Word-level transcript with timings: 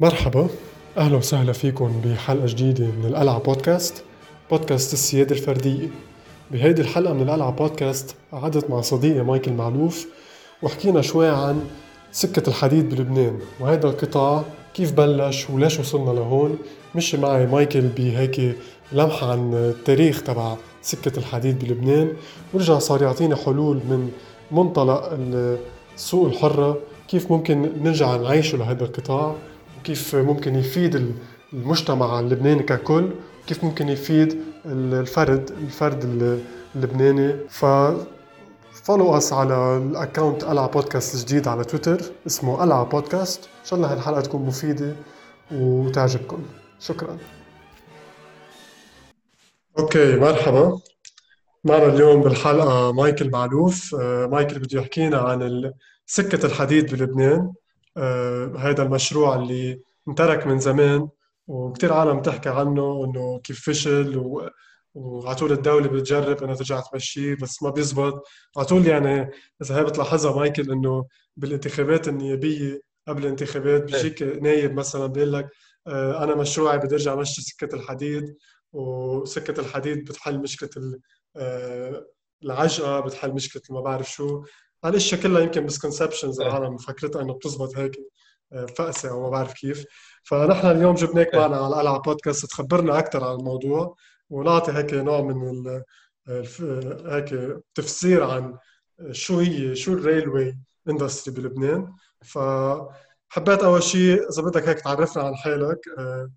مرحبا 0.00 0.48
أهلا 0.98 1.16
وسهلا 1.16 1.52
فيكم 1.52 2.00
بحلقة 2.04 2.46
جديدة 2.46 2.84
من 2.84 3.04
القلعة 3.04 3.38
بودكاست 3.38 4.02
بودكاست 4.50 4.92
السيادة 4.92 5.36
الفردية. 5.36 5.88
بهيدي 6.50 6.82
الحلقة 6.82 7.14
من 7.14 7.22
القلعة 7.22 7.50
بودكاست 7.50 8.16
قعدت 8.32 8.70
مع 8.70 8.80
صديقي 8.80 9.24
مايكل 9.24 9.52
معلوف 9.52 10.06
وحكينا 10.62 11.02
شوي 11.02 11.28
عن 11.28 11.64
سكة 12.12 12.48
الحديد 12.48 12.94
بلبنان 12.94 13.38
وهذا 13.60 13.86
القطاع 13.86 14.44
كيف 14.74 14.92
بلش 14.92 15.50
وليش 15.50 15.78
وصلنا 15.78 16.10
لهون. 16.10 16.58
مشي 16.94 17.16
معي 17.16 17.46
مايكل 17.46 17.80
بهيك 17.80 18.56
لمحة 18.92 19.32
عن 19.32 19.54
التاريخ 19.54 20.22
تبع 20.22 20.56
سكة 20.82 21.18
الحديد 21.18 21.64
بلبنان. 21.64 22.12
ورجع 22.54 22.78
صار 22.78 23.02
يعطينا 23.02 23.36
حلول 23.36 23.76
من 23.76 24.10
منطلق 24.50 25.18
السوق 25.96 26.26
الحرة 26.26 26.78
كيف 27.08 27.32
ممكن 27.32 27.70
نرجع 27.82 28.16
نعيشه 28.16 28.58
لهذا 28.58 28.84
القطاع. 28.84 29.34
وكيف 29.88 30.16
ممكن 30.16 30.54
يفيد 30.54 31.16
المجتمع 31.52 32.20
اللبناني 32.20 32.62
ككل 32.62 33.10
وكيف 33.42 33.64
ممكن 33.64 33.88
يفيد 33.88 34.42
الفرد 34.66 35.50
الفرد 35.50 36.04
اللبناني. 36.74 37.48
ف 37.48 37.64
follow 38.84 39.16
us 39.16 39.32
على 39.32 39.76
ال 39.76 39.85
account 39.85 40.44
قلعة 40.44 40.68
بودكاست 40.68 41.14
الجديد 41.14 41.48
على 41.48 41.64
تويتر 41.64 42.00
اسمه 42.26 42.56
قلعة 42.56 42.84
بودكاست. 42.84 43.44
إن 43.44 43.64
شاء 43.64 43.76
الله 43.76 43.92
هالحلقة 43.92 44.20
تكون 44.20 44.42
مفيدة 44.42 44.96
وتعجبكم. 45.52 46.42
شكرا. 46.80 47.18
okay 49.78 50.16
مرحبا. 50.16 50.80
معنا 51.64 51.86
اليوم 51.86 52.22
بالحلقة 52.22 52.92
مايكل 52.92 53.30
معلوف. 53.30 53.94
آه، 53.94 54.26
مايكل 54.26 54.58
بده 54.58 54.80
يحكينا 54.80 55.18
عن 55.18 55.72
سكة 56.06 56.46
الحديد 56.46 56.94
بلبنان. 56.94 57.52
هذا 58.58 58.82
المشروع 58.82 59.36
اللي 59.36 59.80
انترك 60.08 60.46
من 60.46 60.58
زمان 60.58 61.08
وكثير 61.46 61.92
عالم 61.92 62.22
تحكي 62.22 62.48
عنه 62.48 63.04
إنه 63.04 63.40
كيف 63.44 63.60
فشل 63.70 64.16
و... 64.18 64.50
وعلى 64.94 65.36
طول 65.36 65.52
الدولة 65.52 65.88
بتجرب 65.88 66.42
إنها 66.42 66.54
ترجع 66.54 66.80
تمشيه 66.80 67.34
بس 67.34 67.62
ما 67.62 67.70
بيزبط. 67.70 68.24
على 68.56 68.66
طول 68.66 68.86
يعني 68.86 69.30
إذا 69.62 69.78
هي 69.78 69.84
بتلاحظها 69.84 70.36
مايكل 70.36 70.72
إنه 70.72 71.06
بالانتخابات 71.36 72.08
النيابية 72.08 72.80
قبل 73.08 73.22
الانتخابات 73.24 73.82
بيجيك 73.82 74.22
نايب 74.22 74.74
مثلا 74.74 75.06
بيقول 75.06 75.32
لك 75.32 75.48
آه، 75.86 76.24
أنا 76.24 76.34
مشروعي 76.34 76.78
بدي 76.78 76.94
أرجع 76.94 77.12
أمشي 77.12 77.42
سكة 77.42 77.74
الحديد 77.74 78.36
وسكة 78.72 79.60
الحديد 79.60 80.04
بتحل 80.04 80.38
مشكلة 80.38 80.98
آه، 81.36 82.06
العجقة 82.44 83.00
بتحل 83.00 83.32
مشكلة 83.32 83.62
ما 83.70 83.80
بعرف 83.80 84.10
شو. 84.12 84.42
هالاشياء 84.84 85.20
كلها 85.20 85.40
يمكن 85.40 85.64
misconceptions 85.64 86.40
إيه. 86.40 86.48
العالم 86.48 86.76
فكرتها 86.76 87.22
إنه 87.22 87.34
بتزبط 87.34 87.78
هيك 87.78 87.96
آه، 88.52 88.66
فأسة 88.66 89.10
أو 89.10 89.22
ما 89.22 89.28
بعرف 89.28 89.52
كيف 89.52 89.84
فنحن 90.22 90.66
اليوم 90.66 90.94
جبناك 90.94 91.34
إيه. 91.34 91.40
معنا 91.40 91.56
على 91.56 91.66
القلعه 91.66 91.98
بودكاست 91.98 92.46
تخبرنا 92.46 92.98
أكثر 92.98 93.24
عن 93.24 93.34
الموضوع 93.34 93.96
ونعطي 94.30 94.72
هيك 94.72 94.94
نوع 94.94 95.20
من 95.20 95.82
هيك 97.06 97.60
تفسير 97.74 98.24
عن 98.24 98.58
شو 99.10 99.38
هي 99.38 99.74
شو 99.74 99.92
ال 99.92 100.00
railway 100.00 100.58
industry 100.88 101.34
بلبنان 101.34 101.94
فحبيت 102.20 103.62
أول 103.62 103.82
شيء 103.82 104.28
إذا 104.30 104.42
بدك 104.42 104.68
هيك 104.68 104.80
تعرفنا 104.80 105.22
عن 105.22 105.36
حالك 105.36 105.78
آه، 105.98 106.30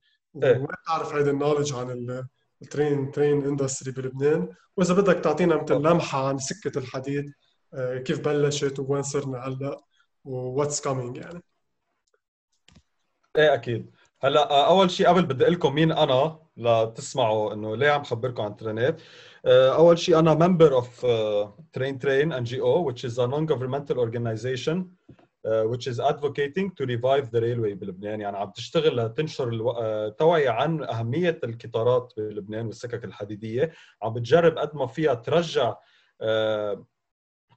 إيه. 0.43 0.57
وين 0.57 0.67
تعرف 0.87 1.13
هيدي 1.13 1.29
ال 1.29 1.34
knowledge 1.34 1.73
عن 1.73 2.25
ال 2.61 2.70
train 2.70 3.11
train 3.11 3.45
industry 3.45 3.91
بلبنان 3.91 4.49
وإذا 4.77 4.93
بدك 4.93 5.19
تعطينا 5.19 5.63
مثل 5.63 5.75
لمحة 5.75 6.27
عن 6.27 6.37
سكة 6.37 6.77
الحديد 6.79 7.25
آه، 7.25 7.31
كيف 7.75 8.19
بلشت 8.19 8.79
وين 8.79 9.01
صرنا 9.03 9.47
هلا 9.47 9.81
و 10.25 10.33
what's 10.33 10.81
coming 10.81 11.17
يعني. 11.17 11.43
إيه 13.35 13.53
أكيد. 13.53 13.91
هلا 14.23 14.51
آه، 14.51 14.67
أول 14.67 14.91
شيء 14.91 15.07
قبل 15.07 15.25
بدي 15.25 15.43
أقول 15.43 15.53
لكم 15.53 15.75
مين 15.75 15.91
أنا 15.91 16.39
لتسمعوا 16.57 17.53
إنه 17.53 17.75
ليه 17.75 17.89
عم 17.89 18.03
خبركم 18.03 18.43
عن 18.43 18.55
ترينات 18.55 19.01
آه، 19.45 19.75
أول 19.75 19.99
شيء 19.99 20.19
أنا 20.19 20.35
member 20.35 20.83
of 20.83 21.05
Train 21.73 21.99
Train 21.99 22.33
NGO 22.33 22.91
which 22.91 22.97
is 22.97 23.13
a 23.13 23.27
non-governmental 23.27 23.97
organization 23.97 24.85
uh, 25.47 25.63
which 25.63 25.87
is 25.87 25.99
advocating 25.99 26.69
to 26.75 26.85
revive 26.85 27.31
the 27.31 27.41
railway 27.41 27.73
بلبنان. 27.73 28.21
يعني 28.21 28.37
عم 28.37 28.51
تشتغل 28.51 28.97
لتنشر 28.97 29.49
التوعية 29.81 30.49
عن 30.49 30.83
أهمية 30.83 31.39
القطارات 31.43 32.13
بلبنان 32.17 32.65
والسكك 32.65 33.05
الحديدية. 33.05 33.71
عم 34.01 34.13
بتجرب 34.13 34.57
قد 34.57 34.75
ما 34.75 34.87
فيها 34.87 35.13
ترجع 35.13 35.73
uh, 36.23 36.77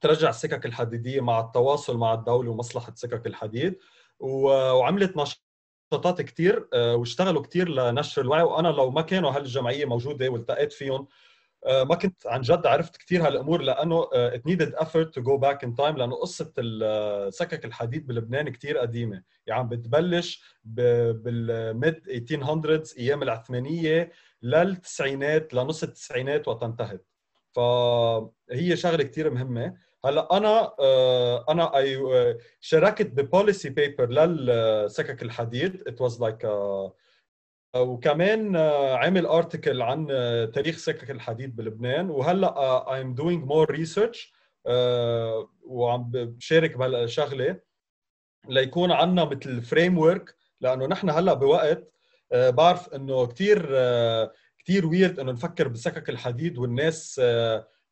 ترجع 0.04 0.28
السكك 0.28 0.66
الحديدية 0.66 1.20
مع 1.20 1.40
التواصل 1.40 1.96
مع 1.98 2.14
الدولة 2.14 2.50
ومصلحة 2.50 2.92
سكك 2.96 3.26
الحديد. 3.26 3.78
وعملت 4.18 5.14
نشاطات 5.16 6.22
كثير 6.22 6.68
آه، 6.72 6.96
واشتغلوا 6.96 7.42
كثير 7.42 7.68
لنشر 7.68 8.22
الوعي. 8.22 8.42
وأنا 8.42 8.68
لو 8.68 8.90
ما 8.90 9.02
كانوا 9.02 9.30
هالجمعية 9.30 9.84
موجودة 9.84 10.28
والتقيت 10.28 10.72
فيهم 10.72 11.06
آه، 11.66 11.84
ما 11.84 11.94
كنت 11.94 12.26
عن 12.26 12.40
جد 12.40 12.66
عرفت 12.66 12.96
كثير 12.96 13.26
هالأمور 13.26 13.62
لأنه 13.62 14.08
آه، 14.14 14.36
it 14.36 14.40
needed 14.50 14.74
effort 14.84 15.08
to 15.18 15.22
go 15.22 15.38
back 15.40 15.66
in 15.68 15.70
time 15.80 15.96
لأنه 15.98 16.16
قصة 16.16 16.52
سكك 17.30 17.64
الحديد 17.64 18.06
بلبنان 18.06 18.48
كثير 18.48 18.78
قديمة. 18.78 19.22
يعني 19.46 19.68
بتبلش 19.68 20.42
بال 20.64 21.16
mid 21.16 21.94
1800s 22.08 22.98
أيام 22.98 23.22
العثمانية 23.22 24.12
للتسعينات 24.42 25.54
لنص 25.54 25.82
التسعينات 25.82 26.48
وانتهت. 26.48 27.06
فهي 27.52 28.76
شغلة 28.76 29.04
كثير 29.04 29.30
مهمة. 29.30 29.74
هلا 30.04 30.36
أنا 30.36 30.74
آه، 30.80 31.44
أنا 31.48 31.76
I 31.76 31.96
آه، 31.96 32.38
شاركت 32.60 33.06
ب 33.06 33.15
policy 33.15 33.68
paper 33.68 34.10
للسكك 34.10 35.22
الحديد 35.22 35.88
it 35.88 36.00
was 36.00 36.20
like 36.20 36.48
وكمان 37.76 38.56
آه، 38.56 38.96
عامل 38.96 39.26
article 39.26 39.82
عن 39.82 40.06
تاريخ 40.54 40.76
سكك 40.76 41.10
الحديد 41.10 41.56
بلبنان. 41.56 42.10
وهلا 42.10 42.94
I'm 42.94 43.14
doing 43.14 43.44
more 43.44 43.70
research 43.70 44.32
وعم 45.62 46.10
بشارك 46.10 46.76
بهالشغلة 46.76 47.60
ليكون 48.48 48.92
عندنا 48.92 49.24
مثل 49.24 49.62
framework 49.62 50.34
لأنه 50.60 50.86
نحن 50.86 51.10
هلا 51.10 51.34
بوقت 51.34 51.92
بعرف 52.32 52.94
إنه 52.94 53.26
كثير 53.26 53.66
كثير 54.58 54.86
weird 54.86 55.20
إنه 55.20 55.32
نفكر 55.32 55.68
بسكك 55.68 56.10
الحديد 56.10 56.58
والناس 56.58 57.20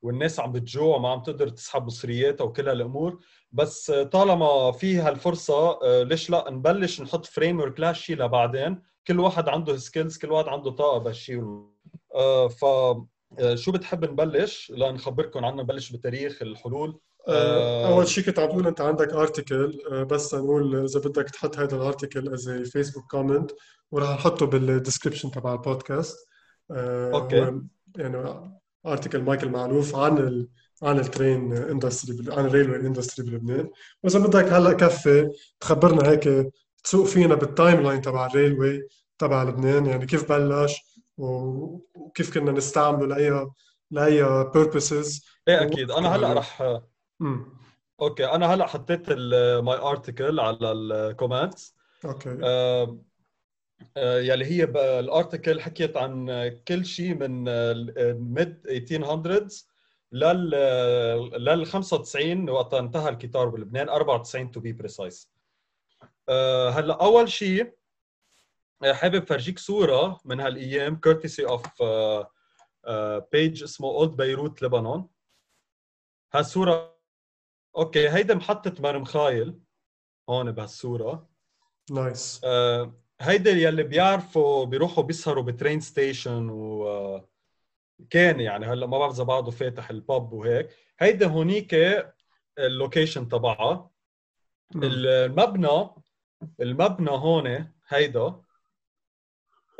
والناس 0.02 0.40
عم 0.40 0.52
بتجوع 0.52 0.96
وما 0.96 1.08
عم 1.08 1.22
تقدر 1.22 1.48
تسحب 1.48 1.86
مصرياتها 1.86 2.44
وكل 2.44 2.68
هالامور 2.68 3.18
بس 3.52 3.90
طالما 3.90 4.72
في 4.72 4.96
هالفرصة 4.96 5.80
آه، 5.82 6.02
ليش 6.02 6.30
لا؟ 6.30 6.50
نبلش 6.50 7.00
نحط 7.00 7.26
framework 7.26 7.80
لهالشيء 7.80 8.16
لبعدين. 8.16 8.82
كل 9.06 9.20
واحد 9.20 9.48
عنده 9.48 9.76
skills 9.76 10.18
كل 10.18 10.32
واحد 10.32 10.48
عنده 10.48 10.70
طاقة 10.70 10.98
بهالشيء 10.98 11.42
آه، 12.14 12.48
ف 12.48 12.64
آه، 12.64 13.54
شو 13.54 13.72
بتحب 13.72 14.04
نبلش؟ 14.04 14.72
لنخبركم 14.76 15.44
عنه 15.44 15.62
نبلش 15.62 15.92
بتاريخ 15.92 16.42
الحلول. 16.42 17.00
أول 17.28 18.08
شيء 18.08 18.24
كنت 18.24 18.38
عم 18.38 18.48
تقول 18.48 18.66
أنت 18.66 18.80
عندك 18.80 19.12
article 19.12 20.04
بس 20.10 20.34
نقول 20.34 20.84
إذا 20.84 21.00
بدك 21.00 21.30
تحط 21.30 21.58
هذا 21.58 21.76
ال 21.76 21.83
article 21.83 22.32
as 22.32 22.50
Facebook 22.50 23.10
comment 23.10 23.50
وراح 23.90 24.10
نحطه 24.10 24.46
بال 24.46 24.59
description 24.59 25.30
تبع 25.30 25.52
ال 25.52 25.62
podcast 25.62 26.28
okay. 26.70 27.60
يعني 27.96 28.61
article 28.86 29.22
مايكل 29.22 29.48
معلوف 29.48 29.96
عن 29.96 30.18
ال 30.18 30.48
عن 30.82 30.98
ال 30.98 31.07
train 31.07 31.52
industry 31.52 32.34
عن 32.34 32.46
ال 32.46 32.50
railway 32.50 32.76
industry 32.76 33.30
بلبنان. 33.30 33.70
واذا 34.02 34.18
بدك 34.18 34.52
هلأ 34.52 34.72
كفي 34.72 35.30
تخبرنا 35.60 36.10
هيك 36.10 36.52
تسوق 36.84 37.06
فينا 37.06 37.34
بال 37.34 37.80
timeline 37.80 38.00
تبع 38.00 38.26
ال 38.26 38.34
railway 38.34 38.88
تبع 39.18 39.42
لبنان. 39.42 39.86
يعني 39.86 40.06
كيف 40.06 40.32
بلش 40.32 40.76
وكيف 41.18 42.34
كنا 42.34 42.52
نستعمله 42.52 43.06
لاي 43.06 43.50
لأي 43.90 44.44
purposes 44.54 45.24
إيه 45.48 45.62
أكيد. 45.62 45.90
أنا 45.90 46.16
هلأ 46.16 46.32
رح 46.32 46.80
okay. 48.00 48.24
أنا 48.24 48.54
هلأ 48.54 48.66
حطيت 48.66 49.10
my 49.62 49.78
article 49.78 50.40
على 50.40 50.72
ال 50.72 50.84
comments 50.84 51.74
okay. 52.04 52.38
آه، 52.42 52.98
يلي 53.96 54.44
هي 54.44 54.64
ال 55.00 55.08
article 55.08 55.60
حكيت 55.60 55.96
عن 55.96 56.48
كل 56.68 56.84
شيء 56.86 57.14
من 57.14 57.48
ال 57.48 57.77
mid 57.77 58.62
1800s 58.68 59.64
لل 60.12 60.50
لل 61.44 61.66
95 61.66 62.50
وقت 62.50 62.74
انتهى 62.74 63.08
القطار 63.08 63.48
بلبنان 63.48 63.88
94 63.88 64.50
to 64.50 64.60
be 64.60 64.72
precise 64.72 65.32
هلا 66.70 66.94
أول 67.00 67.28
شيء 67.30 67.74
آه، 68.84 68.92
حابب 68.92 69.26
فرجيك 69.26 69.58
صورة 69.58 70.20
من 70.24 70.40
هالأيام 70.40 70.96
courtesy 70.96 71.46
of 71.46 71.82
page 73.32 73.62
اسمه 73.62 73.88
Old 73.88 74.10
Beirut 74.10 74.62
Lebanon 74.62 75.06
هالصورة 76.34 76.98
okay 77.76 78.08
هيدا 78.08 78.34
محطة 78.34 78.74
مار 78.82 79.04
مخايل 79.04 79.58
هون 80.28 80.52
بهالصورة. 80.52 81.28
nice 81.90 82.40
nice. 82.40 82.44
هيدا 83.22 83.50
يلي 83.50 83.82
بيعرفوا 83.82 84.64
بيروحوا 84.64 85.04
بيسهروا 85.04 85.42
ب 85.44 85.50
Train 85.50 85.80
Station 85.80 86.48
و 86.50 87.22
كان 88.10 88.40
يعني 88.40 88.66
هلا 88.66 88.86
ما 88.86 88.98
بعرف 88.98 89.14
إذا 89.14 89.24
بعده 89.24 89.50
فاتح 89.50 89.90
الباب 89.90 90.32
وهيك. 90.32 90.68
هيدا 90.98 91.26
هونيك 91.26 91.76
ال 92.58 92.66
location 92.66 93.28
تبعها. 93.28 93.90
المبنى 94.74 95.90
المبنى 96.60 97.10
هون 97.10 97.72
هيدا 97.88 98.42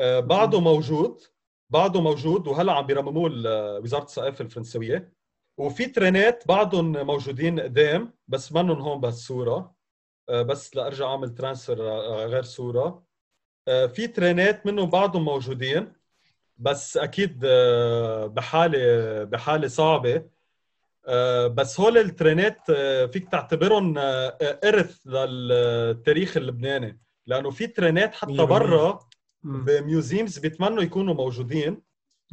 آه، 0.00 0.21
بعده 0.21 0.61
موجود 0.61 1.23
بعده 1.71 2.00
موجود 2.00 2.49
وهلا 2.49 2.73
عم 2.73 2.87
بيرمموه 2.87 3.31
وزارة 3.79 4.03
الثقافة 4.05 4.43
الفرنسويه 4.45 5.12
وفي 5.59 5.87
ترينات 5.87 6.49
بعضهم 6.49 7.06
موجودين 7.06 7.61
قدام 7.61 8.15
بس 8.29 8.53
منهم 8.53 8.81
هون 8.81 9.00
بهالصورة. 9.00 9.75
آه، 10.29 10.43
بس 10.43 10.77
لأرجع 10.77 11.06
أعمل 11.06 11.35
transfer 11.35 11.82
غير 12.27 12.43
صورة. 12.43 12.85
آه، 12.87 13.12
في 13.67 14.06
ترينات 14.06 14.67
منهم 14.67 14.91
بعضهم 14.91 15.25
موجودين 15.25 15.93
بس 16.59 16.97
أكيد 16.97 17.38
بحالة 18.35 19.25
بحالة 19.25 19.69
صعبة. 19.69 20.23
بس 21.47 21.81
هول 21.81 21.99
الترينات 21.99 22.70
فيك 23.12 23.29
تعتبرهم 23.29 23.94
إرث 24.64 25.06
للتاريخ 25.06 26.37
اللبناني 26.37 26.99
لأنه 27.26 27.50
في 27.50 27.67
ترينات 27.67 28.14
حتى 28.14 28.32
برا 28.47 28.99
ب 29.43 29.55
museums 29.55 30.38
بيتمنوا 30.38 30.82
يكونوا 30.82 31.14
موجودين. 31.14 31.82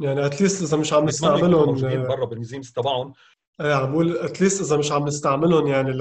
يعني 0.00 0.26
at 0.26 0.36
least 0.36 0.62
إذا 0.62 0.76
مش 0.76 0.92
عم 0.92 1.04
نستعملهم 1.04 1.66
موجودين 1.66 2.02
برا 2.02 2.24
بال 2.24 2.35
museums 2.35 2.72
تبعهم. 2.72 3.12
إيه 3.60 3.74
عم 3.74 3.92
بقول 3.92 4.18
at 4.18 4.30
least 4.30 4.60
إذا 4.60 4.76
مش 4.76 4.92
عم 4.92 5.04
نستعملهم 5.04 5.66
يعني 5.66 5.92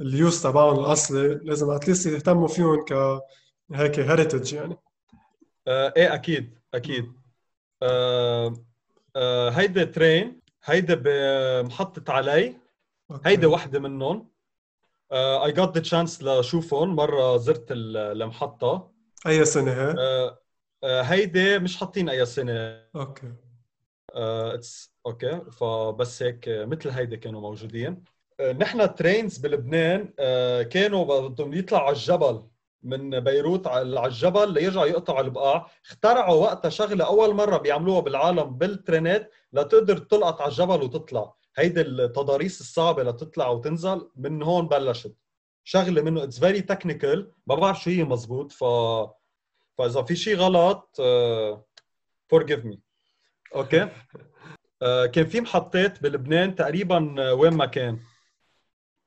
لل 0.00 0.17
use 0.17 0.42
تبعهم 0.42 0.78
الأصلي 0.78 1.40
لازم 1.42 1.70
at 1.70 1.80
least 1.80 2.06
يهتموا 2.06 2.48
فيهم 2.48 2.84
ك 2.84 3.20
هيك 3.72 4.00
heritage 4.00 4.52
يعني. 4.54 4.76
آه 5.68 5.92
إيه 5.96 6.14
أكيد 6.14 6.58
أكيد. 6.74 7.12
آه 7.82 8.54
آه 9.16 9.50
هيدي 9.50 9.86
train 9.86 10.40
هيدي 10.64 10.96
بمحطة 10.96 12.12
عاليه. 12.12 12.56
هيدي 13.24 13.46
وحدة 13.46 13.78
منهم. 13.80 14.30
I 15.12 15.52
got 15.52 15.74
the 15.74 15.80
chance 15.82 16.22
لشوفهم 16.22 16.96
مرة 16.96 17.36
زرت 17.36 17.66
المحطة. 17.70 18.92
أي 19.26 19.44
سنة 19.44 19.72
هي؟ 19.72 19.94
آه، 19.98 20.38
آه، 20.84 21.02
هيدي 21.02 21.58
مش 21.58 21.76
حاطين 21.76 22.08
أي 22.08 22.26
سنة. 22.26 22.82
okay. 22.96 23.32
It's 24.14 24.86
uh, 24.86 24.90
okay. 25.06 25.40
فبس 25.50 26.22
هيك 26.22 26.44
مثل 26.48 26.90
هيدي 26.90 27.16
كانوا 27.16 27.40
موجودين. 27.40 28.04
uh, 28.42 28.44
نحن 28.44 28.94
trains 28.94 29.38
بلبنان 29.38 30.12
كانوا 30.64 31.28
بدهم 31.28 31.54
يطلعوا 31.54 31.84
على 31.84 31.96
الجبل. 31.96 32.48
من 32.82 33.20
بيروت 33.20 33.66
على 33.66 34.06
الجبل 34.06 34.52
ليرجعوا 34.52 34.86
يقطعوا 34.86 35.20
البقاع. 35.20 35.70
اخترعوا 35.86 36.34
وقتها 36.34 36.68
شغلة 36.68 37.04
أول 37.04 37.34
مرة 37.34 37.56
بيعملوها 37.56 38.00
بالعالم 38.00 38.58
بالترينات 38.58 39.32
لتقدر 39.52 39.98
تلقط 39.98 40.40
على 40.40 40.50
الجبل 40.50 40.82
وتطلع. 40.82 41.34
هيدي 41.56 41.80
التضاريس 41.80 42.60
الصعبة 42.60 43.02
لتطلع 43.02 43.48
وتنزل. 43.48 44.10
من 44.16 44.42
هون 44.42 44.68
بلشت. 44.68 45.16
شغلة 45.64 46.02
منه 46.02 46.22
it's 46.22 46.38
very 46.38 46.60
technical 46.60 47.32
ما 47.46 47.54
بعرف 47.54 47.82
شو 47.82 47.90
هي 47.90 48.04
مزبوط. 48.04 48.52
ف 48.52 48.64
فإذا 49.78 50.02
في 50.02 50.16
شيء 50.16 50.36
غلط 50.36 50.96
forgive 52.28 52.64
me 52.64 52.80
okay 53.54 53.88
كان 55.12 55.26
في 55.26 55.40
محطات 55.40 56.02
بلبنان 56.02 56.54
تقريبا 56.54 57.14
آه، 57.18 57.34
وين 57.34 57.52
ما 57.52 57.66
كان. 57.66 58.00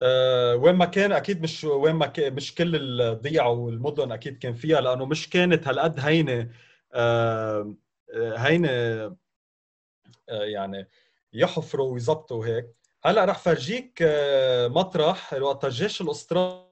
Uh, 0.01 0.63
وين 0.63 0.75
ما 0.75 0.86
كان 0.86 1.12
أكيد 1.12 1.42
مش 1.42 1.63
وين 1.63 1.95
ما 1.95 2.06
كان 2.06 2.33
مش 2.33 2.56
كل 2.56 3.01
الضيعة 3.01 3.50
والمدن 3.50 4.12
أكيد 4.12 4.38
كان 4.38 4.53
فيها 4.53 4.81
لأنه 4.81 5.06
مش 5.06 5.30
كانت 5.30 5.68
هالقد 5.68 6.00
هينة 6.00 6.50
uh, 6.94 7.68
هينة 8.18 9.15
يعني 10.27 10.88
يحفروا 11.33 11.94
ويظبطوا 11.94 12.45
هيك. 12.45 12.81
هلأ 13.06 13.25
رح 13.25 13.39
فرجيك 13.39 14.00
آه، 14.01 14.68
مطرح 14.68 15.33
وقت 15.33 15.65
الجيش 15.65 16.01
الأسترالي 16.01 16.65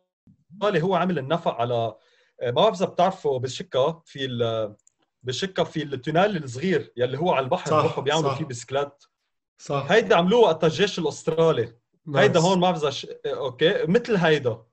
هو 0.63 0.95
عمل 0.95 1.19
النفق 1.19 1.53
على 1.53 1.73
آه، 1.73 1.95
ما 2.41 2.51
بعرف 2.51 2.75
إذا 2.75 2.85
بتعرفوا 2.85 3.39
بالشكا 3.39 4.01
في 4.05 4.75
بالشكا 5.23 5.63
في 5.63 5.83
ال 5.83 5.92
tunnel 5.92 6.43
الصغير 6.43 6.93
يلي 6.97 7.17
هو 7.17 7.31
على 7.33 7.43
البحر 7.43 7.81
بروحوا 7.81 8.03
بيعملوا 8.03 8.33
فيه 8.33 8.45
بسكلات 8.45 9.03
صح. 9.57 9.87
هيدا 9.89 10.15
عملوه 10.15 10.39
وقت 10.39 10.63
الجيش 10.63 10.99
الأسترالي. 10.99 11.73
هيدا 12.15 12.39
هون 12.39 12.59
ما 12.59 12.71
بعرف 12.71 12.93
ش... 12.93 13.07
okay 13.25 13.85
مثل 13.85 14.15
هيدا. 14.15 14.63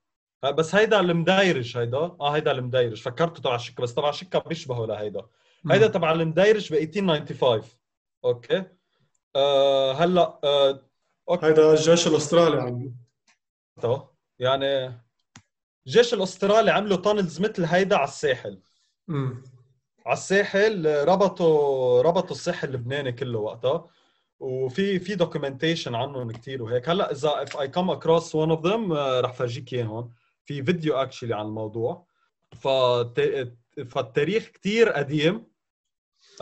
بس 0.45 0.75
هيدا 0.75 1.01
المديرج 1.01 1.77
هيدا. 1.77 1.99
آه 1.99 2.31
هيدا 2.31 2.53
المديرج 2.53 3.03
فكرته 3.03 3.43
تبع 3.43 3.55
الشكا. 3.55 3.83
بس 3.83 3.95
تبع 3.95 4.09
الشكا 4.09 4.39
بيشبهه 4.39 4.87
لهيدا. 4.87 5.27
هيدا 5.71 5.87
تبع 5.87 6.13
المديرج 6.13 6.73
ب 6.73 6.75
1895 6.75 7.63
okay. 8.25 8.65
آه 9.37 9.93
هلا 9.93 10.41
آه 10.45 10.83
Okay. 11.29 11.47
هذا 11.47 11.73
الجيش 11.73 12.07
الأسترالي 12.07 12.61
عمله 12.61 14.09
يعني 14.39 15.01
الجيش 15.87 16.15
الأسترالي 16.15 16.71
عملوا 16.71 16.97
tunnels 16.97 17.41
مثل 17.41 17.65
هيدا 17.65 17.97
على 17.97 18.09
الساحل. 18.09 18.61
امم 19.09 19.43
على 20.07 20.13
الساحل 20.13 21.05
ربطوا 21.09 22.03
ربطوا 22.03 22.37
الساحل 22.37 22.69
اللبناني 22.69 23.13
كله 23.13 23.39
وقتها. 23.39 23.87
وفي 24.41 24.99
في 24.99 25.15
documentation 25.15 25.95
عنهم 25.95 26.31
كثير 26.31 26.63
وهيك 26.63 26.89
هلأ 26.89 27.13
إذا 27.13 27.43
if 27.43 27.61
I 27.61 27.69
come 27.69 27.91
across 27.91 28.35
one 28.35 28.51
of 28.51 28.67
them 28.67 28.93
رح 28.93 29.33
فرجيك 29.33 29.75
إياهم 29.75 30.11
في 30.45 30.63
فيديو 30.63 30.95
actually 30.95 31.35
عن 31.35 31.47
الموضوع 31.47 32.07
فالتاريخ 32.61 34.49
كثير 34.49 34.89
قديم 34.89 35.47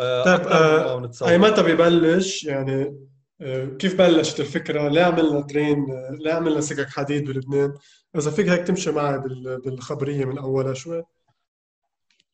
آه، 0.00 0.25
طيب 0.25 0.46
آه 0.46 1.11
إيمتى 1.22 1.62
ببلش 1.62 2.44
يعني 2.44 3.06
آه، 3.41 3.64
كيف 3.64 3.99
بلشت 3.99 4.40
الفكرة؟ 4.40 4.88
ليه 4.88 5.02
عملنا 5.02 5.40
train؟ 5.40 5.87
ليه 6.11 6.32
عملنا 6.32 6.61
سكك 6.61 6.88
حديد 6.88 7.25
بلبنان؟ 7.25 7.75
إذا 8.17 8.31
فيك 8.31 8.49
هيك 8.49 8.67
تمشي 8.67 8.90
معي 8.90 9.19
بالخبرية 9.64 10.25
من 10.25 10.38
أولها 10.38 10.75
شوي 10.75 11.05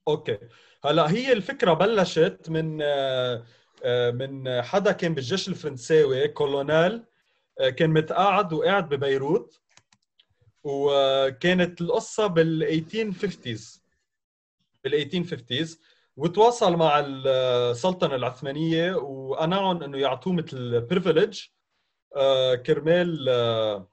Okay 0.09 0.39
هلأ 0.85 1.11
هي 1.11 1.33
الفكرة 1.33 1.73
بلشت 1.73 2.47
من 2.49 2.83
آه، 2.83 2.87
آه، 3.35 3.45
من 4.15 4.63
حدا 4.63 4.93
كان 4.93 5.15
بالجيش 5.15 5.49
الفرنساوي 5.49 6.29
كولونيل 6.29 7.05
كان 7.77 7.91
متقاعد 7.91 8.53
وقاعد 8.53 8.89
ببيروت 8.89 9.61
وكانت 10.65 11.81
القصة 11.81 12.27
بال 12.27 12.85
1850s 12.85 13.81
بال 14.85 15.11
1850s 15.11 15.79
وتواصل 16.17 16.77
مع 16.77 17.05
السلطنه 17.07 18.15
العثمانية 18.15 18.95
وقنعهم 18.95 19.83
إنه 19.83 19.99
يعطوه 19.99 20.33
مثل 20.33 20.81
privilege 20.81 21.43
آه، 22.17 22.55
كرمال 22.55 23.29
آه، 23.29 23.89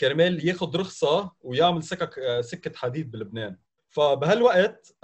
كرمال 0.00 0.48
ياخذ 0.48 0.76
رخصة 0.76 1.32
ويعمل 1.40 1.82
سكك 1.82 2.18
آه، 2.18 2.40
سكة 2.40 2.76
حديد 2.76 3.10
بلبنان. 3.10 3.56
فبهالوقت 3.88 4.96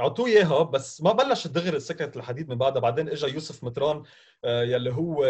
اعطوه 0.00 0.26
اياها 0.26 0.62
بس 0.62 1.02
ما 1.02 1.12
بلشت 1.12 1.48
دغري 1.48 1.80
سكه 1.80 2.18
الحديد 2.18 2.48
من 2.48 2.58
بعدها. 2.58 2.80
بعدين 2.82 3.08
اجى 3.08 3.26
يوسف 3.26 3.64
مطران 3.64 4.02
يلي 4.44 4.92
هو 4.92 5.24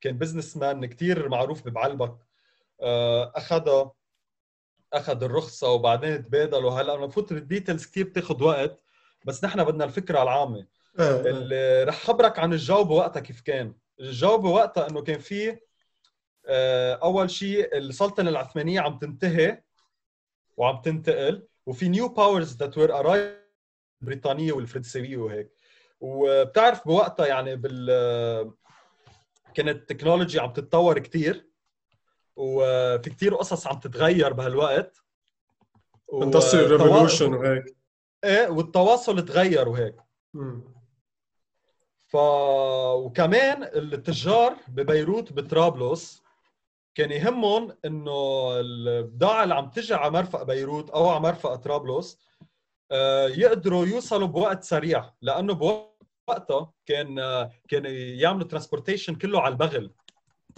كان 0.00 0.18
businessman 0.18 0.86
كثير 0.86 1.28
معروف 1.28 1.68
ببعلبك. 1.68 2.16
اخذها 2.80 3.92
أخذ 4.92 5.24
الرخصة 5.24 5.70
وبعدين 5.70 6.24
تبادلوا 6.24 6.70
هلا 6.70 6.94
أنا 6.94 7.06
بفوت 7.06 7.32
بال 7.32 7.44
details 7.44 7.86
كثير 7.86 8.04
بتاخذ 8.04 8.42
وقت 8.42 8.82
بس 9.24 9.44
نحن 9.44 9.64
بدنا 9.64 9.84
الفكرة 9.84 10.22
العامة. 10.22 10.66
آه، 10.98 11.02
آه. 11.02 11.20
اللي 11.20 11.84
رح 11.84 12.02
خبرك 12.02 12.38
عن 12.38 12.52
الجو 12.52 12.84
بوقتها 12.84 13.20
كيف 13.20 13.40
كان. 13.40 13.74
الجو 14.00 14.38
بوقتها 14.38 14.88
إنه 14.90 15.02
كان 15.02 15.18
في 15.18 15.58
آه، 16.46 16.94
أول 16.94 17.30
شيء 17.30 17.76
السلطنة 17.76 18.30
العثمانية 18.30 18.80
عم 18.80 18.98
تنتهي 18.98 19.62
وعم 20.56 20.80
تنتقل 20.80 21.46
وفي 21.66 21.88
new 21.88 22.08
powers 22.08 22.56
that 22.56 22.78
were 22.78 22.98
arriving 22.98 23.45
البريطانيه 24.02 24.52
والفرنسويه 24.52 25.16
وهيك. 25.16 25.52
وبتعرف 26.00 26.86
بوقتها 26.88 27.26
يعني 27.26 27.56
بال 27.56 28.54
كانت 29.54 29.76
ال 29.76 29.82
technology 29.82 30.40
عم 30.40 30.52
تتطور 30.52 30.98
كثير 30.98 31.46
وفي 32.36 33.10
كثير 33.10 33.34
قصص 33.34 33.66
عم 33.66 33.80
تتغير 33.80 34.32
بهالوقت. 34.32 35.02
Industrial 36.12 36.70
revolution 36.70 37.34
وهيك. 37.34 37.76
إيه 38.24 38.48
والتواصل 38.48 39.24
تغير 39.24 39.68
وهيك. 39.68 39.96
ف 42.06 42.16
وكمان 42.94 43.62
التجار 43.62 44.56
ببيروت 44.68 45.32
بطرابلس 45.32 46.22
كان 46.94 47.10
يهمهم 47.10 47.76
إنه 47.84 48.50
البضاعة 48.60 49.42
اللي 49.44 49.54
عم 49.54 49.70
تجي 49.70 49.94
على 49.94 50.10
مرفأ 50.10 50.42
بيروت 50.42 50.90
أو 50.90 51.08
على 51.08 51.20
مرفأ 51.20 51.54
طرابلس 51.54 52.18
يقدروا 53.28 53.86
يوصلوا 53.86 54.28
بوقت 54.28 54.64
سريع 54.64 55.12
لأنه 55.22 55.54
بوقتها 55.54 56.72
كان 56.86 57.18
آه، 57.18 57.50
كان 57.68 57.84
يعملوا 58.20 58.48
transportation 58.48 59.14
كله 59.14 59.40
على 59.40 59.52
البغل. 59.52 59.92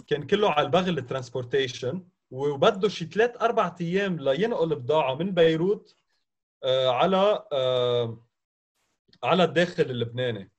كان 0.07 0.27
كله 0.27 0.49
على 0.51 0.65
البغل 0.65 0.97
ال 0.97 1.04
transportation 1.04 2.07
وبده 2.31 2.89
شي 2.89 3.05
ثلاث 3.05 3.41
أربع 3.41 3.75
أيام 3.81 4.19
لينقل 4.19 4.75
بضاعة 4.75 5.15
من 5.15 5.33
بيروت 5.33 5.95
آه، 6.63 6.89
على 6.89 7.47
آه، 7.51 8.25
على 9.23 9.43
الداخل 9.43 9.83
اللبناني. 9.83 10.51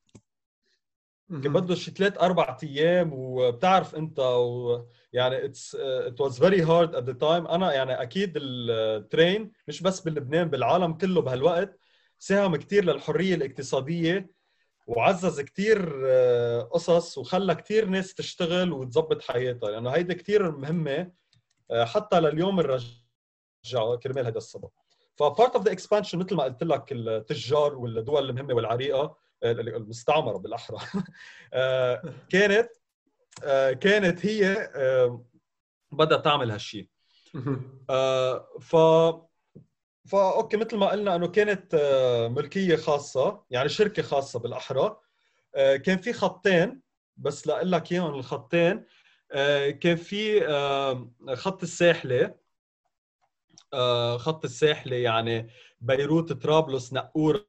كان 1.29 1.53
بده 1.53 1.75
شي 1.75 1.91
ثلاث 1.91 2.19
أربع 2.19 2.59
أيام 2.63 3.11
وبتعرف 3.13 3.95
أنت 3.95 4.19
و 4.21 4.85
يعني 5.13 5.45
it's 5.45 5.75
it 5.81 6.21
was 6.21 6.39
very 6.39 6.63
hard 6.63 6.95
at 6.95 7.05
the 7.05 7.13
time 7.13 7.47
أنا 7.47 7.73
يعني 7.73 8.03
أكيد 8.03 8.33
ال 8.37 8.56
train 8.56 9.53
مش 9.69 9.83
بس 9.83 10.01
بلبنان 10.01 10.49
بالعالم 10.51 10.93
كله 10.93 11.21
بهالوقت 11.23 11.79
ساهم 12.19 12.57
كثير 12.57 12.85
للحرية 12.85 13.35
الاقتصادية 13.35 14.31
وعزز 14.87 15.41
كثير 15.41 16.03
آه، 16.07 16.61
قصص 16.63 17.19
وخلى 17.19 17.55
كثير 17.55 17.85
ناس 17.85 18.15
تشتغل 18.15 18.73
وتظبط 18.73 19.23
حياتها. 19.23 19.71
لأنه 19.71 19.91
هيدي 19.91 20.15
كثير 20.15 20.51
مهمة 20.51 21.13
آه، 21.71 21.85
حتى 21.85 22.21
لليوم 22.21 22.61
الرجع 22.61 22.87
كرمال 24.03 24.27
هذا 24.27 24.39
السبب. 24.39 24.71
ف 25.17 25.25
part 25.25 25.57
of 25.57 25.65
the 25.65 25.73
expansion 25.73 26.19
مثل 26.19 26.35
ما 26.35 26.45
قلت 26.45 26.63
لك 26.65 26.93
التجار 26.93 27.79
والدول 27.79 28.31
المهمة 28.31 28.55
والعريقة 28.55 29.17
المستعمرة 29.45 30.39
بالأحرى. 30.39 30.79
كانت 32.33 32.71
كانت 33.81 34.27
هي 34.27 34.71
بدها 35.93 36.19
تعمل 36.19 36.51
هالشيء 36.51 36.89
ف 38.61 38.77
فا 40.07 40.35
okay 40.37 40.57
مثل 40.57 40.77
ما 40.77 40.91
قلنا 40.91 41.17
إنه 41.17 41.29
كانت 41.29 41.75
آه، 41.75 42.29
ملكية 42.29 42.77
خاصة 42.77 43.45
يعني 43.51 43.69
شركة 43.69 44.03
خاصة 44.03 44.39
بالأحرى. 44.39 44.97
آه، 45.55 45.77
كان 45.77 45.99
في 45.99 46.13
خطين 46.13 46.81
بس 47.17 47.47
لاقول 47.47 47.73
لك 47.73 47.93
إياهم 47.93 48.15
الخطين. 48.15 48.85
آه، 49.33 49.71
كان 49.71 49.97
في 49.97 50.41
خط 51.35 51.63
الساحلي 51.63 52.35
خط 54.17 54.45
الساحلي 54.45 55.03
يعني 55.03 55.51
بيروت 55.81 56.33
طرابلس 56.33 56.93
ناقورة. 56.93 57.47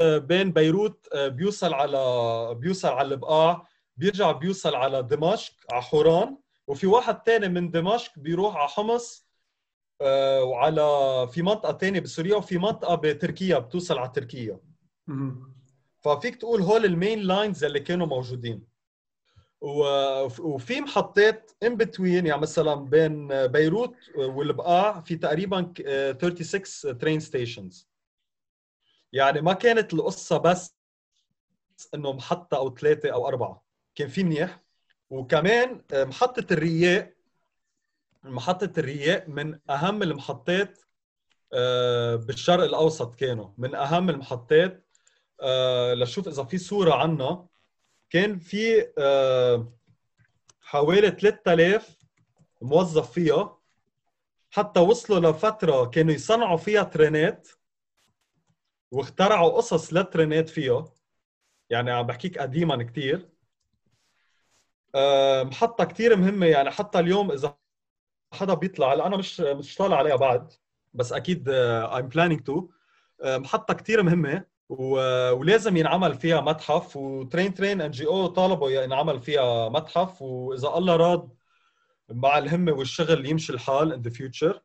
بين 0.00 0.52
بيروت 0.52 1.16
بيوصل 1.16 1.74
على 1.74 2.54
بيوصل 2.54 2.88
على 2.88 3.14
البقاع. 3.14 3.66
بيرجع 3.98 4.32
بيوصل 4.32 4.74
على 4.74 5.02
دمشق 5.02 5.52
على 5.72 5.82
حوران 5.82 6.38
وفي 6.66 6.86
واحد 6.86 7.22
ثاني 7.26 7.48
من 7.48 7.70
دمشق 7.70 8.12
بيروح 8.18 8.56
على 8.56 8.68
حمص 8.68 9.28
آه، 10.00 10.42
وعلى 10.42 10.82
في 11.32 11.42
منطقة 11.42 11.78
ثانية 11.78 12.00
بسوريا 12.00 12.36
وفي 12.36 12.58
منطقة 12.58 12.94
بتركيا 12.94 13.58
بتوصل 13.58 13.98
على 13.98 14.08
تركيا. 14.14 14.60
ففيك 16.00 16.36
تقول 16.36 16.62
هول 16.62 16.84
ال 16.84 16.91
main 16.91 17.18
lines 17.18 17.64
اللي 17.64 17.80
كانوا 17.80 18.06
موجودين. 18.06 18.66
وفي 20.40 20.80
محطات 20.80 21.50
in 21.62 21.76
between 21.76 22.26
يعني 22.26 22.40
مثلا 22.40 22.74
بين 22.74 23.46
بيروت 23.46 23.94
والبقاع 24.16 25.00
في 25.00 25.16
تقريبا 25.16 25.72
36 26.42 26.98
train 26.98 27.20
stations 27.20 27.88
يعني 29.12 29.40
ما 29.40 29.52
كانت 29.52 29.94
القصة 29.94 30.38
بس 30.38 30.76
انه 31.94 32.12
محطه 32.12 32.56
أو 32.56 32.74
ثلاثة 32.74 33.10
أو 33.10 33.28
أربعة. 33.28 33.67
كان 33.98 34.08
في 34.08 34.24
منيح 34.24 34.60
وكمان 35.10 35.82
محطة 35.92 36.52
الرياء 36.52 37.14
محطة 38.24 38.72
الرياء 38.78 39.30
من 39.30 39.58
أهم 39.70 40.02
المحطات 40.02 40.78
آه، 41.52 42.16
بالشرق 42.16 42.64
الأوسط 42.64 43.14
كانوا. 43.14 43.48
من 43.58 43.74
أهم 43.74 44.10
المحطات 44.10 44.86
آه، 45.42 45.94
لشوف 45.94 46.28
إذا 46.28 46.44
في 46.44 46.58
صورة 46.58 46.94
عنا. 46.94 47.46
كان 48.10 48.38
في 48.38 48.92
آه، 48.98 49.72
حوالي 50.60 51.10
3000 51.10 51.96
موظف 52.62 53.12
فيها. 53.12 53.58
حتى 54.50 54.80
وصلوا 54.80 55.30
لفترة 55.32 55.84
كانوا 55.84 56.14
يصنعوا 56.14 56.56
فيها 56.56 56.82
ترينات 56.82 57.48
واخترعوا 58.90 59.50
قصص 59.50 59.92
للترينات 59.92 60.48
فيها. 60.48 60.84
يعني 61.70 61.90
عم 61.90 62.06
بحكيك 62.06 62.38
قديما 62.38 62.82
كثير 62.82 63.37
محطة 65.44 65.84
كثير 65.84 66.16
مهمة 66.16 66.46
يعني 66.46 66.70
حتى 66.70 66.98
اليوم 66.98 67.30
إذا 67.32 67.56
حدا 68.32 68.54
بيطلع 68.54 68.92
هلا 68.92 69.06
أنا 69.06 69.16
مش 69.16 69.40
مش 69.40 69.76
طالع 69.76 69.96
عليها 69.96 70.16
بعد 70.16 70.52
بس 70.94 71.12
أكيد 71.12 71.48
I'm 71.48 72.08
planning 72.08 72.40
to 72.40 72.68
محطة 73.24 73.74
كثير 73.74 74.02
مهمة 74.02 74.44
ولازم 74.68 75.76
ينعمل 75.76 76.14
فيها 76.14 76.40
متحف 76.40 76.96
و 76.96 77.06
Train 77.06 77.54
Train 77.54 77.80
NGO 77.80 78.26
طالبوا 78.26 78.70
ينعمل 78.70 79.20
فيها 79.20 79.68
متحف 79.68 80.22
وإذا 80.22 80.68
الله 80.68 80.96
راد 80.96 81.28
مع 82.10 82.38
الهمة 82.38 82.72
والشغل 82.72 83.26
يمشي 83.26 83.52
الحال 83.52 83.92
in 83.92 84.00
the 84.00 84.10
future 84.10 84.62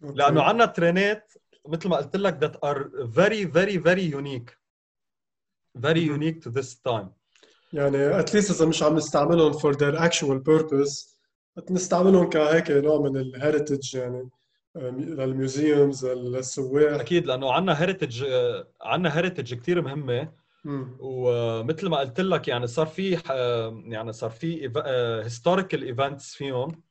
لأنه 0.00 0.42
عندنا 0.42 0.66
ترينات 0.66 1.32
مثل 1.66 1.88
ما 1.88 1.96
قلت 1.96 2.16
لك 2.16 2.38
that 2.44 2.56
are 2.68 2.78
very 3.06 3.44
very 3.44 3.76
very 3.76 4.14
unique. 4.18 4.50
Very 5.78 6.00
unique 6.00 6.40
to 6.44 6.50
this 6.50 6.74
time. 6.88 7.08
يعني 7.74 8.20
at 8.20 8.29
least 8.29 8.50
إذا 8.50 8.66
مش 8.66 8.82
عم 8.82 8.94
نستعملهم 8.94 9.52
for 9.52 9.74
their 9.74 9.98
actual 9.98 10.38
purpose 10.48 11.14
نستعملهم 11.70 12.30
كهيك 12.30 12.70
نوع 12.70 13.00
من 13.00 13.16
ال 13.16 13.25
heritage 13.25 13.94
يعني 13.94 14.30
لل 14.76 15.05
museums 15.05 16.06
للسواح 16.06 17.00
أكيد 17.00 17.26
لأنه 17.26 17.52
عندنا 17.52 17.80
heritage 17.82 18.24
عندنا 18.82 19.16
heritage 19.16 19.54
كثير 19.54 19.82
مهمة. 19.82 20.44
ومثل 20.98 21.88
ما 21.88 21.98
قلت 21.98 22.20
لك 22.20 22.48
يعني 22.48 22.66
صار 22.66 22.86
في 22.86 23.10
يعني 23.86 24.12
صار 24.12 24.30
في 24.30 24.72
historical 25.24 25.82
events 25.82 26.34
فيهم. 26.34 26.82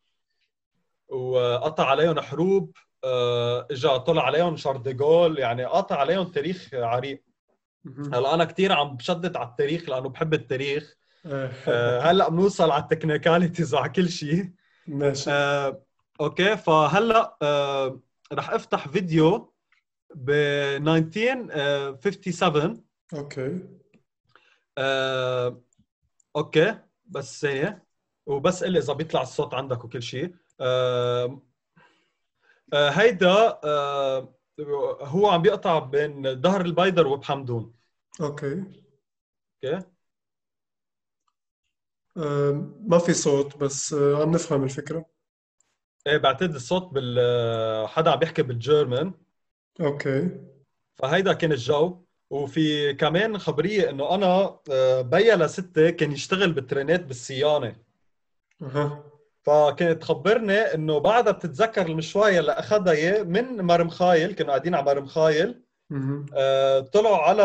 وقطع 1.08 1.86
عليهم 1.86 2.20
حروب 2.20 2.72
اجى 3.72 4.00
طلع 4.00 4.26
عليهم 4.26 4.58
شارل 4.58 4.94
ديغول 4.94 5.40
يعني 5.40 5.66
قطع 5.66 5.96
عليهم 5.96 6.26
تاريخ 6.26 6.70
عريق. 6.74 7.24
هلا 8.14 8.34
أنا 8.34 8.44
كثير 8.44 8.72
عم 8.72 8.96
بشدد 8.96 9.38
على 9.38 9.50
التاريخ 9.50 9.90
لأنه 9.90 10.10
بحب 10.10 10.34
التاريخ. 10.34 10.96
آه، 11.26 12.00
هلأ 12.00 12.30
بنوصل 12.30 12.72
على 12.72 12.84
ال 12.84 12.90
technicalities 12.90 13.74
وعلى 13.74 13.90
كل 13.90 14.10
شيء 14.10 14.52
ماشي. 14.88 15.32
آه، 15.32 15.84
okay 16.22 16.58
فهلأ 16.58 17.38
آه، 17.42 18.00
رح 18.34 18.50
أفتح 18.50 18.88
فيديو 18.88 19.54
ب 20.16 20.30
1957 20.32 22.84
okay. 23.14 23.60
آه، 24.78 25.62
okay 26.36 26.76
بس 27.06 27.42
ثانية. 27.42 27.84
وبس 28.26 28.64
قل 28.64 28.78
إذا 28.78 28.94
بيطلع 28.94 29.22
الصوت 29.22 29.54
عندك 29.54 29.86
وكل 29.86 30.04
شيء 30.04 30.36
آه، 30.62 31.42
آه، 32.74 32.90
هيدا 32.90 33.60
آه، 33.64 34.36
هو 35.02 35.28
عم 35.28 35.42
بيقطع 35.42 35.80
بين 35.80 36.42
ظهر 36.42 36.62
البيدر 36.62 37.08
وبحمدون 37.08 37.74
okay. 38.22 38.64
Okay. 39.64 39.86
ما 42.88 42.98
في 43.06 43.14
صوت 43.14 43.58
بس 43.58 43.94
عم 43.94 44.32
نفهم 44.32 44.64
الفكرة. 44.64 45.06
إيه 46.08 46.18
بعتقد 46.18 46.56
الصوت 46.56 46.94
بال 46.94 47.88
حدا 47.88 48.12
عم 48.12 48.20
بيحكي 48.20 48.42
بال 48.42 48.58
German. 48.58 49.14
okay. 49.82 50.30
فهيدا 50.96 51.34
كان 51.34 51.52
الجو. 51.52 52.04
وفي 52.30 52.94
كمان 52.94 53.38
خبرية 53.38 53.90
إنه 53.90 54.16
أنا 54.16 54.60
آه، 54.72 55.02
بيا 55.02 55.36
لستي 55.36 55.92
كان 55.92 56.12
يشتغل 56.12 56.54
بالترينات 56.54 57.04
بالصيانة. 57.06 57.76
أها. 58.62 59.13
فكانت 59.44 60.02
تخبرني 60.02 60.58
إنه 60.58 60.98
بعدها 60.98 61.32
بتتذكر 61.34 61.86
المشوار 61.86 62.30
اللي 62.30 62.52
أخذها 62.52 62.92
اياه 62.92 63.24
من 63.24 63.62
مرمخايل 63.62 64.34
كانوا 64.34 64.52
قاعدين 64.52 64.76
على 64.76 64.86
مرمخايل 64.86 65.64
آه، 66.36 66.80
طلعوا 66.80 67.18
على 67.18 67.44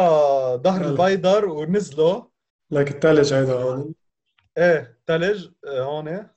ضهر 0.62 0.84
البيدر 0.84 1.44
ونزلوا. 1.48 2.22
لك 2.70 2.90
الثلج 2.90 3.34
هيدا 3.34 3.52
هون. 3.52 3.94
إيه 4.58 4.98
ثلج 5.06 5.48
آه، 5.66 5.82
هون. 5.82 6.28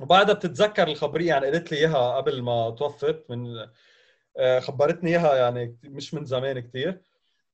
وبعدها 0.00 0.34
بتتذكر 0.34 0.88
الخبرية 0.88 1.28
يعني 1.28 1.46
قالت 1.46 1.72
لي 1.72 1.78
إياها 1.78 2.16
قبل 2.16 2.42
ما 2.42 2.70
توفت 2.70 3.24
من 3.28 3.66
آه، 4.36 4.60
خبرتني 4.60 5.10
إياها 5.10 5.36
يعني 5.36 5.78
مش 5.84 6.14
من 6.14 6.24
زمان 6.24 6.60
كثير 6.60 7.00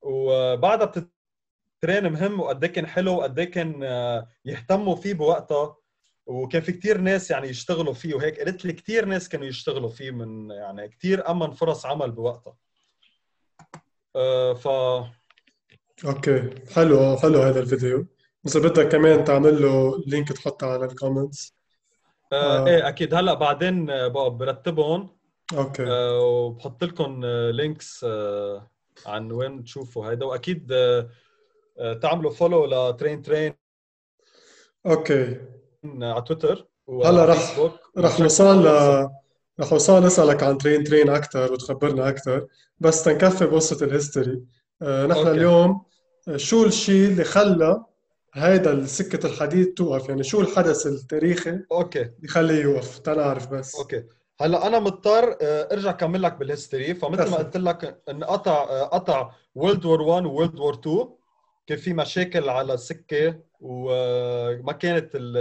وبعدها 0.03 0.87
بتترين 0.87 2.13
مهم 2.13 2.41
وقد 2.41 2.65
إيه 2.65 2.73
كان 2.73 2.87
حلو 2.87 3.15
وقد 3.17 3.39
إيه 3.39 3.51
كان 3.51 3.83
آه، 3.83 4.29
يهتموا 4.45 4.97
فيه 4.97 5.15
بوقتها. 5.15 5.77
وكان 6.27 6.63
في 6.63 6.73
كثير 6.73 6.99
ناس 6.99 7.31
يعني 7.31 7.49
يشتغلوا 7.49 7.93
فيه 7.93 8.15
وهيك. 8.15 8.39
قالت 8.39 8.65
لي 8.65 8.73
كثير 8.73 9.05
ناس 9.05 9.29
كانوا 9.29 9.47
يشتغلوا 9.47 9.89
فيه 9.89 10.11
من 10.11 10.51
يعني 10.51 10.89
كثير 10.89 11.31
أمن 11.31 11.51
فرص 11.51 11.87
عمل 11.87 12.11
بوقتها. 12.11 12.57
ف 14.55 14.69
أوكي. 16.05 16.51
حلو. 16.75 17.17
حلو 17.17 17.43
هذا 17.43 17.61
الفيديو. 17.61 18.07
اذا 18.47 18.61
بدك 18.61 18.89
كمان 18.89 19.25
تعمل 19.25 19.63
له 19.63 20.03
link 20.07 20.33
تحطه 20.33 20.67
على 20.67 20.85
ال 20.85 20.93
comments 20.93 21.57
آه, 22.33 22.59
آه. 22.59 22.67
إيه 22.67 22.89
أكيد. 22.89 23.15
هلأ 23.15 23.35
بعدين 23.35 23.91
آه، 23.91 24.09
برتبهم. 24.09 25.17
okay. 25.53 25.87
آه 25.87 26.21
وبحط 26.21 26.85
لكم 26.85 27.25
links 27.51 28.05
آه 28.05 28.71
عن 29.07 29.33
وين 29.33 29.65
تشوفوا 29.65 30.11
هيدا. 30.11 30.27
وأكيد 30.27 30.73
آه, 30.73 31.11
آه، 31.79 31.93
تعملوا 31.93 32.31
follow 32.31 32.67
ل 32.67 32.76
Train 32.76 33.23
Train. 33.23 33.55
okay. 34.87 35.56
على 36.03 36.23
تويتر 36.23 36.67
هلا 37.05 37.25
رح 37.25 37.61
رح 37.99 38.21
نوصل 38.21 38.67
ل 38.67 38.69
رح 39.61 39.73
نوصل 39.73 40.05
نسألك 40.07 40.43
عن 40.43 40.59
Train 40.59 40.85
Train 40.85 41.09
أكثر 41.09 41.53
وتخبرنا 41.53 42.09
أكثر 42.09 42.47
بس 42.81 43.05
تنكفي 43.05 43.47
بقصه 43.47 43.87
ال 43.87 43.94
history 43.94 44.43
آه 44.83 45.07
نحن 45.07 45.19
okay. 45.19 45.31
اليوم 45.31 45.83
شو 46.37 46.65
الشيء 46.65 47.09
اللي 47.09 47.25
خلى 47.25 47.85
هيدا 48.35 48.87
سكة 48.87 49.27
الحديد 49.27 49.75
توقف؟ 49.75 50.09
يعني 50.09 50.23
شو 50.23 50.41
الحدث 50.41 50.87
التاريخي 50.87 51.59
okay. 51.73 52.11
يخليه 52.23 52.63
يوقف؟ 52.63 52.99
تنعرف 52.99 53.49
بس. 53.49 53.75
okay. 53.77 54.05
هلأ 54.41 54.67
أنا 54.67 54.79
مضطر 54.79 55.37
آه، 55.43 55.69
أرجع 55.73 55.93
كمل 55.93 56.23
لك 56.23 56.37
بال 56.37 56.50
history 56.50 56.95
فمثل 56.95 57.31
ما. 57.31 57.37
قلت 57.37 57.57
لك 57.57 58.03
انقطع 58.09 58.63
آه، 58.71 58.83
قطع 58.85 59.31
World 59.55 59.85
War 59.85 60.03
1 60.03 60.25
World 60.27 60.59
War 60.59 60.75
2 60.75 61.09
كان 61.67 61.79
في 61.79 61.93
مشاكل 61.95 62.49
على 62.49 62.75
السكة 62.75 63.41
وما 63.61 64.73
كانت 64.73 65.15
ال- 65.15 65.37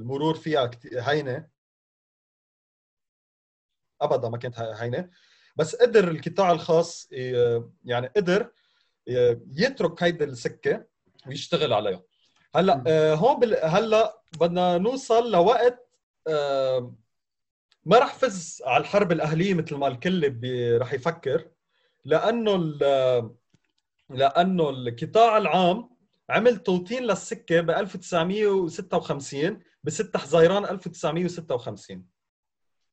المرور 0.00 0.34
فيها 0.34 0.70
هينة. 0.98 1.48
ابدا 4.00 4.28
ما 4.28 4.38
كانت 4.38 4.58
هينة. 4.60 5.10
بس 5.56 5.76
قدر 5.76 6.08
القطاع 6.10 6.50
الخاص 6.52 7.08
يعني 7.84 8.06
قدر 8.16 8.50
يترك 9.56 10.02
هيدي 10.02 10.24
السكة 10.24 10.84
ويشتغل 11.26 11.72
عليها. 11.72 12.02
هلأ. 12.54 12.84
آه، 12.86 13.14
هون 13.14 13.40
بال... 13.40 13.56
هلأ 13.64 14.22
بدنا 14.40 14.78
نوصل 14.78 15.30
لوقت 15.32 15.88
آه، 16.28 16.94
ما 17.84 17.98
رح 17.98 18.14
فز 18.14 18.62
على 18.66 18.80
الحرب 18.80 19.12
الأهلية 19.12 19.54
مثل 19.54 19.74
ما 19.74 19.88
الكل 19.88 20.30
بي- 20.30 20.76
رح 20.76 20.92
يفكر 20.92 21.50
لأنه 22.04 22.54
ال- 22.56 23.36
لأنه 24.10 24.70
القطاع 24.70 25.38
العام 25.38 25.90
عمل 26.30 26.56
توطين 26.56 27.02
للسكة 27.02 27.60
ب 27.60 27.70
1956 27.70 29.60
ب 29.84 29.90
6 29.90 30.18
حزيران 30.18 30.64
1956 30.64 32.06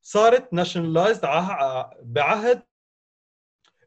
صارت 0.02 0.52
nationalized 0.52 1.20
بعهد 2.02 2.62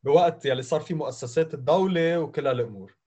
بوقت 0.04 0.46
يلي 0.46 0.62
صار 0.62 0.82
في 0.82 0.94
مؤسسات 0.94 1.54
الدولة 1.54 2.20
وكل 2.20 2.48
هالامور 2.48 2.98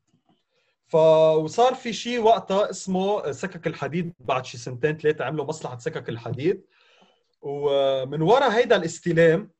وصار 0.94 1.74
في 1.74 1.92
شيء 1.92 2.20
وقتها 2.20 2.70
اسمه 2.70 3.32
سكك 3.32 3.66
الحديد 3.66 4.12
بعد 4.18 4.44
شي 4.44 4.58
سنتين 4.58 4.96
ثلاثة 4.96 5.24
عملوا 5.24 5.44
مصلحة 5.44 5.78
سكك 5.78 6.08
الحديد. 6.08 6.62
ومن 7.42 8.22
وراء 8.22 8.50
هيدا 8.50 8.76
الاستلام 8.76 9.50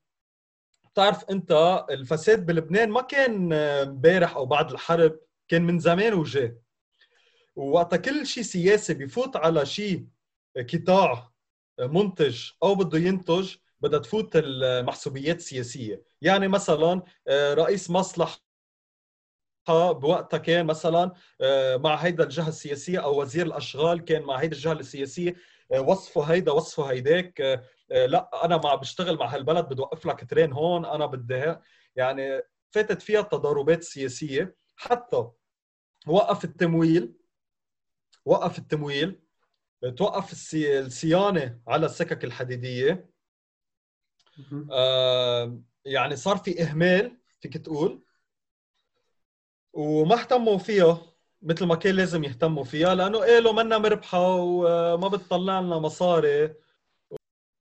بتعرف 0.93 1.25
انت 1.31 1.85
الفساد 1.91 2.47
بلبنان 2.47 2.91
ما 2.91 3.01
كان 3.03 3.53
امبارح 3.53 4.37
أو 4.37 4.47
بعد 4.47 4.71
الحرب 4.71 5.21
كان 5.49 5.63
من 5.63 5.79
زمان 5.79 6.15
وجاي 6.15 6.57
ووقتها 7.57 7.97
كل 7.97 8.27
شيء 8.27 8.43
سياسي 8.43 8.95
بيفوت 8.95 9.37
على 9.37 9.67
شيء 9.67 10.07
قطاع 10.73 11.31
منتج 11.81 12.51
أو 12.63 12.75
بده 12.75 12.99
ينتج 12.99 13.55
بدها 13.81 13.99
تفوت 13.99 14.31
المحسوبيات 14.35 15.37
السياسية. 15.37 16.03
يعني 16.23 16.49
مثلا 16.49 17.03
آه، 17.29 17.55
رئيس 17.55 17.91
مصلحة 17.91 18.41
بوقتها 19.69 20.39
كان 20.39 20.67
مثلا 20.67 21.13
آه، 21.41 21.77
مع 21.77 21.95
هيدا 21.95 22.25
الجهة 22.25 22.49
السياسية 22.49 22.99
أو 22.99 23.21
وزير 23.21 23.47
الأشغال 23.47 24.05
كان 24.05 24.23
مع 24.23 24.37
هيدا 24.37 24.57
الجهة 24.57 24.73
السياسية 24.73 25.37
آه، 25.73 25.81
وصفه 25.81 26.23
هيدا 26.23 26.53
وصفه 26.53 26.85
هيداك 26.91 27.41
آه، 27.41 27.55
آه، 27.55 27.63
لا 27.91 28.45
أنا 28.45 28.57
مع 28.57 28.75
بشتغل 28.75 29.17
مع 29.19 29.27
هالبلد 29.35 29.65
بدي 29.69 29.83
اوقف 29.83 30.07
لك 30.07 30.31
ترين 30.31 30.53
هون 30.53 30.85
أنا 30.85 31.07
بدي 31.07 31.55
يعني 31.97 32.43
فاتت 32.71 33.03
فيها 33.03 33.21
التضاربات 33.21 33.79
السياسيه 33.79 34.57
حتى 34.77 35.29
وقف 36.07 36.45
التمويل 36.45 37.15
وقف 38.25 38.59
التمويل 38.59 39.21
توقف 39.97 40.33
السي- 40.33 40.81
الصيانة 40.81 41.61
على 41.69 41.87
السكك 41.87 42.25
الحديدية. 42.25 43.11
آه، 44.73 45.61
يعني 45.85 46.17
صار 46.17 46.37
في 46.37 46.63
إهمال 46.63 47.19
فيك 47.41 47.57
تقول. 47.57 48.05
وما 49.73 50.15
اهتموا 50.21 50.59
فيها 50.59 51.03
مثل 51.43 51.65
ما 51.67 51.75
كان 51.75 51.95
لازم 51.95 52.25
يهتموا 52.25 52.65
فيها 52.65 52.95
لأنه 52.95 53.19
قالوا 53.19 53.53
منا 53.53 53.79
مربحة 53.79 54.35
وما 54.37 55.09
بتطلع 55.09 55.61
لنا 55.61 55.79
مصاري 55.79 56.55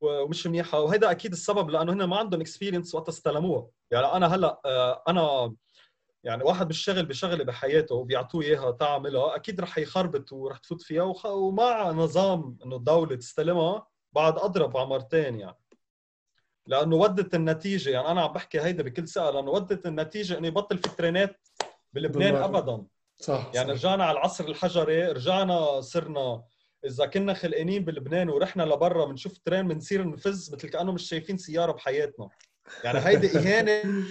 ومش 0.02 0.48
منيحة 0.48 0.80
وهذا 0.80 1.12
أكيد 1.12 1.32
السبب 1.32 1.70
لأنه 1.70 1.94
هن 1.94 2.04
ما 2.04 2.18
عندهم 2.18 2.42
experience 2.42 2.96
وقت 2.96 3.10
استلموها 3.10 3.68
يعني 3.92 4.06
أنا 4.06 4.36
هلأ 4.36 4.62
آه، 4.66 5.04
أنا 5.08 5.56
يعني 6.24 6.44
واحد 6.44 6.68
بيشتغل 6.68 7.06
بشغلة 7.06 7.44
بحياته 7.44 7.96
وبيعطوه 7.96 8.42
إياها 8.42 8.72
تعملها 8.72 9.36
أكيد 9.36 9.62
رح 9.62 9.78
يخربط 9.78 10.34
ورح 10.34 10.58
تفوت 10.58 10.82
فيها 10.82 11.04
وخ... 11.04 11.26
ومع 11.26 11.92
نظام 11.92 12.58
إنه 12.66 12.76
الدولة 12.76 13.16
تستلمها 13.16 13.88
بعد 14.14 14.38
أضرب 14.38 14.78
عمرتين 14.78 15.40
يعني 15.40 15.58
لأنه 16.68 16.96
ودت 16.96 17.36
النتيجة 17.36 17.90
يعني 17.90 18.08
أنا 18.08 18.22
عم 18.22 18.34
بحكي 18.34 18.62
هيدا 18.62 18.84
بكل 18.84 19.08
ثقة 19.08 19.30
لأنه 19.32 19.52
ودت 19.52 19.86
النتيجة 19.86 20.38
انه 20.38 20.48
يبطل 20.48 20.78
في 20.78 20.90
ترينات 20.90 21.48
بلبنان. 21.94 22.36
ابدا 22.36 22.86
صح 23.18 23.52
يعني 23.54 23.68
صح. 23.68 23.74
رجعنا 23.74 24.06
على 24.06 24.18
العصر 24.18 24.44
الحجري 24.44 25.06
رجعنا 25.06 25.82
صرنا 25.82 26.44
إذا 26.86 27.06
كنا 27.06 27.34
خلقانين 27.34 27.86
بلبنان 27.86 28.30
ورحنا 28.30 28.64
لبرا 28.64 29.06
بنشوف 29.06 29.38
ترين 29.38 29.68
بنصير 29.68 30.08
نفز 30.10 30.54
مثل 30.54 30.70
كانه 30.70 30.92
مش 30.92 31.10
شايفين 31.10 31.38
سيارة 31.38 31.72
بحياتنا. 31.72 32.30
يعني 32.84 33.00
هيدي 33.00 33.28
اهانه 33.38 34.06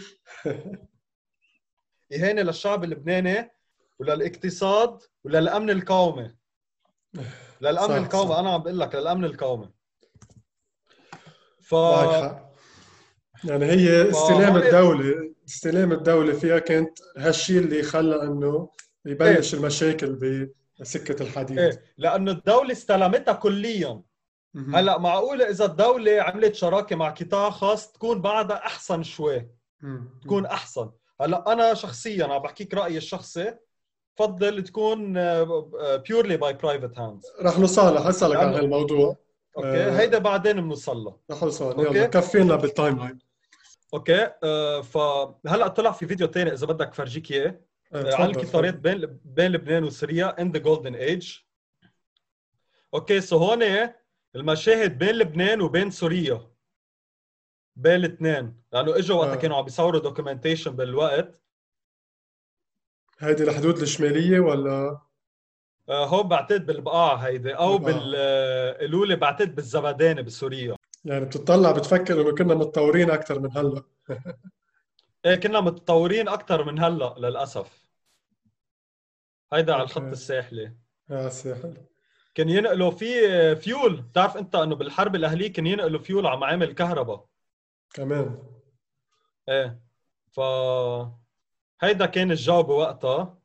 إهانة 2.12 2.42
للشعب 2.42 2.84
اللبناني 2.84 3.50
وللاقتصاد 3.98 4.98
وللأمن 5.24 5.70
القومي. 5.70 6.34
للأمن 7.60 7.88
صح، 7.88 7.94
القومي 7.94 8.30
صح. 8.32 8.38
أنا 8.38 8.50
عم 8.50 8.62
بقول 8.62 8.78
لك 8.78 8.94
للأمن 8.94 9.24
القومي. 9.24 9.70
ف 11.60 11.72
يعني 13.44 13.64
هي 13.66 14.10
استلام 14.10 14.52
فهون- 14.52 14.62
الدولة 14.62 15.34
استلام 15.48 15.92
الدولة 15.92 16.32
فيها 16.38 16.58
كانت 16.58 16.98
هالشيء 17.18 17.58
اللي 17.58 17.82
خلى 17.82 18.22
إنه 18.22 18.70
يبلش 19.06 19.54
المشاكل 19.54 20.14
بسكة 20.80 21.22
الحديد. 21.22 21.58
إيه 21.58 21.82
لأنه 21.98 22.30
الدولة 22.30 22.72
استلمتها 22.72 23.34
كليا. 23.34 24.02
هلأ 24.74 24.98
معقولة 24.98 25.50
إذا 25.50 25.64
الدولة 25.64 26.22
عملت 26.22 26.54
شراكة 26.54 26.96
مع 26.96 27.10
قطاع 27.10 27.50
خاص 27.50 27.92
تكون 27.92 28.20
بعدها 28.20 28.56
أحسن 28.56 29.02
شوي. 29.02 29.48
مم. 29.80 30.20
تكون 30.22 30.46
أحسن. 30.46 30.90
هلأ 31.20 31.52
أنا 31.52 31.74
شخصيا 31.74 32.26
عم 32.26 32.42
بحكيك 32.42 32.74
رأيي 32.74 32.96
الشخصي 32.96 33.54
بفضل 34.16 34.62
تكون 34.62 35.12
purely 35.96 36.36
by 36.36 36.52
private 36.52 36.98
hands 36.98 37.26
رح 37.42 37.58
نوصل 37.58 37.96
رح 37.96 38.06
أسألك 38.06 38.36
عن 38.36 38.54
هالموضوع. 38.54 39.16
okay 39.56 39.68
آه. 39.68 39.98
هيدا 39.98 40.18
بعدين 40.18 40.60
بنوصل 40.60 40.96
له 40.96 41.16
رح 41.30 41.42
نوصل. 41.42 41.86
يلا 41.86 42.06
كفينا 42.06 42.56
بال 42.56 42.98
timeline 42.98 43.18
okay 43.94 44.30
آه 44.42 44.80
فهلا 44.80 45.68
طلع 45.68 45.90
في 45.90 46.06
فيديو 46.06 46.26
تاني 46.26 46.52
إذا 46.52 46.66
بدك 46.66 46.94
فرجيك 46.94 47.32
إياه. 47.32 47.60
عن 47.92 48.04
تفضل، 48.04 48.30
القطارات 48.30 48.74
تفضل. 48.74 49.06
بين 49.06 49.20
بين 49.24 49.52
لبنان 49.52 49.84
وسوريا 49.84 50.40
in 50.40 50.52
the 50.52 50.58
golden 50.58 50.94
age 50.94 51.38
okay 52.94 53.20
so 53.20 53.36
هون 53.36 53.62
المشاهد 54.36 54.98
بين 54.98 55.14
لبنان 55.14 55.60
وبين 55.60 55.90
سوريا. 55.90 56.50
بين 57.76 57.94
الاثنين. 57.94 58.62
لأنه 58.72 58.98
إجوا 58.98 59.16
وقتها 59.16 59.32
آه. 59.34 59.36
كانوا 59.36 59.56
عم 59.56 59.64
بيصوروا 59.64 60.00
documentation 60.00 60.76
بالوقت. 60.76 61.42
هيدي 63.18 63.42
الحدود 63.42 63.78
الشمالية 63.78 64.40
ولا؟ 64.40 65.00
آه، 65.88 66.06
هون 66.06 66.28
بعتقد 66.28 66.66
بالبقاع 66.66 67.14
هيدي. 67.14 67.54
أو 67.54 67.78
بالبقاع. 67.78 67.98
بال 67.98 68.14
آه، 68.16 68.72
قالوا 68.78 69.06
لي 69.06 69.16
بعتقد 69.16 69.54
بالزبداني 69.54 70.22
بسوريا. 70.22 70.76
يعني 71.04 71.24
بتطلع 71.24 71.72
بتفكر 71.72 72.20
إنه 72.20 72.34
كنا 72.34 72.54
متطورين 72.54 73.10
أكثر 73.10 73.40
من 73.40 73.56
هلأ. 73.56 73.82
إيه 75.24 75.34
كنا 75.34 75.60
متطورين 75.60 76.28
أكثر 76.28 76.64
من 76.64 76.78
هلأ 76.78 77.14
للأسف. 77.18 77.88
هيدا 79.52 79.74
على 79.74 79.82
الخط. 79.82 80.02
الساحلي. 80.02 80.76
يا 81.10 81.28
سهل 81.28 81.86
كان 82.34 82.48
ينقلوا 82.48 82.90
في 82.90 83.56
فيول. 83.56 84.02
بتعرف 84.02 84.36
أنت 84.36 84.54
إنه 84.54 84.74
بالحرب 84.74 85.14
الأهلية 85.14 85.52
كان 85.52 85.66
ينقلوا 85.66 86.00
فيول 86.00 86.26
على 86.26 86.40
معامل 86.40 86.72
كهرباء 86.72 87.26
كمان. 87.94 88.42
إيه. 89.48 89.80
ف 90.32 90.40
هيدا 91.80 92.06
كان 92.06 92.30
الجو 92.30 92.62
بوقتها. 92.62 93.38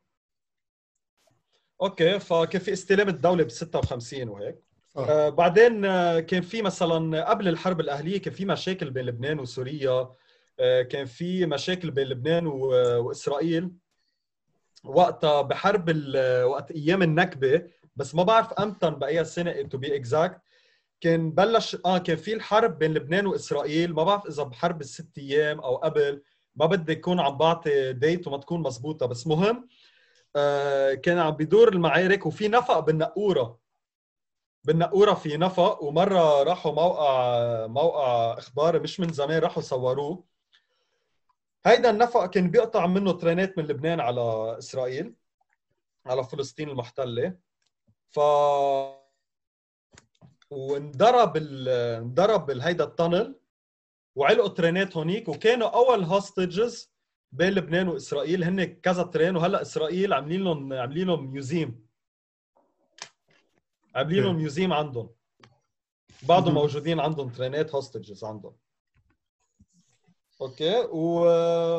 okay 1.82 2.18
فكان 2.18 2.60
في 2.60 2.72
استلام 2.72 3.08
الدولة 3.08 3.44
ب 3.44 3.48
56 3.48 4.28
وهيك. 4.28 4.64
صح 4.88 5.08
آه 5.08 5.28
بعدين 5.28 5.84
آه 5.84 6.20
كان 6.20 6.42
في 6.42 6.62
مثلا 6.62 7.24
قبل 7.30 7.48
الحرب 7.48 7.80
الأهلية 7.80 8.22
كان 8.22 8.34
في 8.34 8.44
مشاكل 8.44 8.90
بين 8.90 9.04
لبنان 9.06 9.38
وسوريا. 9.40 9.90
آه 9.90 10.16
كان 10.58 11.04
في 11.04 11.46
مشاكل 11.46 11.90
بين 11.90 12.06
لبنان 12.06 12.46
وإسرائيل 12.46 13.70
وقتها 14.84 15.42
بحرب 15.42 15.90
وقت 16.44 16.70
أيام 16.70 17.02
النكبة 17.02 17.62
بس 17.96 18.14
ما 18.14 18.22
بعرف 18.22 18.52
إمتى 18.52 18.90
بأي 18.90 19.24
سنة 19.24 19.62
to 19.62 19.78
be 19.78 19.96
exact 19.96 20.40
كان 21.00 21.30
بلش 21.30 21.76
آه 21.86 21.98
كان 21.98 22.16
في 22.16 22.32
الحرب 22.34 22.78
بين 22.78 22.94
لبنان 22.94 23.26
وإسرائيل 23.26 23.92
ما 23.92 24.04
بعرف 24.04 24.26
إذا 24.26 24.42
بحرب 24.42 24.80
الست 24.80 25.18
أيام 25.18 25.60
أو 25.60 25.76
قبل 25.76 26.22
ما 26.56 26.66
بدي 26.66 26.92
أكون 26.92 27.20
عم 27.20 27.38
بعطي 27.38 27.92
date 27.92 28.26
وما 28.26 28.38
تكون 28.38 28.62
مزبوطه 28.62 29.06
بس 29.06 29.26
مهم 29.26 29.68
آه 30.36 30.94
كان 30.94 31.18
عم 31.18 31.30
بيدور 31.30 31.68
المعارك 31.68 32.26
وفي 32.26 32.48
نفق 32.48 32.78
بالنقوره 32.78 33.58
بالنقوره 34.64 35.14
في 35.14 35.36
نفق 35.36 35.82
ومرة 35.82 36.42
راحوا 36.42 36.72
موقع 36.72 37.66
موقع 37.66 38.38
اخباري 38.38 38.78
مش 38.78 39.00
من 39.00 39.12
زمان 39.12 39.38
راحوا 39.38 39.62
صوروه. 39.62 40.24
هيدا 41.66 41.90
النفق 41.90 42.26
كان 42.26 42.50
بيقطع 42.50 42.86
منه 42.86 43.12
ترينات 43.12 43.58
من 43.58 43.64
لبنان 43.64 44.00
على 44.00 44.56
إسرائيل 44.58 45.14
على 46.06 46.24
فلسطين 46.24 46.68
المحتلة. 46.68 47.36
ف 48.10 48.18
وانضرب 50.50 51.36
ال... 51.36 51.68
انضرب 52.02 52.50
هيدا 52.50 52.84
ال 52.84 52.92
tunnel 52.92 53.40
وعلقوا 54.14 54.48
ترينات 54.48 54.96
هونيك 54.96 55.28
وكانوا 55.28 55.68
أول 55.68 56.04
hostages 56.04 56.92
بين 57.32 57.52
لبنان 57.52 57.88
وإسرائيل. 57.88 58.44
هن 58.44 58.64
كذا 58.64 59.02
ترين 59.02 59.36
وهلأ 59.36 59.62
إسرائيل 59.62 60.12
عاملين 60.12 60.44
لهم 60.44 60.72
عاملين 60.72 61.06
لهم 61.06 61.32
museum 61.32 61.86
عاملين 63.94 64.24
لهم 64.24 64.36
museum 64.36 64.72
عندهم. 64.72 65.10
بعضهم 66.22 66.54
موجودين 66.54 67.00
عندهم 67.00 67.28
ترينات 67.28 67.74
hostages 67.74 68.24
عندهم. 68.24 68.56
okay. 70.40 70.80
و... 70.80 71.26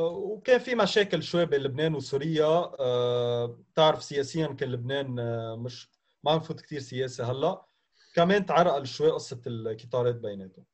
وكان 0.10 0.60
في 0.60 0.76
مشاكل 0.76 1.24
شوي 1.24 1.46
بين 1.46 1.62
لبنان 1.62 1.96
وسوريا. 1.96 2.72
بتعرف 3.46 4.04
سياسيا 4.04 4.48
كان 4.48 4.72
لبنان 4.72 5.20
آه، 5.20 5.56
مش 5.56 5.90
ما 6.24 6.32
عم 6.32 6.40
فوت 6.40 6.62
كثير 6.62 6.80
سياسي 6.80 7.24
هلأ. 7.24 7.66
كمان 8.16 8.46
تعرقل 8.46 8.88
شوي 8.88 9.12
قصة 9.12 9.42
القطارات 9.48 10.16
بيناتهم. 10.16 10.66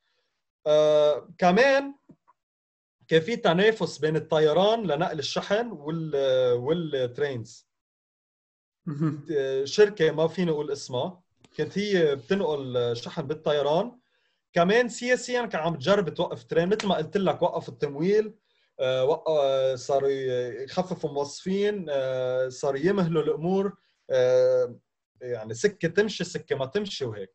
أه... 0.67 1.29
كمان 1.37 1.95
كان 3.07 3.21
في 3.21 3.35
تنافس 3.35 3.97
بين 3.97 4.15
الطيران 4.15 4.83
لنقل 4.87 5.19
الشحن 5.19 5.71
وال 5.71 6.15
وال 6.53 6.79
trains. 6.79 7.67
شركة 9.63 10.11
ما 10.11 10.27
فيني 10.27 10.51
أقول 10.51 10.71
اسمها. 10.71 11.21
كانت 11.57 11.77
هي 11.77 12.15
بتنقل 12.15 12.93
شحن 12.95 13.21
بالطيران. 13.21 14.00
كمان 14.53 14.89
سياسيا 14.89 15.45
كان 15.45 15.61
عم 15.61 15.75
تجرب 15.75 16.09
توقف 16.09 16.43
ترين 16.43 16.69
مثل 16.69 16.87
ما 16.87 16.95
قلت 16.95 17.17
لك 17.17 17.41
وقف 17.41 17.69
التمويل 17.69 18.33
آه، 18.79 19.23
آه، 19.27 19.75
صاروا 19.75 20.09
يخففوا 20.63 21.11
موظفين 21.11 21.85
آه، 21.89 22.49
صاروا 22.49 22.79
يمهلوا 22.79 23.23
الأمور 23.23 23.77
يعني 25.21 25.53
سكة 25.53 25.87
تمشي 25.87 26.23
سكة 26.23 26.55
ما 26.55 26.65
تمشي 26.65 27.05
وهيك. 27.05 27.33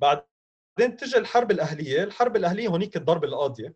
بعدين 0.00 0.96
تجي 0.98 1.18
الحرب 1.18 1.50
الأهلية 1.50 2.04
الحرب 2.04 2.36
الأهلية 2.36 2.68
هونيك 2.68 2.96
الضرب 2.96 3.24
القاضية. 3.24 3.74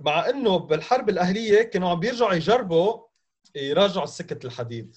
مع 0.00 0.28
إنه 0.28 0.56
بالحرب 0.56 1.08
الأهلية 1.08 1.62
كانوا 1.62 1.88
عم 1.88 2.00
بيرجعوا 2.00 2.34
يجربوا 2.34 3.06
يراجعوا 3.54 4.06
سكة 4.06 4.46
الحديد. 4.46 4.96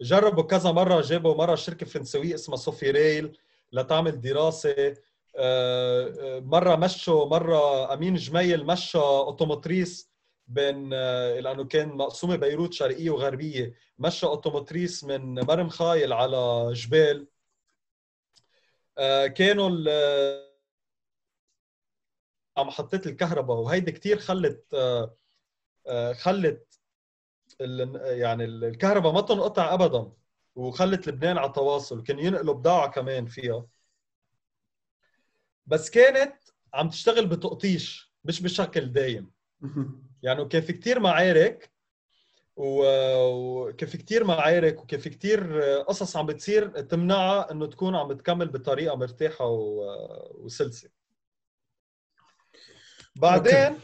جربوا 0.00 0.42
كذا 0.42 0.72
مرة 0.72 1.00
جابوا 1.00 1.34
مرة 1.34 1.54
شركة 1.54 1.86
فرنسوية 1.86 2.34
اسمها 2.34 2.56
Sofrerail. 2.56 3.38
لتعمل 3.72 4.20
دراسه 4.20 4.94
آه، 5.36 6.36
آه، 6.36 6.40
مرة 6.40 6.76
مشوا 6.76 7.26
مرة 7.26 7.92
أمين 7.94 8.14
جميل 8.14 8.66
مشى 8.66 8.98
automotrice 8.98 10.10
بين 10.46 10.90
آه، 10.94 11.40
لأنه 11.40 11.64
كان 11.64 11.88
مقسومة 11.88 12.36
بيروت 12.36 12.72
شرقية 12.72 13.10
وغربية 13.10 13.74
مشى 13.98 14.26
automotrice 14.26 15.04
من 15.04 15.34
مرمخايل 15.34 16.12
على 16.12 16.70
جبيل. 16.72 17.28
كانوا 19.34 19.68
على 22.56 22.66
محطات 22.66 23.06
الكهرباء 23.06 23.56
وهيدي 23.56 23.92
كثير 23.92 24.18
خلت 24.18 24.76
خلت 26.12 26.80
يعني 28.00 28.44
الكهرباء 28.44 29.12
ما 29.12 29.20
تنقطع 29.20 29.74
ابدا. 29.74 30.12
وخلت 30.56 31.08
لبنان 31.08 31.38
على 31.38 31.52
تواصل 31.52 32.02
كانوا 32.02 32.22
ينقلوا 32.22 32.54
بضاعة 32.54 32.90
كمان 32.90 33.26
فيها. 33.26 33.66
بس 35.66 35.90
كانت 35.90 36.34
عم 36.74 36.88
تشتغل 36.88 37.26
بتقطيش 37.26 38.12
مش 38.24 38.42
بشكل 38.42 38.92
دايم. 38.92 39.30
يعني 40.22 40.44
كان 40.44 40.62
في 40.62 40.72
كثير 40.72 41.00
معارك 41.00 41.70
وكان 42.56 43.88
في 43.88 43.98
كثير 43.98 44.24
معارك 44.24 44.82
وكان 44.82 45.00
في 45.00 45.10
كثير 45.10 45.60
قصص 45.62 46.16
عم 46.16 46.26
بتصير 46.26 46.80
تمنعها 46.80 47.50
إنه 47.50 47.66
تكون 47.66 47.94
عم 47.94 48.08
بتكمل 48.08 48.48
بطريقة 48.48 48.96
مرتاحة 48.96 49.46
وسلسة. 50.34 50.90
بعدين 53.16 53.78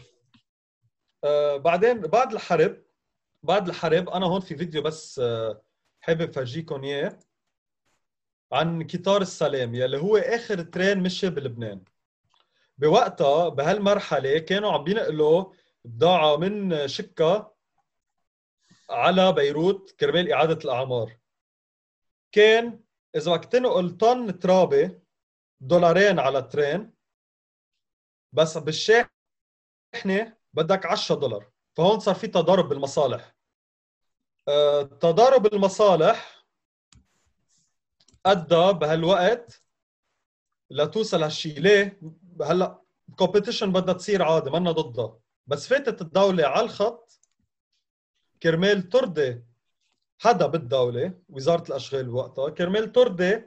آه 1.25 1.57
بعدين 1.57 2.01
بعد 2.01 2.33
الحرب 2.33 2.83
بعد 3.43 3.69
الحرب 3.69 4.09
أنا 4.09 4.27
هون 4.27 4.41
في 4.41 4.57
فيديو 4.57 4.83
بس 4.83 5.19
آه 5.19 5.63
حابب 6.03 6.33
فرجيكم 6.33 6.85
إياه 6.85 7.19
عن 8.53 8.87
قطار 8.87 9.23
السلام 9.23 9.75
يلي 9.75 9.99
هو 9.99 10.17
آخر 10.17 10.63
ترين 10.63 11.03
مشي 11.03 11.31
بلبنان. 11.31 11.85
بوقتها 12.79 13.49
بهالمرحلة 13.49 14.39
كانوا 14.39 14.73
عم 14.73 14.85
بينقلوا 14.85 15.53
بضاعة 15.85 16.37
من 16.37 16.89
شكا 16.89 17.55
على 18.91 19.33
بيروت 19.33 19.91
كرمال 20.01 20.33
إعادة 20.33 20.59
الأعمار. 20.65 21.19
كان 22.33 22.81
إذا 23.17 23.33
بدك 23.33 23.45
تنقل 23.45 23.97
طن 23.97 24.39
ترابة 24.39 25.01
دولارين 25.61 26.19
على 26.19 26.39
ال 26.39 26.48
train 26.48 26.95
بس 28.33 28.59
بالشاحنة 28.59 30.37
بدك 30.53 30.87
10 30.87 31.15
دولار. 31.15 31.51
فهون 31.77 32.01
صار 32.01 32.15
في 32.15 32.27
تضارب 32.27 32.69
بالمصالح. 32.69 33.35
تضارب 35.01 35.55
المصالح 35.55 36.47
أدى 38.27 38.73
بهالوقت 38.73 39.63
لتوصل 40.71 41.23
هالشيء 41.23 41.61
ليه؟ 41.61 42.01
هلأ 42.43 42.83
competition 43.17 43.73
بدها 43.73 43.95
تصير 43.95 44.23
عادي 44.23 44.51
منا 44.51 44.73
ضدها. 44.73 45.19
بس 45.47 45.67
فاتت 45.67 46.01
الدولة 46.03 46.47
على 46.47 46.65
الخط 46.65 47.21
كرمال 48.43 48.89
ترضي 48.89 49.45
حدا 50.19 50.47
بالدولة 50.47 51.19
وزارة 51.29 51.69
الأشغال 51.69 52.05
بوقتها 52.05 52.51
كرمال 52.51 52.93
ترضي 52.93 53.45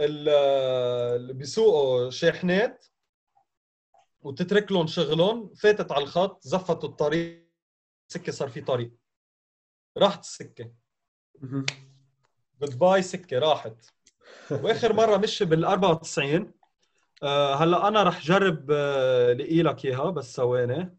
اللي 0.00 1.32
بيسوقوا 1.32 2.10
شاحنات 2.10 2.86
وتترك 4.22 4.72
لهم 4.72 4.86
شغلهم 4.86 5.54
فاتت 5.54 5.92
على 5.92 6.04
الخط 6.04 6.42
زفتوا 6.42 6.88
الطريق 6.88 7.48
سكة 8.08 8.32
صار 8.32 8.48
في 8.48 8.60
طريق. 8.60 8.92
راحت 9.96 10.20
السكة. 10.20 10.70
جود 12.62 13.00
سكة 13.00 13.38
راحت. 13.38 13.76
وآخر 14.50 14.92
مرة 14.92 15.16
مشي 15.16 15.44
بال 15.44 15.64
94 15.64 16.52
آه 17.22 17.54
هلا 17.54 17.88
أنا 17.88 18.02
رح 18.02 18.22
جرب 18.22 18.70
آه 18.70 19.32
لقي 19.32 19.62
لك 19.62 19.84
إياها 19.84 20.10
بس 20.10 20.36
ثواني. 20.36 20.98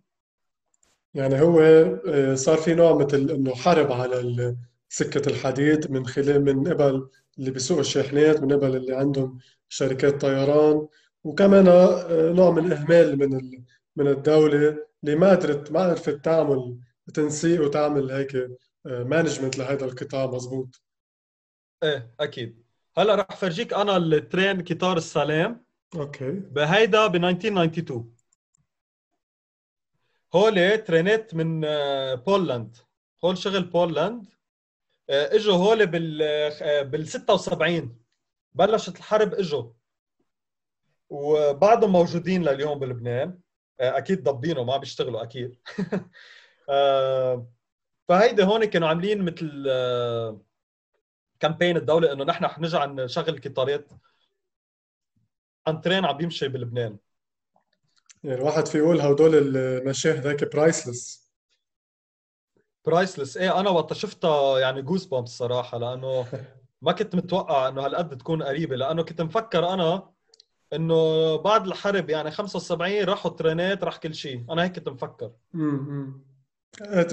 يعني 1.13 1.41
هو 1.41 1.59
آه، 1.59 2.35
صار 2.35 2.57
في 2.57 2.73
نوع 2.73 2.95
مثل 2.97 3.29
إنه 3.29 3.55
حرب 3.55 3.91
على 3.91 4.57
سكة 4.89 5.29
الحديد 5.29 5.91
من 5.91 6.05
خلال 6.05 6.43
من 6.43 6.73
قبل 6.73 7.09
اللي 7.39 7.51
بيسوقوا 7.51 7.81
الشاحنات 7.81 8.41
من 8.41 8.53
قبل 8.53 8.75
اللي 8.75 8.95
عندهم 8.95 9.39
شركات 9.69 10.21
طيران. 10.21 10.87
وكمان 11.23 11.67
آه، 11.67 12.31
نوع 12.31 12.51
من 12.51 12.65
الاهمال 12.65 13.19
من 13.19 13.61
من 13.95 14.07
الدولة 14.07 14.85
اللي 15.03 15.15
ما 15.15 15.31
قدرت 15.31 15.71
ما 15.71 15.79
عرفت 15.79 16.25
تعمل 16.25 16.77
تنسيق 17.13 17.61
وتعمل 17.61 18.11
هيك 18.11 18.49
management 18.85 19.57
لهذا 19.57 19.85
القطاع 19.85 20.25
مزبوط. 20.25 20.81
إيه 21.83 22.13
أكيد. 22.19 22.65
هلأ 22.97 23.15
رح 23.15 23.35
فرجيك 23.35 23.73
أنا 23.73 23.97
ال 23.97 24.08
train 24.08 24.63
قطار 24.63 24.97
السلام. 24.97 25.65
okay. 25.95 26.31
بهيدا 26.31 27.07
ب 27.07 27.15
1992 27.15 28.15
هول 30.35 30.77
train 30.77 31.26
ات 31.26 31.35
من 31.35 31.65
آه، 31.65 32.15
Poland 32.15 32.77
هول 33.25 33.37
شغل 33.37 33.63
Poland 33.63 34.25
آه، 35.09 35.35
إجوا 35.35 35.55
هول 35.55 35.87
بال 35.87 36.19
بال 36.83 37.07
76 37.07 37.97
بلشت 38.53 38.97
الحرب 38.97 39.33
إجوا. 39.33 39.71
وبعضهم 41.09 41.91
موجودين 41.91 42.43
لليوم 42.43 42.79
بلبنان. 42.79 43.39
آه، 43.79 43.97
أكيد 43.97 44.23
ضبينهم 44.23 44.67
ما 44.67 44.77
بيشتغلوا 44.77 45.23
أكيد. 45.23 45.59
فهيدي 48.07 48.43
هون 48.43 48.65
كانوا 48.65 48.87
عاملين 48.87 49.21
مثل 49.21 49.63
campaign 51.39 51.77
الدولة 51.77 52.11
إنه 52.11 52.23
نحن 52.23 52.45
رح 52.45 52.59
نرجع 52.59 52.85
نشغل 52.85 53.29
القطارات 53.29 53.91
عن 55.67 55.81
train 55.81 56.05
عم 56.05 56.17
بيمشي 56.17 56.47
بلبنان. 56.47 56.97
يعني 58.23 58.37
الواحد 58.37 58.65
في 58.67 58.77
يقول 58.77 59.01
هدول 59.01 59.57
المشاهد 59.57 60.27
هيك 60.27 60.53
priceless 60.53 61.31
priceless 62.85 63.37
إيه 63.37 63.59
أنا 63.59 63.69
وقت 63.69 63.93
شفتها 63.93 64.59
يعني 64.59 64.81
goosebumps 64.81 65.23
الصراحه 65.23 65.77
لأنه 65.77 66.25
ما 66.81 66.91
كنت 66.91 67.15
متوقع 67.15 67.67
إنه 67.67 67.85
هالقد 67.85 68.17
تكون 68.17 68.43
قريبة 68.43 68.75
لأنه 68.75 69.03
كنت 69.03 69.21
مفكر 69.21 69.73
أنا 69.73 70.11
إنه 70.73 71.35
بعد 71.35 71.67
الحرب 71.67 72.09
يعني 72.09 72.31
75 72.31 73.03
راحوا 73.03 73.31
ال 73.31 73.39
train 73.39 73.76
ات 73.76 73.83
راح 73.83 73.97
كل 73.97 74.15
شيء. 74.15 74.45
أنا 74.51 74.63
هيك 74.63 74.75
كنت 74.75 74.89
مفكر. 74.89 75.31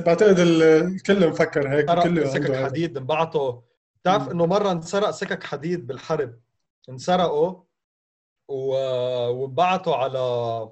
بعتقد 0.06 0.38
الكل 0.38 1.28
مفكر 1.28 1.68
هيك 1.68 1.90
الكل 1.90 2.28
سكك 2.28 2.64
حديد 2.64 2.96
انبعثوا 2.96 3.60
بتعرف 4.00 4.30
إنه 4.30 4.46
مرة 4.46 4.72
انسرق 4.72 5.10
سكك 5.10 5.44
حديد 5.44 5.86
بالحرب. 5.86 6.40
انسرقوا 6.88 7.62
وانبعثوا 8.48 9.96
على 9.96 10.68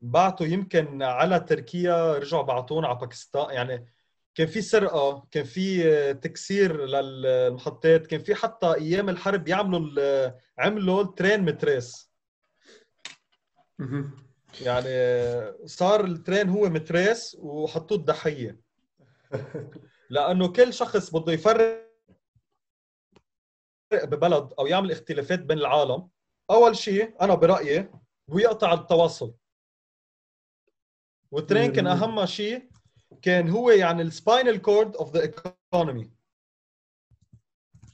بعتوا 0.00 0.46
يمكن 0.46 1.02
على 1.02 1.40
تركيا 1.40 2.18
رجعوا 2.18 2.42
بعتون 2.42 2.84
على 2.84 2.98
باكستان. 2.98 3.50
يعني 3.50 3.92
كان 4.34 4.46
في 4.46 4.62
سرقة 4.62 5.26
كان 5.30 5.44
في 5.44 6.14
تكسير 6.14 6.86
للمحطات 6.86 8.06
كان 8.06 8.22
في 8.22 8.34
حتى 8.34 8.74
أيام 8.74 9.08
الحرب 9.08 9.48
يعملوا 9.48 10.30
عملوا 10.58 11.02
ال 11.02 11.09
train 11.09 11.44
متريس. 11.44 12.10
يعني 14.60 14.88
صار 15.66 16.04
ال 16.04 16.11
train 16.11 16.48
هو 16.48 16.68
متريس 16.68 17.36
وحطوه 17.40 17.98
الضحية. 17.98 18.60
لأنه 20.10 20.52
كل 20.52 20.74
شخص 20.74 21.10
بده 21.16 21.32
يفرق 21.32 21.88
ببلد 23.92 24.52
أو 24.58 24.66
يعمل 24.66 24.92
اختلافات 24.92 25.38
بين 25.38 25.58
العالم. 25.58 26.08
أول 26.50 26.76
شيء 26.76 27.14
أنا 27.20 27.34
برأيي 27.34 27.90
هو 28.30 28.38
يقطع 28.38 28.72
التواصل. 28.72 29.34
وال 31.30 31.42
train 31.42 31.72
كان 31.72 31.86
أهم 31.86 32.26
شيء 32.26 32.68
كان 33.22 33.50
هو 33.50 33.70
يعني 33.70 34.02
ال 34.02 34.11
spinal 34.11 34.62
cord 34.62 34.96
of 34.96 35.16
the 35.16 35.22
economy 35.22 36.10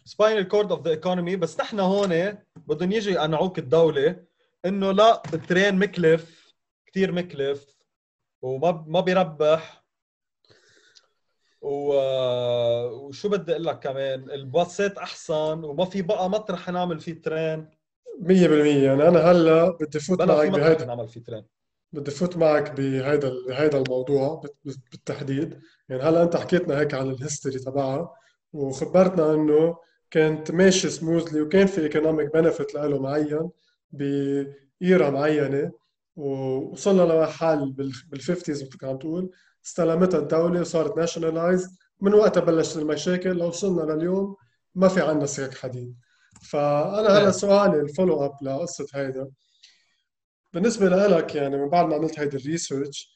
spinal 0.05 0.49
cord 0.49 0.73
of 0.73 0.83
the 0.83 0.91
economy 0.91 1.37
بس 1.37 1.61
نحن 1.61 1.81
هون 1.81 2.39
بدهم 2.57 2.93
يجي 2.93 3.11
يقنعوك 3.11 3.59
الدولة 3.59 4.25
إنه 4.65 4.93
لا 4.93 5.23
ال 5.35 5.42
train 5.42 5.79
مكلف. 5.79 6.34
كثير 6.95 7.13
مكلف 7.13 7.77
وما 8.43 8.85
ما 8.89 9.01
بيربح. 9.01 9.85
و... 11.61 11.95
وشو 12.89 13.29
بدي 13.29 13.53
أقول 13.53 13.65
لك 13.65 13.79
كمان؟ 13.79 14.31
الباصات 14.31 14.99
أحسن 14.99 15.65
وما 15.65 15.85
في 15.85 16.03
بقى 16.03 16.31
مطرح 16.31 16.69
نعمل 16.71 17.01
فيه 17.01 17.23
train. 17.23 17.71
100% 18.21 18.31
يعني 18.31 19.09
أنا 19.09 19.19
هلأ 19.19 19.71
بدي 19.81 20.01
فوت 20.01 20.23
معك 20.23 20.49
بهيدا 20.51 20.85
نعمل 20.85 21.09
فيه 21.09 21.23
ترين. 21.23 21.45
بدي 21.93 22.11
فوت 22.11 22.37
معك 22.37 22.71
بهيدا 22.71 23.33
بهيدا 23.49 23.79
الموضوع 23.79 24.43
بالتحديد. 24.65 25.61
يعني 25.89 26.03
هلأ 26.03 26.23
أنت 26.23 26.37
حكيتنا 26.37 26.81
هيك 26.81 26.95
عن 26.95 27.11
ال 27.11 27.17
history 27.17 27.59
تبعها 27.59 28.15
وخبرتنا 28.53 29.35
إنه 29.35 29.77
كانت 30.11 30.51
ماشي 30.51 30.91
smoothly 30.91 31.41
وكان 31.41 31.67
في 31.67 31.81
economic 31.81 32.33
benefit 32.35 32.75
له 32.75 32.99
معين 33.03 33.51
ب 33.93 34.22
era 34.22 35.11
معينة. 35.11 35.84
ووصلنا 36.17 37.03
لمحل 37.03 37.75
بال50 37.75 38.51
مثل 38.51 38.69
عم 38.83 38.99
تقول. 38.99 39.31
استلمتها 39.65 40.21
الدولة 40.21 40.61
وصارت 40.61 40.97
nationalized 40.97 41.79
من 42.01 42.15
وقتها 42.15 42.41
بلشت 42.41 42.77
المشاكل. 42.77 43.31
لو 43.31 43.49
وصلنا 43.49 43.93
لليوم 43.93 44.37
ما 44.75 44.89
في 44.89 45.01
عندنا 45.01 45.27
سكك 45.27 45.55
حديد. 45.55 45.97
فأنا 46.43 47.09
هلا 47.09 47.23
نعم. 47.23 47.31
سؤالي 47.31 47.81
ال 47.81 47.87
follow 47.87 48.25
up 48.25 48.33
لقصة 48.43 48.87
هيدا. 48.95 49.31
بالنسبة 50.53 50.89
لك 50.89 51.35
يعني 51.35 51.57
من 51.57 51.69
بعد 51.69 51.87
ما 51.87 51.95
عملت 51.95 52.19
هيدي 52.19 52.37
ال 52.37 52.46
research 52.46 53.15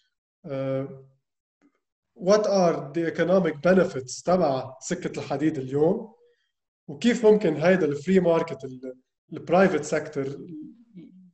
what 2.21 2.45
are 2.45 2.77
the 2.95 3.13
economic 3.13 3.55
benefits 3.69 4.23
تبع 4.25 4.77
سكة 4.81 5.19
الحديد 5.19 5.59
اليوم؟ 5.59 6.15
وكيف 6.89 7.27
ممكن 7.27 7.57
هيدا 7.57 7.87
ال 7.87 7.93
free 7.93 8.21
market 8.21 8.59
ال 9.33 9.39
private 9.39 9.85
sector 9.85 10.27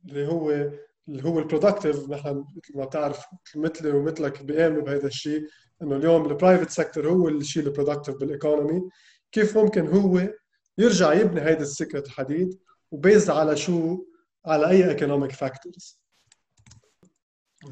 اللي 0.05 0.27
هو 0.27 0.71
اللي 1.09 1.23
هو 1.23 1.39
ال 1.39 1.45
productive 1.45 2.09
نحن 2.09 2.45
مثل 2.57 2.77
ما 2.77 2.85
بتعرف 2.85 3.25
مثلي 3.55 3.91
ومثلك 3.91 4.43
بيامنوا 4.43 4.81
بهذا 4.81 5.07
الشيء 5.07 5.47
إنه 5.81 5.95
اليوم 5.95 6.25
ال 6.25 6.31
private 6.31 6.69
sector 6.69 7.09
هو 7.09 7.29
الشيء 7.29 7.63
ال 7.63 7.68
productive 7.68 8.15
بال 8.15 8.31
economy 8.31 8.89
كيف 9.31 9.57
ممكن 9.57 9.87
هو 9.87 10.29
يرجع 10.77 11.13
يبني 11.13 11.41
هيدا 11.41 11.61
السكة 11.61 11.99
الحديد 11.99 12.59
و 12.91 12.97
based 12.97 13.29
على 13.29 13.55
شو؟ 13.55 14.05
على 14.45 14.69
أي 14.69 14.89
economic 14.89 15.31
factors 15.31 15.99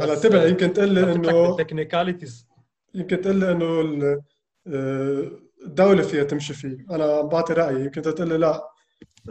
هلا 0.01 0.15
تبع 0.15 0.45
يمكن 0.45 0.73
تقول 0.73 0.89
لي 0.89 1.13
إنه 1.13 1.49
ال 1.51 1.58
technicalities 1.58 2.47
يمكن 2.95 3.21
تقول 3.21 3.35
لي 3.35 3.51
إنه 3.51 3.81
ال- 3.81 4.21
الدولة 5.65 6.03
فيها 6.03 6.23
تمشي 6.23 6.53
فيه، 6.53 6.85
أنا 6.91 7.03
عم 7.17 7.27
بعطي 7.27 7.53
رأيي، 7.53 7.83
يمكن 7.85 8.01
تقول 8.01 8.29
لي 8.29 8.37
لا، 8.37 8.69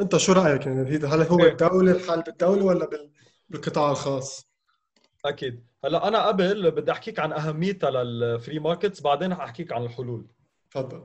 أنت 0.00 0.16
شو 0.16 0.32
رأيك 0.32 0.66
يعني؟ 0.66 0.96
هل 0.96 1.22
هو 1.22 1.40
إيه. 1.40 1.50
الدولة 1.50 1.92
الحل 1.92 2.22
بالدولة 2.22 2.64
ولا 2.64 2.86
بال- 2.86 3.12
بالقطاع 3.52 3.90
الخاص؟ 3.90 4.52
أكيد. 5.24 5.66
هلا 5.84 6.08
أنا 6.08 6.26
قبل 6.26 6.70
بدي 6.70 6.92
أحكيك 6.92 7.18
عن 7.18 7.32
أهميتها 7.32 7.90
لل 7.90 8.13
free 8.13 8.58
markets 8.58 9.00
بعدين 9.00 9.34
حاحكيك 9.34 9.72
عن 9.72 9.84
الحلول. 9.84 10.26
تفضل. 10.70 11.04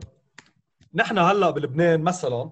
نحن 0.93 1.17
هلا 1.17 1.49
بلبنان 1.49 2.01
مثلا 2.01 2.51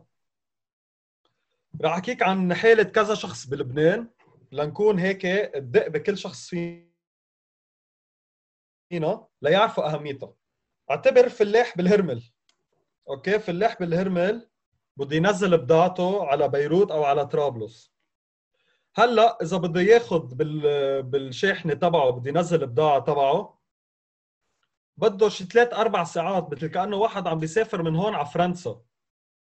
رح 1.81 1.93
أحكيك 1.93 2.23
عن 2.23 2.53
حالة 2.53 2.83
كذا 2.83 3.15
شخص 3.15 3.47
بلبنان 3.47 4.09
لنكون 4.51 4.99
هيك 4.99 5.25
الدق 5.25 5.87
بكل 5.87 6.17
شخص 6.17 6.49
فينا 6.49 6.87
ليعرفوا 9.41 9.93
اهميتها 9.93 10.33
أعتبر 10.91 11.29
فلاح 11.29 11.77
بالهرمل. 11.77 12.23
أوكي؟ 13.09 13.39
فلاح 13.39 13.79
بالهرمل 13.79 14.49
بده 14.97 15.15
ينزل 15.15 15.57
بضاعته 15.57 16.25
على 16.27 16.47
بيروت 16.47 16.91
أو 16.91 17.03
على 17.03 17.25
طرابلس. 17.25 17.94
هلا 18.97 19.37
إذا 19.41 19.57
بده 19.57 19.81
ياخذ 19.81 20.35
بال 20.35 21.03
بالشاحنه 21.03 21.73
تبعه 21.73 22.09
بده 22.09 22.29
ينزل 22.29 22.67
بضاعه 22.67 22.99
تبعه 22.99 23.59
بده 24.97 25.29
شي 25.29 25.43
ثلاث 25.45 25.73
أربع 25.73 26.03
ساعات 26.03 26.51
مثل 26.51 26.67
كأنه 26.67 26.97
واحد 26.97 27.27
عم 27.27 27.39
بيسافر 27.39 27.81
من 27.83 27.95
هون 27.95 28.15
على 28.15 28.25
فرنسا 28.25 28.81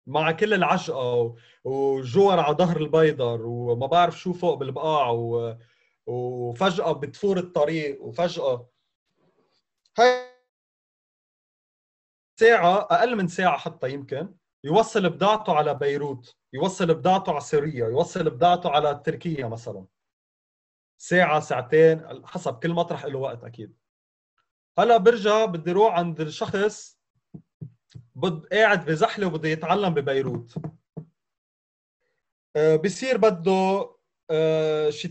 مع 0.07 0.31
كل 0.31 0.53
العجقه 0.53 1.35
وجوار 1.63 2.39
على 2.39 2.55
ظهر 2.55 2.77
البيضر 2.77 3.41
وما 3.45 3.87
بعرف 3.87 4.19
شو 4.19 4.33
فوق 4.33 4.53
بالبقاع 4.53 5.09
و... 5.09 5.57
وفجأة 6.05 6.91
بتفور 6.91 7.37
الطريق 7.37 8.01
وفجأة. 8.03 8.69
هاي 9.97 10.29
ساعة 12.39 12.77
أقل 12.77 13.15
من 13.15 13.27
ساعة 13.27 13.57
حتى 13.57 13.89
يمكن. 13.93 14.35
يوصل 14.63 15.09
بضاعته 15.09 15.53
على 15.53 15.73
بيروت 15.73 16.35
يوصل 16.53 16.93
بضاعته 16.93 17.31
على 17.31 17.41
سوريا 17.41 17.87
يوصل 17.87 18.29
بضاعته 18.29 18.69
على 18.69 19.01
تركيا 19.05 19.47
مثلا. 19.47 19.85
ساعة 20.97 21.39
ساعتين 21.39 22.25
حسب 22.25 22.59
كل 22.59 22.73
مطرح 22.73 23.05
له 23.05 23.19
وقت 23.19 23.43
أكيد. 23.43 23.77
هلأ 24.79 24.97
برجع 24.97 25.45
بدي 25.45 25.71
روح 25.71 25.93
عند 25.93 26.21
الشخص 26.21 26.99
بد 28.15 28.45
قاعد 28.45 28.85
بزحله 28.85 29.27
وبده 29.27 29.49
يتعلم 29.49 29.93
ببيروت. 29.93 30.55
آه، 32.55 32.75
بصير 32.75 33.17
بده 33.17 33.89
آه، 34.31 34.89
شي 34.89 35.07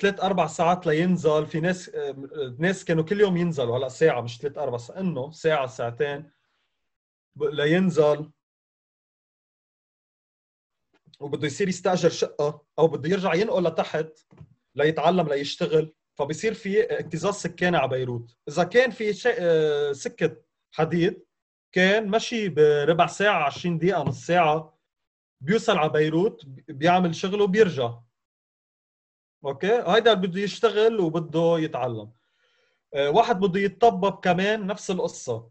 ثلاث 0.00 0.20
أربع 0.20 0.46
ساعات 0.46 0.86
لينزل. 0.86 1.46
في 1.46 1.60
ناس 1.60 1.88
آه، 1.88 2.56
ناس 2.58 2.84
كانوا 2.84 3.04
كل 3.04 3.20
يوم 3.20 3.36
ينزلوا. 3.36 3.78
هلأ 3.78 3.88
ساعة 3.88 4.20
مش 4.20 4.38
ثلاث 4.38 4.58
أربع 4.58 4.76
ساعات. 4.76 5.00
إنه 5.00 5.30
ساعة 5.30 5.66
ساعتين 5.66 6.30
لينزل. 7.36 8.30
وبده 11.22 11.46
يصير 11.46 11.68
يستاجر 11.68 12.08
شقة 12.08 12.62
أو 12.78 12.88
بده 12.88 13.10
يرجع 13.10 13.34
ينقل 13.34 13.64
لتحت 13.64 14.18
ليتعلم 14.74 15.28
ليشتغل. 15.28 15.94
فبصير 16.18 16.54
في 16.54 16.82
اكتظاظ 16.82 17.34
سكاني 17.34 17.76
على 17.76 17.88
بيروت. 17.88 18.36
إذا 18.48 18.64
كان 18.64 18.90
في 18.90 19.12
آه، 19.38 19.92
سكة 19.92 20.36
حديد 20.72 21.24
كان 21.72 22.08
مشي 22.08 22.48
بربع 22.48 23.06
ساعة 23.06 23.44
20 23.44 23.78
دقيقة 23.78 24.02
نص 24.02 24.26
ساعة 24.26 24.78
بيوصل 25.40 25.76
على 25.78 25.90
بيروت 25.90 26.42
بيعمل 26.68 27.14
شغله 27.14 27.44
وبيرجع. 27.44 27.98
أوكي؟ 29.44 29.82
هيدا 29.86 30.14
بده 30.14 30.40
يشتغل 30.40 31.00
وبده 31.00 31.58
يتعلم. 31.58 32.12
آه، 32.94 33.10
واحد 33.10 33.40
بده 33.40 33.60
يتطبب 33.60 34.20
كمان 34.20 34.66
نفس 34.66 34.90
القصة. 34.90 35.50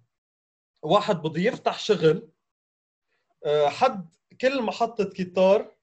واحد 0.83 1.21
بده 1.21 1.41
يفتح 1.41 1.79
شغل. 1.79 2.29
آه، 3.45 3.67
حد 3.67 4.09
كل 4.41 4.61
محطة 4.61 5.03
كيتار 5.03 5.75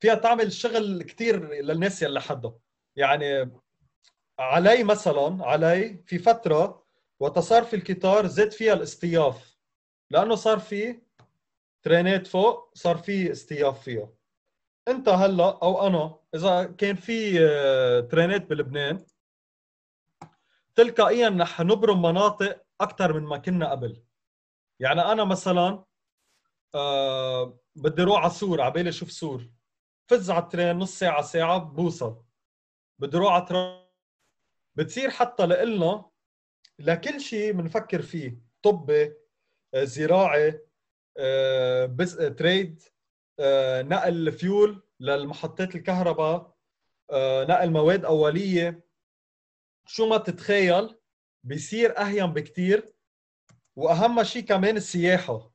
فيها 0.00 0.14
تعمل 0.14 0.52
شغل 0.52 1.02
كتير 1.02 1.48
للناس 1.52 2.02
يلي 2.02 2.20
حدها 2.20 2.58
يعني 2.96 3.50
علي 4.38 4.84
مثلا 4.84 5.46
علي 5.46 6.02
في 6.06 6.18
فترة 6.18 6.86
وقت 7.20 7.38
صار 7.38 7.64
في 7.64 7.76
الكيتار 7.76 8.26
زاد 8.26 8.52
فيها 8.52 8.72
الاصطياف 8.72 9.56
لأنه 10.10 10.34
صار 10.34 10.58
في 10.58 11.02
train 11.82 12.19
ات 12.19 12.26
فوق 12.26 12.70
صار 12.74 12.96
في 12.96 13.32
اصطياف 13.32 13.82
فيها. 13.82 14.08
أنت 14.88 15.08
هلأ 15.08 15.58
أو 15.62 15.86
أنا 15.86 16.18
إذا 16.34 16.64
كان 16.64 16.96
في 16.96 17.46
آه، 17.46 18.00
train 18.00 18.38
ات 18.38 18.46
بلبنان 18.46 19.04
تلقائيا 20.74 21.28
رح 21.40 21.60
نبرم 21.60 22.02
مناطق 22.02 22.62
أكثر 22.80 23.12
من 23.12 23.22
ما 23.22 23.36
كنا 23.36 23.70
قبل. 23.70 24.02
يعني 24.80 25.00
أنا 25.00 25.24
مثلا 25.24 25.84
آه 26.74 27.58
بدي 27.76 28.02
أروح 28.02 28.20
على 28.22 28.30
سور 28.30 28.60
على 28.60 28.72
بالي 28.72 28.88
أشوف 28.88 29.12
سور. 29.12 29.50
فز 30.10 30.30
على 30.30 30.42
ال 30.42 30.48
train 30.48 30.76
نص 30.78 30.98
ساعة 30.98 31.22
ساعة 31.22 31.58
بوصل. 31.58 32.22
بدي 32.98 33.16
أروح 33.16 33.32
على. 33.32 33.82
بتصير 34.74 35.10
حتى 35.10 35.46
لإلنا 35.46 36.10
لكل 36.78 37.20
شيء 37.20 37.52
بنفكر 37.52 38.02
فيه. 38.02 38.38
طبي 38.62 39.14
آه، 39.74 39.84
زراعي 39.84 40.60
آه، 41.18 41.86
بس 41.86 42.16
تريد 42.16 42.82
نقل 43.80 44.32
فيول 44.32 44.82
للمحطات 45.00 45.74
الكهرباء 45.74 46.56
نقل 47.48 47.70
مواد 47.70 48.04
أولية. 48.04 48.86
شو 49.86 50.08
ما 50.08 50.16
تتخيل 50.16 50.98
بيصير 51.44 51.98
أهين 51.98 52.26
بكتير. 52.26 52.94
وأهم 53.76 54.22
شيء 54.22 54.42
كمان 54.44 54.76
السياحة. 54.76 55.51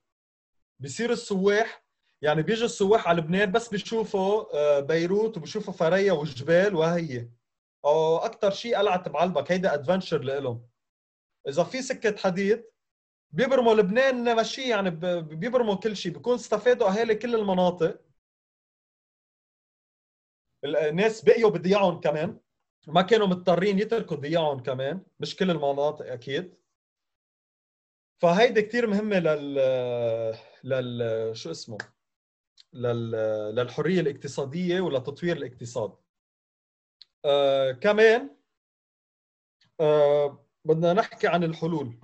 بصير 0.79 1.11
السواح 1.11 1.83
يعني 2.21 2.41
بيجوا 2.43 2.65
السواح 2.65 3.07
على 3.07 3.21
لبنان 3.21 3.51
بس 3.51 3.69
بيشوفوا 3.69 4.55
آه، 4.57 4.79
بيروت 4.79 5.37
وبيشوفوا 5.37 5.73
فريا 5.73 6.11
والجبال 6.13 6.75
وهي. 6.75 7.29
أو 7.85 8.17
أكثر 8.17 8.51
شيء 8.51 8.77
قلعة 8.77 9.09
بعلبك 9.09 9.51
هيدا 9.51 9.73
ادفنتشر 9.73 10.21
لهم 10.23 10.67
إذا 11.47 11.63
في 11.63 11.81
سكة 11.81 12.17
حديد 12.17 12.65
بيبرموا 13.31 13.73
لبنان 13.75 14.35
ماشي 14.35 14.69
يعني 14.69 14.89
بيبرموا 15.21 15.75
كل 15.75 15.97
شيء 15.97 16.11
بيكون 16.13 16.35
استفادوا 16.35 16.87
أهالي 16.89 17.15
كل 17.15 17.35
المناطق. 17.35 18.01
الناس 20.65 21.25
بقيوا 21.25 21.49
بضياعهم 21.49 21.99
كمان. 21.99 22.39
ما 22.87 23.01
كانوا 23.01 23.27
مضطرين 23.27 23.79
يتركوا 23.79 24.17
ضياعهم 24.17 24.63
كمان. 24.63 25.05
مش 25.19 25.35
كل 25.35 25.51
المناطق 25.51 26.11
أكيد. 26.11 26.57
فهيدي 28.21 28.61
كثير 28.61 28.87
مهمة 28.87 29.19
لل 29.19 29.59
لل 30.67 31.37
شو 31.37 31.51
اسمه؟ 31.51 31.77
لل... 32.73 33.11
للحرية 33.55 34.01
الاقتصادية 34.01 34.81
ولتطوير 34.81 35.37
الاقتصاد. 35.37 35.97
آه 37.25 37.71
كمان 37.71 38.37
آه 39.79 40.47
بدنا 40.65 40.93
نحكي 40.93 41.27
عن 41.27 41.43
الحلول. 41.43 41.99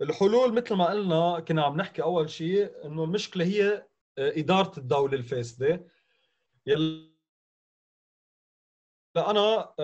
الحلول 0.00 0.54
مثل 0.54 0.74
ما 0.74 0.86
قلنا 0.90 1.40
كنا 1.40 1.64
عم 1.64 1.76
نحكي 1.76 2.02
أول 2.02 2.30
شيء 2.30 2.86
إنه 2.86 3.04
المشكلة 3.04 3.44
هي 3.44 3.86
آه، 4.18 4.32
إدارة 4.38 4.78
الدولة 4.78 5.14
الفاسدة. 5.18 5.86
يلا 6.66 7.14
أنا 9.16 9.74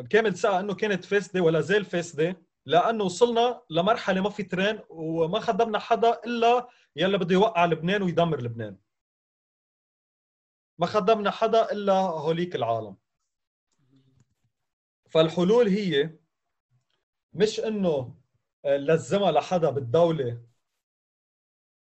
بكامل 0.00 0.36
ثقه 0.36 0.60
إنه 0.60 0.74
كانت 0.74 1.04
فاسدة 1.04 1.40
ولا 1.40 1.60
زال 1.60 1.84
فاسدة. 1.84 2.42
لأنه 2.66 3.04
وصلنا 3.04 3.62
لمرحلة 3.70 4.20
ما 4.20 4.30
في 4.30 4.42
ترين 4.42 4.80
وما 4.88 5.40
خدمنا 5.40 5.78
حدا 5.78 6.20
إلا 6.24 6.68
يلا 6.96 7.18
بده 7.18 7.34
يوقع 7.34 7.64
لبنان 7.64 8.02
ويدمر 8.02 8.40
لبنان. 8.42 8.78
ما 10.78 10.86
خدمنا 10.86 11.30
حدا 11.30 11.72
إلا 11.72 11.92
هوليك 11.92 12.56
العالم. 12.56 12.96
فالحلول 15.10 15.68
هي 15.68 16.18
مش 17.32 17.60
إنه 17.60 18.14
لزمها 18.66 19.32
لحدا 19.32 19.70
بالدولة 19.70 20.42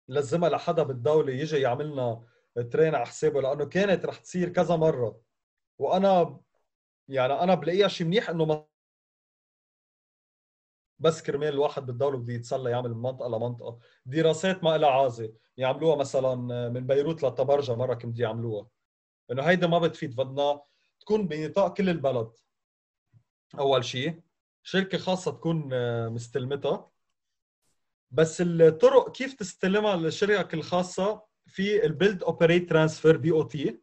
لزمها 0.08 0.48
لحدا 0.48 0.82
بالدولة 0.82 1.32
يجي 1.32 1.56
يعملنا 1.60 2.24
ترين 2.70 2.94
على 2.94 3.06
حسابه 3.06 3.40
لأنه 3.42 3.64
كانت 3.64 4.06
رح 4.06 4.16
تصير 4.18 4.48
كذا 4.48 4.76
مرة. 4.76 5.20
وأنا 5.78 6.40
يعني 7.08 7.32
أنا 7.32 7.54
بلاقيها 7.54 7.88
شيء 7.88 8.06
منيح 8.06 8.30
إنه 8.30 8.66
بس 11.02 11.22
كرمال 11.22 11.48
الواحد 11.48 11.86
بالدولة 11.86 12.18
بده 12.18 12.32
يتسلى 12.32 12.70
يعمل 12.70 12.94
من 12.94 13.02
منطقة 13.02 13.28
لمنطقة. 13.28 13.78
دراسات 14.06 14.64
ما 14.64 14.78
لها 14.78 14.90
عازة. 14.90 15.32
يعملوها 15.56 15.96
مثلا 15.96 16.34
من 16.68 16.86
بيروت 16.86 17.22
لطبرجه 17.22 17.74
مرة 17.74 17.94
كنت 17.94 18.18
يعملوها. 18.18 18.68
إنه 19.30 19.42
هيدا 19.42 19.66
ما 19.66 19.78
بتفيد. 19.78 20.16
بدنا 20.16 20.62
تكون 21.00 21.28
بنطاق 21.28 21.76
كل 21.76 21.88
البلد. 21.88 22.30
أول 23.58 23.84
شيء 23.84 24.20
شركة 24.62 24.98
خاصة 24.98 25.30
تكون 25.30 25.68
مستلمتها. 26.08 26.90
بس 28.10 28.40
الطرق 28.40 29.12
كيف 29.12 29.34
تستلمها 29.34 29.96
للشركة 29.96 30.54
الخاصة؟ 30.54 31.32
في 31.46 31.86
ال 31.86 31.92
build 31.92 32.22
operate 32.22 32.70
transfer 32.70 33.16
BOT. 33.16 33.80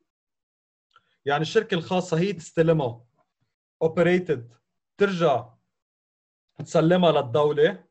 يعني 1.26 1.42
الشركة 1.42 1.76
الخاصة 1.76 2.20
هي 2.20 2.34
تستلمها. 2.34 3.06
operate 3.82 4.38
it 4.38 4.54
ترجع 4.98 5.59
تسلمها 6.66 7.12
للدولة. 7.12 7.84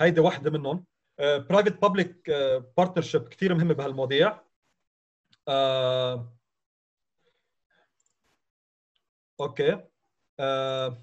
هيدي 0.00 0.20
وحدة 0.20 0.50
منهم. 0.50 0.84
private 1.18 1.82
public 1.82 2.30
partnership 2.76 3.28
كثير 3.28 3.54
مهمه 3.54 3.74
بهالمواضيع. 3.74 4.40
آه... 5.48 6.36
okay. 9.40 9.84
آه... 10.40 11.02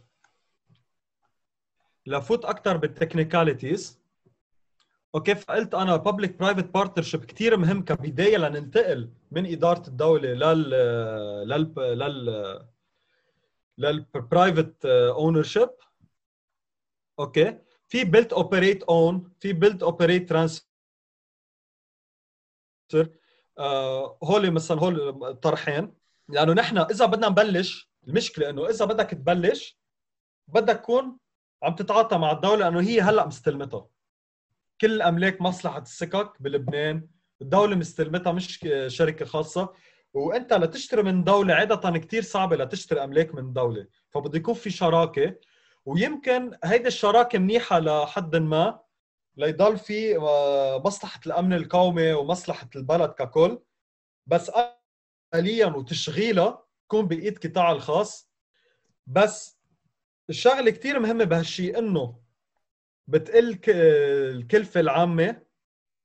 لفوت 2.06 2.46
أكثر 2.46 2.78
بال 2.78 2.93
technicalities 2.93 4.00
okay 5.16 5.36
فقلت 5.36 5.74
أنا 5.74 5.96
public 5.96 6.40
private 6.40 6.66
partnership 6.66 7.26
كثير 7.26 7.58
مهم 7.58 7.86
كبداية 7.86 8.38
لننتقل 8.38 9.10
من 9.32 9.46
إدارة 9.52 9.88
الدولة 9.88 10.30
لل 10.30 10.70
لل 11.50 11.74
لل 11.78 12.68
لل 13.78 14.02
private 14.02 14.86
ownership 14.86 15.70
okay؟ 17.20 17.60
في 17.88 18.04
build 18.04 18.34
operate 18.34 18.84
own 18.84 19.34
في 19.40 19.54
build 19.54 19.84
operate 19.84 20.30
transfer 20.30 20.68
هول 24.24 24.52
مثلا 24.52 24.80
هول 24.80 25.36
طرحين. 25.36 25.94
لأنه 26.30 26.54
نحن 26.54 26.78
إذا 26.78 27.06
بدنا 27.06 27.30
نبلش 27.30 27.92
المشكلة 28.08 28.50
إنه 28.50 28.70
إذا 28.70 28.86
بدك 28.86 29.10
تبلش 29.10 29.80
بدك 30.48 30.76
تكون 30.76 31.18
عم 31.64 31.76
تتعاطى 31.76 32.18
مع 32.18 32.32
الدولة 32.32 32.58
لأنه 32.58 32.82
هي 32.82 33.02
هلأ 33.02 33.28
مستلمتها. 33.28 33.88
كل 34.82 35.02
أملاك 35.02 35.42
مصلحة 35.42 35.82
السكك 35.82 36.42
بلبنان 36.42 37.08
الدولة 37.42 37.76
مستلمتها 37.76 38.32
مش 38.32 38.60
شركة 38.88 39.26
خاصة. 39.26 39.74
وأنت 40.14 40.54
لتشتري 40.54 41.04
من 41.04 41.24
دولة 41.24 41.54
عادة 41.54 42.00
كثير 42.00 42.22
صعبة 42.22 42.56
لتشتري 42.56 43.04
أملاك 43.04 43.36
من 43.36 43.54
دولة. 43.54 43.88
فبده 44.10 44.38
يكون 44.38 44.54
في 44.54 44.70
شراكة. 44.70 45.36
ويمكن 45.88 46.58
هيدي 46.64 46.88
الشراكة 46.88 47.40
منيحة 47.40 47.80
لحد 47.80 48.36
ما 48.36 48.80
ليضل 49.38 49.78
في 49.78 50.18
آه، 50.18 50.82
مصلحة 50.86 51.20
الأمن 51.26 51.54
القومي 51.54 52.14
ومصلحة 52.14 52.70
البلد 52.76 53.10
ككل. 53.10 53.60
بس 54.28 54.52
آليا 55.36 55.66
وتشغيلها 55.66 56.64
تكون 56.88 57.08
بإيد 57.08 57.38
قطاع 57.48 57.72
الخاص. 57.72 58.30
بس 59.08 59.58
الشغلة 60.30 60.72
كثير 60.72 61.00
مهمة 61.00 61.24
بهالشيء 61.24 61.80
إنه 61.80 62.20
بتقل 63.08 63.60
الكلفة 63.70 64.80
العامة. 64.80 65.42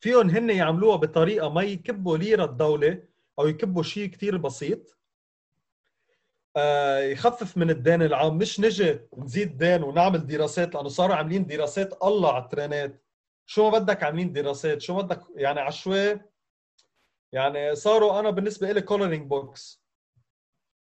فيهم 0.00 0.30
هن 0.30 0.50
يعملوها 0.50 0.96
بطريقة 0.96 1.48
ما 1.48 1.62
يكبوا 1.62 2.18
ليرة 2.18 2.44
الدولة 2.44 3.02
أو 3.38 3.46
يكبوا 3.46 3.82
شيء 3.82 4.08
كثير 4.08 4.36
بسيط. 4.36 4.98
يخفف 7.12 7.56
من 7.56 7.70
الدين 7.70 8.02
العام. 8.02 8.38
مش 8.38 8.60
نجي 8.60 9.00
نزيد 9.18 9.58
دين 9.58 9.82
ونعمل 9.82 10.26
دراسات 10.26 10.74
لأنه 10.74 10.88
صاروا 10.88 11.16
عاملين 11.16 11.46
دراسات. 11.46 12.02
الله 12.02 12.32
على 12.32 12.44
الترينات. 12.44 13.02
شو 13.46 13.70
ما 13.70 13.78
بدك 13.78 14.02
عاملين 14.02 14.32
دراسات. 14.32 14.80
شو 14.80 14.94
ما 14.94 15.02
بدك 15.02 15.20
يعني 15.36 15.60
عشوائي 15.60 16.20
يعني 17.32 17.74
صاروا 17.74 18.20
أنا 18.20 18.30
بالنسبة 18.30 18.72
لي 18.72 18.80
coloring 18.80 19.26
books 19.28 19.82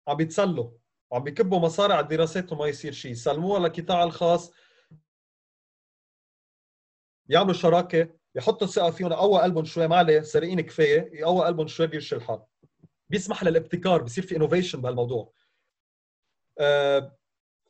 عم 0.07 0.15
بيتسلوا. 0.17 0.71
عم 1.13 1.23
بيكبوا 1.23 1.59
مصاري 1.59 1.93
على 1.93 2.03
الدراسات 2.03 2.51
وما 2.51 2.67
يصير 2.67 2.91
شيء 2.91 3.13
سلموها 3.13 3.59
للقطاع 3.59 4.03
الخاص. 4.03 4.51
يعملوا 7.29 7.53
شراكة. 7.53 8.09
يحطوا 8.35 8.67
الثقه 8.67 8.91
فيهم. 8.91 9.11
يقوى 9.11 9.41
قلبهم 9.41 9.65
شوي. 9.65 9.87
ما 9.87 9.95
عليه. 9.95 10.21
سارقين 10.21 10.61
كفاية. 10.61 11.09
يقوى 11.13 11.45
قلبهم 11.45 11.67
شوي. 11.67 11.87
بيمشي 11.87 12.15
الحال. 12.15 12.41
بيسمح 13.09 13.43
للابتكار. 13.43 14.03
بصير 14.03 14.23
في 14.23 14.35
innovation 14.35 14.81
بهالموضوع. 14.81 15.33
آه، 16.59 17.17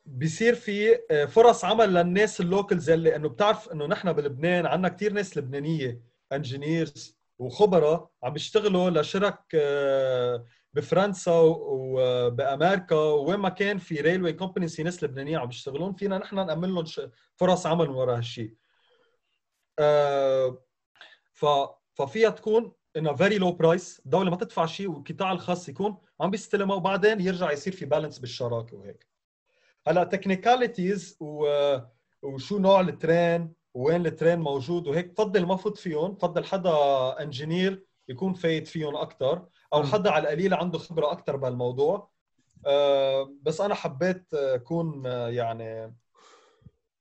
بصير 0.06 0.54
في 0.54 0.98
آه، 1.10 1.24
فرص 1.24 1.64
عمل 1.64 1.94
للناس 1.94 2.40
ال 2.40 2.47
locals 2.47 2.90
اللي 2.90 3.16
إنه 3.16 3.28
بتعرف 3.28 3.72
إنه 3.72 3.86
نحن 3.86 4.12
بلبنان 4.12 4.66
عندنا 4.66 4.88
كثير 4.88 5.12
ناس 5.12 5.36
لبنانية 5.36 6.00
engineers 6.32 7.18
وخبراء 7.38 8.10
عم 8.22 8.32
بيشتغلوا 8.32 8.90
لشرك 8.90 9.38
آه، 9.54 10.44
بفرنسا 10.74 11.32
وبامريكا 11.40 12.96
وين 12.96 13.38
ما 13.40 13.48
كان 13.48 13.78
في 13.78 14.00
railway 14.00 14.32
companies 14.32 14.80
ناس 14.80 15.04
لبنانية 15.04 15.38
عم 15.38 15.46
بيشتغلون 15.46 15.92
فينا 15.92 16.18
نحن 16.18 16.46
نأمن 16.46 16.68
لهم 16.68 16.84
فرص 17.36 17.66
عمل 17.66 17.88
من 17.88 17.94
وراء 17.94 18.16
هالشيء 18.16 18.54
ففيها 21.94 22.30
تكون 22.30 22.72
انه 22.96 23.14
very 23.14 23.38
low 23.38 23.52
price 23.52 24.00
الدولة 24.04 24.30
ما 24.30 24.36
تدفع 24.36 24.66
شيء 24.66 24.90
والقطاع 24.90 25.32
الخاص 25.32 25.68
يكون 25.68 25.96
عم 26.20 26.30
بيستلمها 26.30 26.76
وبعدين 26.76 27.20
يرجع 27.20 27.52
يصير 27.52 27.72
في 27.72 27.84
balance 27.84 28.18
بالشراكة 28.18 28.76
وهيك. 28.76 29.06
هلا 29.86 30.04
technicalities 30.04 31.16
و... 31.20 31.46
وشو 32.22 32.58
نوع 32.58 32.80
ال 32.80 32.92
train 32.92 33.52
وين 33.74 34.06
ال 34.06 34.11
train 34.11 34.38
موجود 34.38 34.86
وهيك 34.86 35.06
بفضل 35.06 35.46
ما 35.46 35.56
فوت 35.56 35.78
فيهم 35.78 36.12
بفضل 36.12 36.44
حدا 36.44 36.72
انجينير 37.22 37.84
يكون 38.08 38.34
فايت 38.34 38.68
فيهم 38.68 38.96
أكثر 38.96 39.46
أو 39.72 39.82
حدا 39.82 40.10
على 40.10 40.22
القليله 40.22 40.56
عنده 40.56 40.78
خبرة 40.78 41.12
أكثر 41.12 41.36
بهالموضوع. 41.36 42.10
أه 42.66 43.34
بس 43.42 43.60
أنا 43.60 43.74
حبيت 43.74 44.34
أكون 44.34 45.04
يعني 45.06 45.94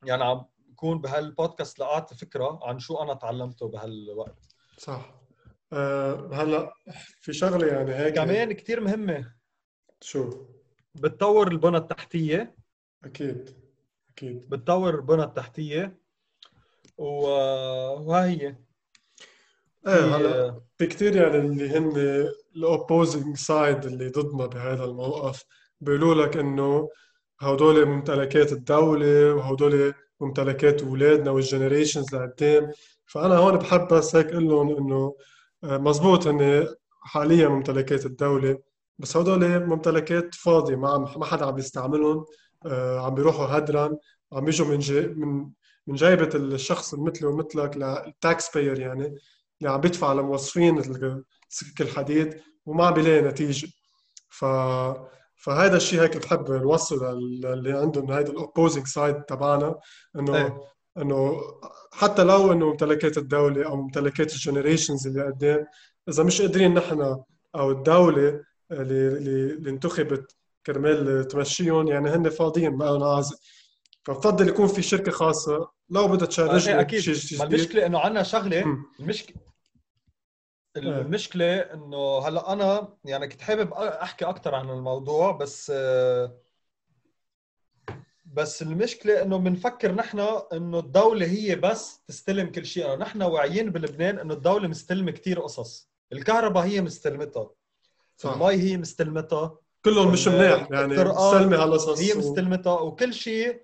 يعني 0.05 0.23
عم 0.23 0.45
كون 0.75 1.01
بهالبودكاست 1.01 1.79
لقعت 1.79 2.13
فكرة 2.13 2.59
عن 2.63 2.79
شو 2.79 2.97
أنا 2.97 3.13
تعلمته 3.13 3.67
بهالوقت. 3.67 4.47
صح. 4.77 5.18
أه 5.73 6.29
هلا 6.33 6.73
في 7.21 7.33
شغلة 7.33 7.67
يعني 7.67 7.95
هيك 7.95 8.15
كمان 8.15 8.51
كثير 8.51 8.81
مهمة. 8.81 9.33
شو؟ 10.01 10.45
بتطور 10.95 11.47
البنى 11.51 11.77
التحتية. 11.77 12.55
أكيد 13.03 13.49
أكيد. 14.09 14.49
بتطور 14.49 14.95
البنى 14.95 15.23
التحتية. 15.23 15.97
وهي 16.97 18.55
إيه 19.87 20.15
هلا 20.15 20.61
في 20.77 20.87
كثير 20.87 21.15
يعني 21.15 21.37
اللي 21.37 21.69
هن 21.77 21.93
ال 22.55 22.64
opposing 22.64 23.37
side 23.37 23.85
اللي 23.85 24.09
ضدنا 24.09 24.45
بهذا 24.45 24.83
الموقف. 24.83 25.43
بيقولوا 25.81 26.25
لك 26.25 26.37
إنه 26.37 26.89
هدول 27.39 27.85
ممتلكات 27.85 28.51
الدولة 28.51 29.33
وهدول 29.33 29.93
ممتلكات 30.21 30.81
أولادنا 30.81 31.31
وال 31.31 31.44
generations 31.44 32.15
لقدام 32.15 32.71
فأنا 33.05 33.35
هون 33.35 33.57
بحب 33.57 33.87
بس 33.87 34.15
هيك 34.15 34.27
أقول 34.27 34.47
لهم 34.47 34.77
إنه 34.77 34.95
آه، 35.05 35.15
مزبوط 35.63 36.27
هن 36.27 36.67
حاليا 37.01 37.47
ممتلكات 37.47 38.05
الدولة 38.05 38.59
بس 38.99 39.17
هدول 39.17 39.65
ممتلكات 39.65 40.35
فاضية 40.35 40.75
ما 40.75 40.97
ما 41.17 41.25
حدا 41.25 41.45
عم 41.45 41.57
يستعملهم 41.57 42.25
آه، 42.65 42.99
عم 43.05 43.15
بيروحوا 43.15 43.45
هدرا 43.45 43.97
عم 44.33 44.47
يجوا 44.47 44.67
من 44.67 44.79
جي 44.79 45.01
من 45.01 45.49
من 45.87 45.95
جيبة 45.95 46.29
الشخص 46.35 46.93
مثلي 46.93 47.27
ومثلك 47.27 47.77
لل 47.77 48.07
tax 48.07 48.53
payer 48.53 48.79
يعني 48.79 49.15
اللي 49.61 49.71
عم 49.71 49.81
بيدفع 49.81 50.13
لموظفين 50.13 50.81
سكك 51.49 51.81
الحديد 51.81 52.41
وما 52.65 52.85
عم 52.85 52.93
بيلاقي 52.93 53.21
نتيجة 53.21 53.67
ف 54.29 54.45
فهذا 55.35 55.77
الشيء 55.77 56.01
هيك 56.01 56.17
بحب 56.17 56.51
نوصله 56.51 57.11
اللي 57.11 57.71
عندهم 57.71 58.11
هيدا 58.11 58.31
ال 58.31 58.37
opposing 58.37 58.87
side 58.87 59.23
تبعنا 59.23 59.75
إنه 60.15 60.35
إيه. 60.35 60.57
إنه 61.01 61.41
حتى 61.91 62.23
لو 62.23 62.51
إنه 62.51 62.65
ممتلكات 62.65 63.17
الدولة 63.17 63.65
أو 63.65 63.75
ممتلكات 63.75 64.33
ال 64.33 64.39
generations 64.39 65.07
اللي 65.07 65.25
قدام 65.25 65.65
إذا 66.09 66.23
مش 66.23 66.41
قادرين 66.41 66.73
نحن 66.73 67.23
أو 67.55 67.71
الدولة 67.71 68.43
اللي 68.71 69.07
اللي 69.57 69.69
انتخبت 69.69 70.35
كرمال 70.65 71.27
تمشيهم 71.27 71.87
يعني 71.87 72.09
هن 72.09 72.29
فاضيين 72.29 72.71
ما 72.71 72.85
لهم 72.85 73.03
عازة 73.03 73.37
فبفضل 74.03 74.47
يكون 74.47 74.67
في 74.67 74.81
شركة 74.81 75.11
خاصة 75.11 75.71
لو 75.89 76.07
بدها 76.07 76.27
تشارج 76.27 76.69
أكيد. 76.69 76.99
شيء 76.99 77.43
المشكلة 77.43 77.85
إنه 77.85 77.99
عندنا 77.99 78.23
شغلة. 78.23 78.65
المشكلة 78.99 79.35
المشكلة 80.77 81.59
إنه 81.59 82.19
هلأ 82.19 82.53
أنا 82.53 82.93
يعني 83.05 83.27
كنت 83.27 83.41
حابب 83.41 83.73
أحكي 83.73 84.25
أكثر 84.25 84.55
عن 84.55 84.69
الموضوع 84.69 85.31
بس 85.31 85.71
بس 88.33 88.61
المشكلة 88.61 89.21
إنه 89.21 89.37
بنفكر 89.37 89.91
نحن 89.91 90.19
إنه 90.53 90.79
الدولة 90.79 91.25
هي 91.25 91.55
بس 91.55 92.03
تستلم 92.07 92.47
كل 92.47 92.65
شيء. 92.65 92.97
نحن 92.97 93.21
واعيين 93.21 93.69
بلبنان 93.69 94.19
إنه 94.19 94.33
الدولة 94.33 94.67
مستلمه 94.67 95.11
كثير 95.11 95.39
قصص. 95.39 95.89
الكهرباء 96.13 96.63
هي 96.63 96.81
مستلمتها. 96.81 97.49
صح. 98.17 98.31
المي 98.33 98.53
هي 98.53 98.77
مستلمتها. 98.77 99.57
كلهم 99.85 100.11
مش 100.11 100.27
منيح 100.27 100.67
يعني 100.71 100.93
مستلمة 100.93 101.63
هالقصص 101.63 101.99
هي 101.99 102.13
مستلمتها. 102.13 102.79
وكل 102.79 103.13
شيء 103.13 103.61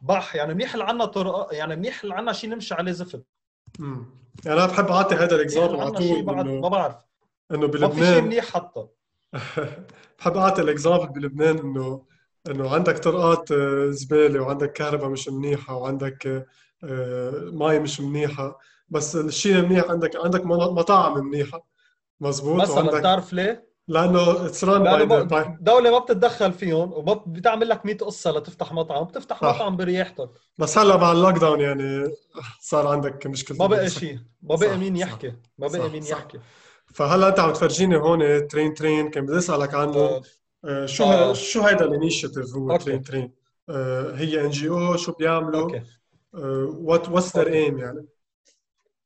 بح. 0.00 0.34
يعني 0.34 0.54
منيح 0.54 0.76
عنا 0.76 1.04
طرق 1.04 1.48
يعني 1.52 1.76
منيح 1.76 2.04
عنا 2.04 2.32
شيء 2.32 2.50
نمشي 2.50 2.74
عليه 2.74 2.92
زفت. 2.92 3.24
امم 3.80 4.06
يعني 4.44 4.58
أنا 4.58 4.66
بحب 4.66 4.86
أعطي 4.86 5.14
هذا 5.14 5.36
ال 5.36 5.42
example 5.42 5.80
على 5.80 5.90
طول 5.90 6.24
ما 6.60 6.68
بعرف. 6.68 6.96
إنه 7.50 7.66
بلبنان 7.66 7.88
ما 7.90 8.06
في 8.06 8.12
شيء 8.14 8.22
منيح 8.22 8.44
حتى. 8.44 8.86
بحب 10.18 10.36
أعطي 10.36 10.62
ال 10.62 10.68
example 10.68 11.06
بلبنان 11.06 11.58
إنه 11.58 12.02
إنه 12.48 12.74
عندك 12.74 12.98
طرقات 12.98 13.52
آه، 13.52 13.90
زبالة 13.90 14.40
وعندك 14.40 14.72
كهرباء 14.72 15.08
مش 15.08 15.28
منيحة 15.28 15.74
وعندك 15.76 16.46
آه، 16.84 17.50
مي 17.52 17.78
مش 17.78 18.00
منيحة. 18.00 18.58
بس 18.88 19.16
الشيء 19.16 19.56
المنيح 19.56 19.90
عندك 19.90 20.16
عندك 20.24 20.46
مطاعم 20.46 21.26
منيحة. 21.26 21.66
مزبوط 22.20 22.62
مثلا 22.62 22.76
وعندك... 22.76 22.94
بتعرف 22.94 23.32
ليه؟ 23.32 23.66
لأنه 23.88 24.46
it's 24.46 24.64
run 24.64 24.82
by 25.28 25.42
الدولة 25.42 25.90
ما 25.90 25.98
بتتدخل 25.98 26.52
فيهم 26.52 26.92
وما 26.92 27.12
بتعمل 27.26 27.68
لك 27.68 27.86
100 27.86 27.96
قصة 27.96 28.30
لتفتح 28.30 28.72
مطعم 28.72 29.04
بتفتح 29.04 29.40
صح. 29.40 29.54
مطعم 29.54 29.76
برياحتك 29.76 30.30
بس 30.58 30.78
هلا 30.78 30.96
مع 30.96 31.12
ال 31.12 31.17
lock 31.17 31.38
down 31.38 31.60
يعني 31.60 32.14
صار 32.60 32.86
عندك 32.86 33.26
مشكلة 33.26 33.58
ما 33.58 33.66
بقى 33.66 33.90
شيء. 33.90 34.18
ما 34.42 34.56
بقى 34.56 34.78
مين 34.78 34.96
يحكي. 34.96 35.32
ما 35.58 35.68
بقى 35.68 35.90
مين 35.90 36.02
يحكي. 36.02 36.40
فهلا 36.94 37.28
أنت 37.28 37.40
عم 37.40 37.52
تفرجيني 37.52 37.96
هون 37.96 38.46
Train 38.48 38.74
Train 38.74 39.10
كان 39.10 39.26
بدي 39.26 39.38
أسألك 39.38 39.74
عنه. 39.74 39.94
آه. 39.96 40.16
آه. 40.16 40.22
شو 40.84 41.04
آه. 41.04 41.32
شو 41.32 41.62
هيدا 41.62 41.84
ال 41.84 41.90
initiative 41.90 42.54
هو 42.54 42.76
Train 42.76 43.02
Train؟ 43.02 43.32
آه 43.68 44.14
هي 44.14 44.40
NGO 44.40 44.96
شو 44.96 45.12
بيعملوا؟ 45.12 45.60
okay. 45.62 45.82
what 46.82 47.08
what's 47.08 47.36
their 47.36 47.52
aim 47.52 47.78
يعني؟ 47.78 48.06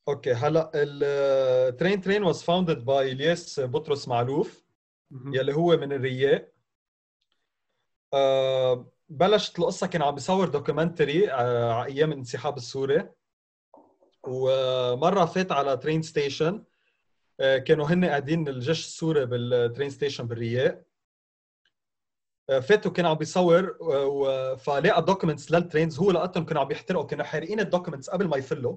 okay 0.09 0.33
هلا 0.33 0.71
ال 0.75 0.96
Train 0.96 2.01
Train 2.01 2.23
was 2.23 2.43
founded 2.43 2.85
by 2.85 3.13
إلياس 3.13 3.61
بطرس 3.61 4.09
معلوف 4.09 4.65
يلي 5.27 5.55
هو 5.55 5.77
من 5.77 5.93
رياق. 5.93 6.53
آه 8.15 8.93
بلشت 9.09 9.59
القصة 9.59 9.87
كان 9.87 10.03
عم 10.03 10.15
بيصور 10.15 10.49
documentary 10.49 11.33
آه 11.33 11.73
على 11.73 11.93
أيام 11.93 12.13
الانسحاب 12.13 12.57
السوري 12.57 13.09
ومرة 14.23 15.25
فات 15.25 15.53
على 15.53 15.77
train 15.77 16.03
station 16.03 16.65
آه 17.41 17.59
كانوا 17.59 17.87
هن 17.87 18.05
قاعدين 18.05 18.49
الجيش 18.49 18.87
السوري 18.87 19.27
بال 19.27 19.45
train 19.45 19.91
station 19.91 20.27
برياق. 20.27 20.71
آه، 20.73 20.90
فاتوا 22.59 22.91
كان 22.91 23.07
عم 23.07 23.15
بيصور 23.15 23.77
فلاقى 24.57 25.03
documents 25.03 25.53
لل 25.53 25.64
trains 25.64 25.99
هو 25.99 26.11
لقيتهم 26.11 26.45
كانوا 26.45 26.63
عم 26.63 26.69
بيحترقوا 26.69 27.07
كانوا 27.07 27.25
حارقين 27.25 27.61
ال 27.61 27.66
documents 27.66 28.11
قبل 28.11 28.29
ما 28.29 28.37
يفلوا. 28.37 28.77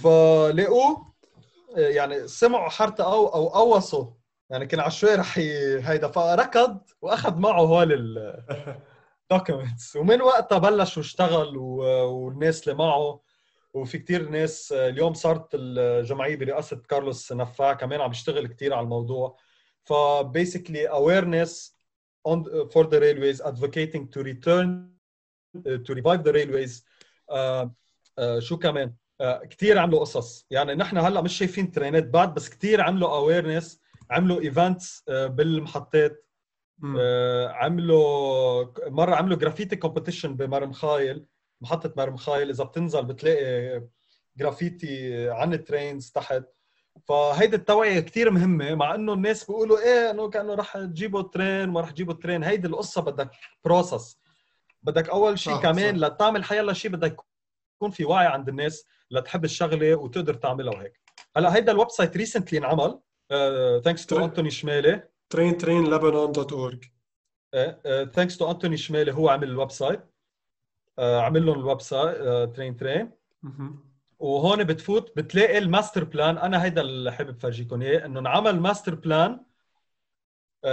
فلاقوه 0.00 1.14
آه، 1.76 1.80
يعني 1.80 2.28
سمعوا 2.28 2.68
حرتقة 2.68 3.04
أو 3.04 3.26
أو 3.26 3.48
قوصوا. 3.48 4.06
يعني 4.50 4.66
كان 4.66 4.80
على 4.80 4.90
شوي 4.90 5.14
رح 5.14 5.38
هيدا. 5.38 6.08
فركض 6.08 6.78
وأخذ 7.02 7.38
معه 7.38 7.60
هول 7.60 8.18
الدوكيومنتس 9.30 9.96
ومن 9.96 10.22
وقتها 10.22 10.58
بلش 10.58 10.96
واشتغل 10.98 11.56
والناس 11.56 12.68
اللي 12.68 12.78
معه. 12.78 13.20
وفي 13.74 13.98
كتير 13.98 14.28
ناس 14.28 14.72
اليوم 14.72 15.14
صارت 15.14 15.48
الجمعية 15.54 16.36
برئاسة 16.36 16.82
كارلوس 16.88 17.32
نفاع 17.32 17.72
كمان 17.72 18.00
عم 18.00 18.10
يشتغل 18.10 18.46
كتير 18.46 18.74
على 18.74 18.84
الموضوع. 18.84 19.36
ف 19.84 19.94
basically 19.94 20.88
awareness 20.88 21.73
on 22.24 22.44
for 22.72 22.84
the 22.84 23.00
railways 23.00 23.40
advocating 23.50 24.08
to 24.08 24.22
return 24.22 24.88
to 25.86 25.94
revive 25.94 26.22
the 26.24 26.32
railways 26.32 26.82
uh, 27.30 27.66
uh, 28.18 28.38
شو 28.38 28.58
كمان؟ 28.58 28.94
uh, 29.22 29.46
كثير 29.46 29.78
عملوا 29.78 30.00
قصص. 30.00 30.46
يعني 30.50 30.74
نحن 30.74 30.98
هلأ 30.98 31.20
مش 31.20 31.38
شايفين 31.38 31.70
train 31.70 31.98
ات 31.98 32.04
بعد 32.04 32.34
بس 32.34 32.50
كثير 32.50 32.80
عملوا 32.80 33.16
awareness 33.16 33.80
عملوا 34.10 34.40
events 34.40 35.04
آه، 35.08 35.26
بالمحطات. 35.26 36.26
آه، 36.98 37.48
عملوا 37.48 38.90
مرة 38.90 39.14
عملوا 39.14 39.36
graffiti 39.36 39.76
competition 39.76 40.36
بمار 40.36 40.72
مخايل 40.72 41.26
محطة 41.60 41.94
مار 41.96 42.16
مخايل. 42.16 42.50
إذا 42.50 42.64
بتنزل 42.64 43.04
بتلاقي 43.04 43.82
جرافيتي 44.36 45.28
عن 45.30 45.54
ال 45.54 45.62
trains 45.62 46.10
تحت. 46.10 46.44
فهيدي 47.08 47.56
التوعية 47.56 48.00
كثير 48.00 48.30
مهمة 48.30 48.74
مع 48.74 48.94
إنه 48.94 49.12
الناس 49.12 49.44
بيقولوا 49.44 49.78
إيه 49.78 50.10
إنه 50.10 50.30
كأنه 50.30 50.54
رح 50.54 50.76
تجيبوا 50.76 51.22
train 51.22 51.68
ما 51.68 51.80
رح 51.80 51.90
تجيبوا 51.90 52.14
train. 52.14 52.44
هيدي 52.44 52.66
القصة 52.68 53.02
بدك 53.02 53.30
process 53.64 54.18
بدك 54.82 55.08
أول 55.08 55.38
شيء 55.38 55.56
كمان 55.56 56.00
صح. 56.00 56.06
لتعمل 56.06 56.44
حيلا 56.44 56.72
شيء 56.72 56.90
بدك 56.90 57.16
يكون 57.76 57.90
في 57.90 58.04
وعي 58.04 58.26
عند 58.26 58.48
الناس 58.48 58.86
لتحب 59.10 59.44
الشغلة 59.44 59.94
وتقدر 59.94 60.34
تعملها 60.34 60.74
وهيك. 60.74 61.00
هلأ 61.36 61.54
هيدا 61.54 61.72
ال 61.72 61.90
website 61.90 62.16
recently 62.16 62.58
انعمل. 62.58 63.00
thanks 63.84 64.06
to 64.06 64.24
أنتوني 64.24 64.50
شمالي. 64.50 65.08
Train 65.30 65.58
Train 65.58 65.84
Lebanon 65.84 66.32
dot 66.32 66.52
org 66.52 66.84
thanks 68.12 68.36
to 68.36 68.50
أنتوني 68.50 68.76
شمالي 68.76 69.12
هو 69.12 69.28
عمل 69.28 69.48
ال 69.48 69.70
website 69.70 70.00
uh, 70.00 71.02
عمل 71.02 71.46
لهم 71.46 71.58
ال 71.58 71.80
website 71.80 72.16
Train 72.56 72.76
Train. 72.76 73.10
وهون 74.24 74.64
بتفوت 74.64 75.16
بتلاقي 75.16 75.58
ال 75.58 75.65
master 75.65 76.04
plan 76.04 76.38
أنا 76.38 76.64
هيدا 76.64 76.80
اللي 76.80 77.12
حابب 77.12 77.38
فرجيكم 77.40 77.82
إياه 77.82 78.06
إنه 78.06 78.20
انعمل 78.20 78.60
master 78.60 78.94
plan 78.94 79.40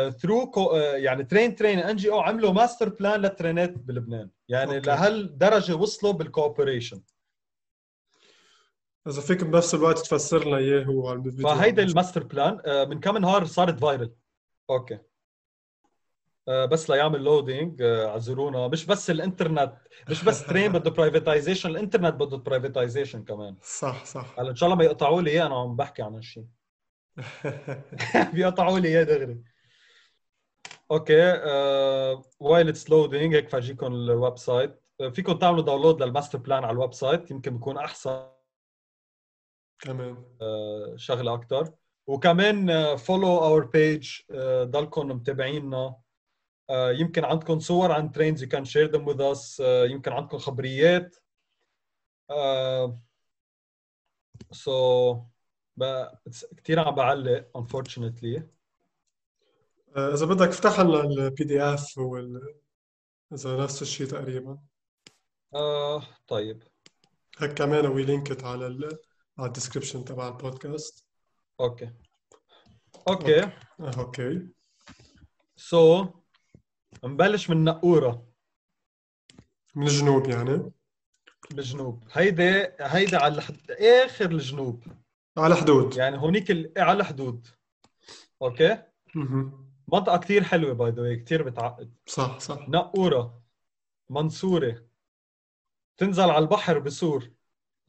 through 0.10 0.52
uh, 0.52 0.76
يعني 0.96 1.24
Train 1.24 1.56
Train 1.56 1.80
NGO 1.80 2.20
عملوا 2.20 2.52
master 2.52 2.90
plan 2.90 3.22
لل 3.22 3.36
train 3.36 3.71
ات 3.71 3.78
بلبنان. 3.78 4.30
يعني 4.50 4.80
لهالدرجة 4.80 5.76
وصلوا 5.76 6.12
بال 6.12 6.25
cooperation 6.25 7.02
إذا 9.08 9.22
فيك 9.22 9.44
بنفس 9.44 9.76
الوقت 9.76 10.00
تفسر 10.00 10.48
لنا 10.48 10.58
إياه 10.58 10.84
هو 10.84 11.24
فهيدا 11.44 11.84
ال 11.84 11.89
master 11.89 12.24
plan 12.24 12.62
آه، 12.66 12.86
من 12.86 13.00
كم 13.00 13.18
نهار 13.18 13.46
صارت 13.46 13.80
viral 13.80 14.12
okay. 14.70 14.94
آه، 14.94 15.06
بس 16.48 16.90
ليعمل 16.90 17.24
loading 17.24 17.82
آه، 17.82 18.08
اعذرونا 18.08 18.68
مش 18.68 18.86
بس 18.86 19.10
الإنترنت 19.10 19.74
مش 20.10 20.24
بس 20.24 20.46
train 20.46 20.72
بده 20.78 20.92
privatization 20.92 21.70
الإنترنت 21.70 22.14
بده 22.14 22.38
privatization 22.38 23.24
كمان. 23.24 23.58
صح 23.62 24.06
صح. 24.06 24.40
هلا 24.40 24.50
إن 24.50 24.56
شاء 24.56 24.68
الله 24.68 24.78
ما 24.78 24.84
يقطعوا 24.84 25.22
لي 25.22 25.32
إياه 25.32 25.46
أنا 25.46 25.56
عم 25.56 25.76
بحكي 25.76 26.02
عن 26.02 26.14
هالشيء 26.16 26.46
بيقطعوا 28.34 28.80
لي 28.80 28.88
إياه 28.88 29.04
دغري. 29.04 29.42
okay 30.92 31.32
while 32.40 32.70
it's 32.70 32.90
loading 32.90 33.36
هيك 33.36 33.50
فرجيكم 33.50 33.94
ال 33.94 34.38
website 34.38 34.82
فيكم 35.14 35.34
تعملوا 35.34 35.64
download 35.64 36.04
لل 36.04 36.12
master 36.12 36.38
plan 36.38 36.64
على 36.64 36.74
ال 36.74 36.94
website 36.94 37.32
يمكن 37.32 37.54
بيكون 37.54 37.78
أحسن. 37.78 38.28
تمام. 39.84 40.26
آه، 40.42 40.94
شغلة 40.96 41.34
أكثر 41.34 41.72
وكمان 42.08 42.96
follow 42.96 43.38
our 43.38 43.66
page 43.66 44.12
ضلكم 44.64 45.08
متابعينا 45.08 45.78
آه، 45.78 46.01
يمكن 46.70 47.26
عندكم 47.26 47.60
صور 47.60 47.92
عن 47.92 48.12
trains 48.12 48.44
you 48.44 48.50
can 48.50 48.66
share 48.66 48.92
them 48.92 49.08
with 49.08 49.22
us 49.22 49.60
يمكن 49.66 50.12
عندكم 50.12 50.38
خبريات. 50.38 51.16
so 54.52 55.22
كثير 56.58 56.80
عم 56.80 56.96
بعلق 56.96 57.50
unfortunately. 57.58 58.42
آه، 59.96 60.14
إذا 60.14 60.26
بدك 60.26 60.48
افتح 60.48 60.80
لنا 60.80 61.02
ال 61.02 61.44
PDF 61.44 61.98
وال 61.98 62.56
إذا 63.34 63.64
نفس 63.64 63.82
الشيء 63.82 64.08
تقريبا. 64.08 64.60
آه 65.56 66.04
طيب. 66.28 66.64
هيك 67.38 67.54
كمان 67.54 67.86
we 67.86 68.04
linked 68.04 68.44
على 68.44 68.68
ال 68.68 69.00
على 69.38 69.48
ال 69.48 69.53
description 69.53 70.06
تبع 70.06 70.28
ال 70.28 70.37
podcast. 70.37 71.08
okay. 71.60 71.94
okay. 73.08 73.42
آه، 73.42 73.52
okay. 73.80 74.48
so 75.56 76.08
نبلش 77.04 77.50
من 77.50 77.64
نقورة. 77.64 78.28
من 79.76 79.88
الجنوب 79.88 80.30
يعني. 80.30 80.72
بالجنوب 81.52 82.04
هيدي 82.12 82.68
هيدي 82.80 83.16
على 83.16 83.36
الحد... 83.36 83.72
آخر 83.72 84.32
الجنوب. 84.32 84.84
على 85.38 85.56
حدود. 85.56 85.96
يعني 85.96 86.18
هونيك 86.18 86.52
ال... 86.52 86.74
على 86.78 87.00
الحدود 87.00 87.48
okay? 88.42 88.84
مهم. 89.16 89.72
منطقة 89.88 90.18
كثير 90.18 90.44
حلوة 90.44 90.74
by 90.74 90.92
the 90.92 91.16
كثير 91.24 91.44
بتعقد 91.44 91.94
صح 92.06 92.40
صح. 92.40 92.70
نقورة. 92.70 93.42
منصورة. 94.10 94.86
تنزل 95.98 96.24
على 96.24 96.38
البحر 96.38 96.80
بسور. 96.80 97.32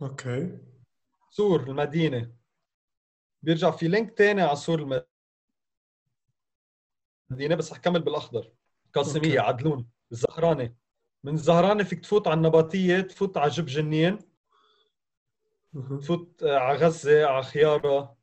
okay. 0.02 0.58
سور 1.30 1.60
المدينة. 1.62 2.32
بيرجع 3.42 3.70
في 3.70 3.88
link 3.88 4.18
تاني 4.18 4.42
على 4.42 4.56
سور 4.56 5.04
المدينة 7.30 7.54
بس 7.54 7.74
حكمل 7.74 8.02
بالأخضر. 8.02 8.52
قاسمية. 8.94 9.40
عدلون 9.40 9.88
الزهرانة. 10.12 10.74
من 11.24 11.34
الزهرانة 11.34 11.84
فيك 11.84 12.00
تفوت 12.00 12.28
على 12.28 12.36
النباتية 12.36 13.00
تفوت 13.00 13.36
على 13.36 13.50
جب 13.50 13.66
جنين. 13.66 14.18
تفوت 16.00 16.44
على 16.44 16.78
غزة 16.78 17.26
على 17.26 17.42
خيارة. 17.42 18.16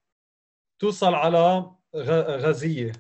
توصل 0.79 1.13
على 1.13 1.71
غ- 1.95 2.35
غزيه 2.45 2.91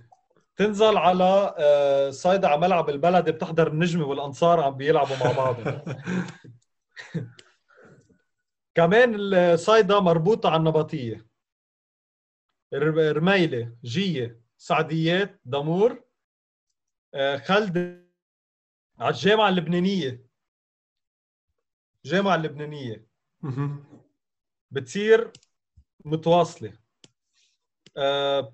تنزل 0.55 0.97
على 0.97 1.55
آه، 1.57 2.09
صيدا 2.09 2.47
على 2.47 2.61
ملعب 2.61 2.89
البلد 2.89 3.29
بتحضر 3.29 3.67
النجمة 3.67 4.05
والأنصار 4.05 4.59
عم 4.59 4.75
بيلعبوا 4.77 5.15
مع 5.15 5.31
بعضهم 5.31 5.81
كمان 8.75 9.15
الصيدا 9.33 9.99
مربوطة 9.99 10.49
على 10.49 10.57
النباتية. 10.59 11.25
رميله 12.73 13.75
جية 13.83 14.41
سعديات 14.57 15.41
دامور 15.45 15.91
آه، 15.91 16.03
خلد 17.37 18.07
على 18.99 19.09
الجامعة 19.09 19.49
اللبنانية. 19.49 20.25
الجامعة 22.05 22.35
اللبنانية. 22.35 23.07
بتصير 24.71 25.31
متواصلة. 26.05 26.73
آه، 27.97 28.53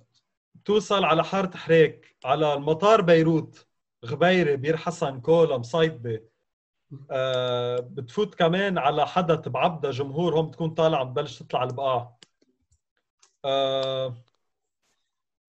بتوصل 0.55 1.03
على 1.03 1.23
حارة 1.23 1.57
حريك 1.57 2.17
على 2.25 2.53
المطار 2.53 3.01
بيروت. 3.01 3.67
غبيرة 4.05 4.55
بير 4.55 4.77
حسن 4.77 5.21
كولا 5.21 5.57
مصيدبه 5.57 6.21
آه، 7.11 7.79
بتفوت 7.79 8.35
كمان 8.35 8.77
على 8.77 9.07
حدث 9.07 9.47
بعبدا 9.47 9.91
جمهور 9.91 10.35
هون 10.35 10.47
بتكون 10.47 10.69
طالعه 10.69 11.03
بتبلش 11.03 11.39
تطلع 11.39 11.63
البقاع. 11.63 12.17
آه، 13.45 14.15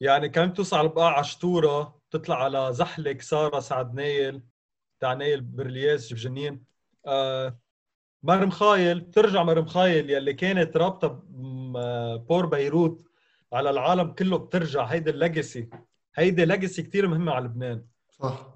يعني 0.01 0.29
كمان 0.29 0.49
بتوصل 0.49 0.77
على 0.77 0.89
البقاع 0.89 1.19
عشتوره 1.19 1.96
بتطلع 2.11 2.45
على 2.45 2.69
زحله 2.73 3.13
كساره 3.13 3.61
سعد 3.61 3.95
نايل 3.95 4.43
تعنايل 5.01 5.41
برالياس 5.41 6.15
جنين 6.15 6.65
آه، 7.07 7.59
مار 8.23 8.51
مخايل 8.51 9.01
بترجع 9.01 9.43
مار 9.43 9.67
مخايل 9.67 10.11
يلي 10.11 10.35
كانت 10.35 10.77
رابطة 10.77 11.23
آه، 11.77 12.17
port 12.17 12.47
بيروت 12.47 13.07
على 13.53 13.71
العالم 13.71 14.13
كله 14.13 14.37
بترجع. 14.39 14.85
هيدي 14.85 15.11
ال 15.11 15.20
legacy 15.20 15.71
هيدي 16.15 16.45
legacy 16.45 16.83
كثير 16.83 17.09
مهمة 17.09 17.33
على 17.33 17.45
لبنان. 17.45 17.87
صح. 18.11 18.55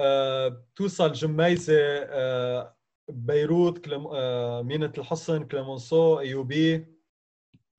آه، 0.00 0.48
بتوصل 0.48 1.12
جميزة 1.12 1.74
آه، 1.78 2.76
بيروت 3.08 3.78
كلم... 3.78 4.06
آه، 4.12 4.62
مينة 4.62 4.92
الحصن 4.98 5.44
كليمونسو 5.44 6.18
أيوبي 6.20 6.86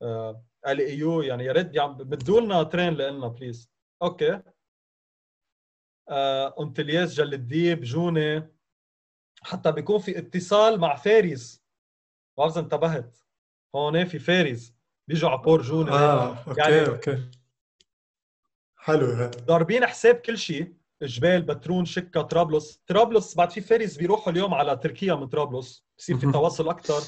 آه، 0.01 0.43
ال 0.67 0.79
أيو 0.79 1.21
يعني 1.21 1.45
يا 1.45 1.51
ريت 1.51 1.75
يعني 1.75 1.93
بدوا 1.93 2.41
لنا 2.41 2.63
ترين 2.63 2.93
لنا 2.93 3.27
بليز 3.27 3.70
أوكي. 4.01 4.41
آه، 6.09 6.55
انتلياس 6.59 7.13
جل 7.13 7.33
الديب 7.33 7.81
جونه 7.81 8.47
حتى 9.41 9.71
بيكون 9.71 9.99
في 9.99 10.17
اتصال 10.17 10.79
مع 10.79 10.95
فارس. 10.95 11.61
ما 12.37 12.43
بعرف 12.43 12.51
إذا 12.51 12.61
انتبهت. 12.61 13.17
هون 13.75 14.05
في 14.05 14.19
فارس. 14.19 14.73
بيجوا 15.07 15.29
على 15.29 15.37
بور 15.41 15.61
جونه 15.61 15.93
آه 15.93 16.37
أوكي 16.47 16.59
يعني- 16.61 16.87
أوكي 16.87 17.31
حلو 18.75 19.05
هذا 19.05 19.29
ضاربين 19.29 19.85
حساب 19.85 20.15
كل 20.15 20.37
شيء 20.37 20.73
جبال 21.01 21.41
بترون 21.41 21.85
شكا 21.85 22.21
طرابلس. 22.21 22.81
طرابلس 22.87 23.35
بعد 23.35 23.49
في 23.51 23.61
فارس 23.61 23.97
بيروحوا 23.97 24.31
اليوم 24.33 24.53
على 24.53 24.77
تركيا 24.77 25.15
من 25.15 25.27
طرابلس. 25.27 25.85
بصير 25.97 26.17
في. 26.17 26.31
تواصل 26.31 26.69
أكثر 26.69 27.01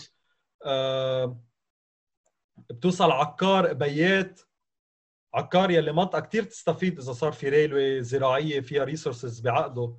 آه 0.66 1.39
بتوصل 2.70 3.12
عكار 3.12 3.74
بيات 3.74 4.41
عكار 5.34 5.72
يلي 5.72 5.92
منطقة 5.92 6.20
كثير 6.20 6.44
تستفيد 6.44 7.00
إذا 7.00 7.14
صار 7.14 7.32
في 7.32 7.50
railway 7.49 8.04
زراعية 8.04 8.60
فيها 8.62 8.84
resources 8.84 9.39
بعقده. 9.40 9.94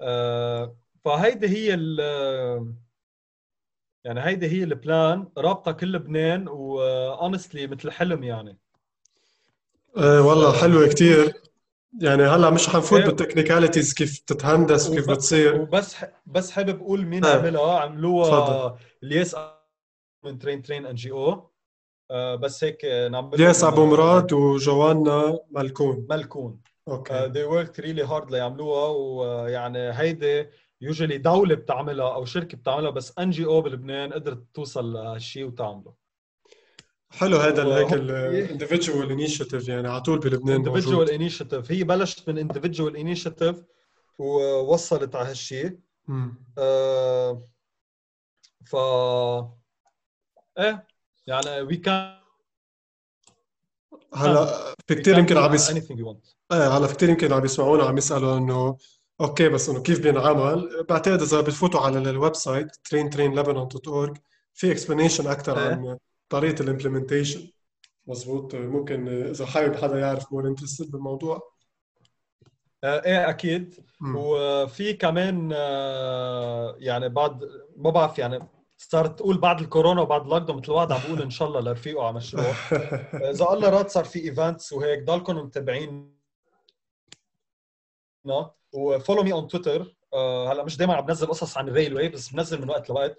آه 0.00 0.76
فهيدي 1.04 1.48
هي 1.48 1.74
ال 1.74 2.00
يعني 4.04 4.20
هيدي 4.24 4.46
هي 4.46 4.64
ال 4.64 4.77
plan 4.77 5.28
رابطة 5.38 5.72
كل 5.72 5.92
لبنان 5.92 6.48
و 6.48 6.61
honestly 6.61 7.66
مثل 7.66 7.90
حلم 7.90 8.22
يعني. 8.24 8.58
آه 9.96 10.22
والله 10.22 10.52
حلوة 10.60 10.88
كتير. 10.88 11.32
يعني 12.00 12.22
هلا 12.22 12.50
مش 12.50 12.68
حنفوت. 12.68 13.00
بال 13.02 13.13
technicalities 13.13 13.94
كيف 13.94 14.18
تتهندس 14.18 14.90
وكيف 14.90 15.10
بتصير. 15.10 15.60
وبس 15.60 15.94
ح- 15.94 16.22
بس 16.26 16.50
حابب 16.50 16.80
أقول 16.80 17.04
مين 17.06 17.24
آه. 17.24 17.38
عملها. 17.38 17.78
عملوها. 17.80 18.78
الياس 19.02 19.36
من 20.24 20.38
Train 20.38 20.62
Train 20.62 20.86
NGO 20.86 21.32
آه، 21.32 21.51
بس 22.12 22.64
هيك 22.64 22.84
نعمل 22.84 23.34
الياس 23.34 23.64
أبو 23.64 23.86
مراد 23.86 24.32
وجوانا 24.32 25.38
ملكون. 25.50 26.06
ملكون. 26.10 26.60
okay. 26.88 27.14
uh, 27.14 27.32
they 27.32 27.46
worked 27.46 27.84
really 27.84 28.08
hard 28.10 28.30
ليعملوها 28.30 28.88
ويعني 28.88 29.78
هيدي 29.78 30.46
usually 30.80 31.18
دولة 31.18 31.54
بتعملها 31.54 32.14
أو 32.14 32.24
شركة 32.24 32.58
بتعملها 32.58 32.90
بس 32.90 33.18
NGO 33.18 33.60
بلبنان 33.60 34.12
قدرت 34.12 34.44
توصل 34.54 34.92
لهالشيء 34.92 35.44
وتعمله. 35.44 35.94
حلو 37.10 37.36
هذا 37.36 37.76
هيك 37.76 37.92
ال 37.92 38.03
individual 38.03 39.10
initiative 39.10 39.68
يعني 39.68 39.88
على 39.88 40.00
طول 40.00 40.18
بلبنان 40.18 40.64
individual 40.64 41.08
initiative. 41.08 41.70
هي 41.70 41.84
بلشت 41.84 42.28
من 42.28 42.48
individual 42.48 42.94
initiative 42.94 43.56
ووصلت 44.18 45.16
على 45.16 45.28
هالشيء. 45.28 45.78
آه، 46.58 47.42
ف 48.64 48.76
إيه. 50.58 50.91
يعني 51.26 51.60
we 51.60 51.76
can 51.76 52.22
هلا 54.14 54.74
في 54.86 54.94
كثير 54.94 55.18
يمكن 55.18 55.36
عم 55.38 55.54
يس... 55.54 55.70
إيه 56.52 56.76
هلا 56.76 56.86
في 56.86 56.94
كثير 56.94 57.08
يمكن 57.08 57.32
عم 57.32 57.44
يسمعونا 57.44 57.84
عم 57.84 57.98
يسألوا 57.98 58.38
إنه 58.38 58.76
okay 59.20 59.48
بس 59.48 59.68
إنه 59.68 59.82
كيف 59.82 60.00
بينعمل 60.00 60.84
بعتقد 60.88 61.22
إذا 61.22 61.40
بتفوتوا 61.40 61.80
على 61.80 61.98
ال 62.10 62.34
website 62.34 62.68
traintrainlebanon.org 62.76 64.18
في 64.54 64.72
explanation 64.72 65.26
أكثر 65.26 65.58
إيه. 65.58 65.68
عن 65.68 65.98
طريقة 66.28 66.62
ال 66.62 66.68
implementation 66.68 67.48
مزبوط 68.06 68.54
ممكن 68.54 69.08
إذا 69.08 69.46
حابب 69.46 69.76
حدا 69.76 69.98
يعرف 69.98 70.32
more 70.32 70.48
interested 70.48 70.90
بالموضوع. 70.90 71.52
آه، 72.84 73.04
إيه 73.04 73.28
أكيد. 73.28 73.74
مم. 74.00 74.16
وفي 74.16 74.92
كمان 74.92 75.50
آه، 75.54 76.76
يعني 76.78 77.08
بعد 77.08 77.48
ما 77.76 77.90
بعرف 77.90 78.18
يعني 78.18 78.48
صارت 78.90 79.18
تقول 79.18 79.38
بعد 79.38 79.60
الكورونا 79.60 80.00
وبعد 80.00 80.22
ال 80.22 80.42
lockdown 80.42 80.58
مثل 80.58 80.72
الواحد 80.72 80.92
عم 80.92 81.00
بقول 81.00 81.22
إن 81.22 81.30
شاء 81.30 81.48
الله 81.48 81.60
لرفيقه 81.60 82.04
على 82.04 82.16
مشروع. 82.16 82.44
إذا 83.30 83.46
الله 83.52 83.68
راد 83.68 83.88
صار 83.88 84.04
في 84.04 84.18
events 84.18 84.72
وهيك 84.72 85.04
ضلكم 85.04 85.36
متابعين. 85.36 86.16
و 88.72 88.79
follow 88.79 89.22
me 89.22 89.32
on 89.32 89.48
تويتر 89.48 89.94
هلا 90.48 90.64
مش 90.64 90.76
دائما 90.76 90.94
عم 90.94 91.06
بنزل 91.06 91.26
قصص 91.26 91.56
عن 91.56 91.68
ال 91.68 91.73
railway 91.73 92.08
بس 92.08 92.28
بنزل 92.28 92.62
من 92.62 92.70
وقت 92.70 92.90
لوقت. 92.90 93.18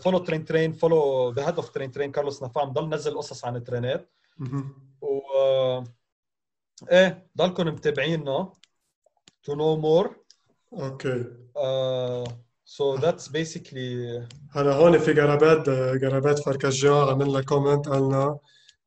فولو 0.00 0.18
ترين 0.18 0.44
ترين 0.44 0.72
فولو 0.72 1.30
ذا 1.32 1.48
هيد 1.48 1.56
اوف 1.56 1.68
ترين 1.68 1.90
ترين 1.90 2.12
كارلوس 2.12 2.42
نفام 2.42 2.72
ضل 2.72 2.88
نزل 2.88 3.18
قصص 3.18 3.44
عن 3.44 3.56
الترينات. 3.56 4.10
و 5.00 5.20
إيه 6.90 7.30
ضلكم 7.36 7.66
متابعينا 7.66 8.52
to 9.50 9.54
know 9.54 9.82
more. 9.82 10.08
أوكي. 10.72 11.24
uh, 11.56 12.32
so 12.76 12.96
that's 12.96 13.28
basically 13.28 14.22
هلا 14.50 14.72
هون 14.74 14.98
في 14.98 15.12
جرابات 15.12 15.70
جرابات 16.00 16.38
فركجيان 16.38 17.08
عمل 17.08 17.28
لنا 17.28 17.42
كومنت 17.42 17.88
قالنا 17.88 18.38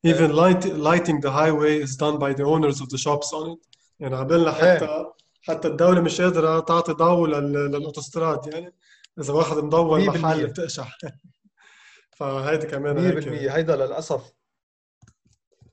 even 0.07 0.32
light, 0.32 0.63
lighting 0.65 1.19
the 1.21 1.29
highway 1.32 1.86
is 1.88 1.95
done 1.95 2.17
by 2.19 2.34
the 2.34 2.43
owners 2.43 2.82
of 2.82 2.88
the 2.89 2.97
shops 2.97 3.34
on 3.34 3.51
it. 3.53 3.67
يعني 3.99 4.15
عملنا 4.15 4.51
حتى 4.51 5.05
حتى 5.41 5.67
الدولة 5.67 6.01
مش 6.01 6.21
قادرة 6.21 6.59
تعطي 6.59 6.93
ضوء 6.93 7.27
لل- 7.27 7.71
للأوتوستراد. 7.71 8.53
يعني 8.53 8.73
إذا 9.19 9.34
واحد 9.34 9.57
بالمية. 9.57 10.09
محل 10.09 10.47
بتقشع. 10.47 10.88
فهيدي 12.17 12.67
كمان 12.67 12.95
100% 12.95 13.27
هيك. 13.27 13.51
هيدا 13.51 13.75
للأسف. 13.75 14.34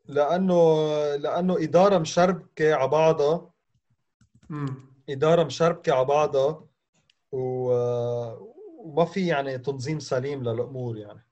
لأنه 0.06 0.86
لأنه 1.16 1.56
إدارة 1.58 1.98
مشربكة 1.98 2.74
على 2.74 2.88
بعضها. 2.88 3.50
مم. 4.48 4.94
إدارة 5.10 5.44
مشربكة 5.44 5.92
على 5.92 6.04
بعضها. 6.04 6.67
وما 7.32 9.04
في 9.04 9.26
يعني 9.26 9.58
تنظيم 9.58 9.98
سليم 9.98 10.42
للأمور 10.42 10.96
يعني. 10.96 11.24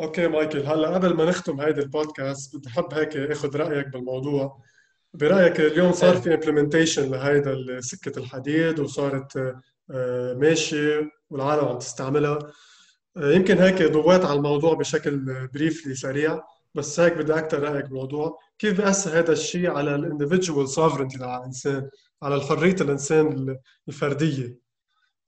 okay 0.00 0.28
مايكل 0.28 0.58
هلأ 0.58 0.94
قبل 0.94 1.14
ما 1.14 1.24
نختم 1.24 1.60
هيدي 1.60 1.80
البودكاست 1.80 2.56
بدي 2.56 2.70
حب 2.70 2.94
هيك 2.94 3.16
آخذ 3.16 3.56
رأيك 3.56 3.88
بالموضوع. 3.88 4.62
برأيك 5.14 5.60
اليوم 5.60 5.92
صار 5.92 6.14
إيه. 6.14 6.20
في 6.20 6.34
implementation 6.34 7.10
لهيدا 7.10 7.80
سكة 7.80 8.18
الحديد 8.18 8.80
وصارت 8.80 9.36
آه، 9.90 10.34
ماشية 10.34 11.10
والعالم 11.30 11.64
عم 11.64 11.78
تستعملها. 11.78 12.38
آه، 13.16 13.32
يمكن 13.32 13.58
هيك 13.58 13.82
ضويت 13.82 14.24
على 14.24 14.36
الموضوع 14.36 14.74
بشكل 14.74 15.48
briefly 15.54 15.94
سريع 15.94 16.42
بس 16.74 17.00
هيك 17.00 17.12
بدي 17.12 17.34
أكثر 17.34 17.62
رأيك 17.62 17.84
بالموضوع. 17.84 18.38
كيف 18.58 18.80
بيأثر 18.80 19.18
هذا 19.18 19.32
الشيء 19.32 19.70
على 19.70 19.94
الاندفيدجوال 19.94 20.68
سوفرنتي 20.68 21.18
تبع 21.18 21.38
الإنسان 21.38 21.90
على 22.22 22.40
حريه 22.40 22.76
الإنسان 22.80 23.56
الفردية؟ 23.88 24.63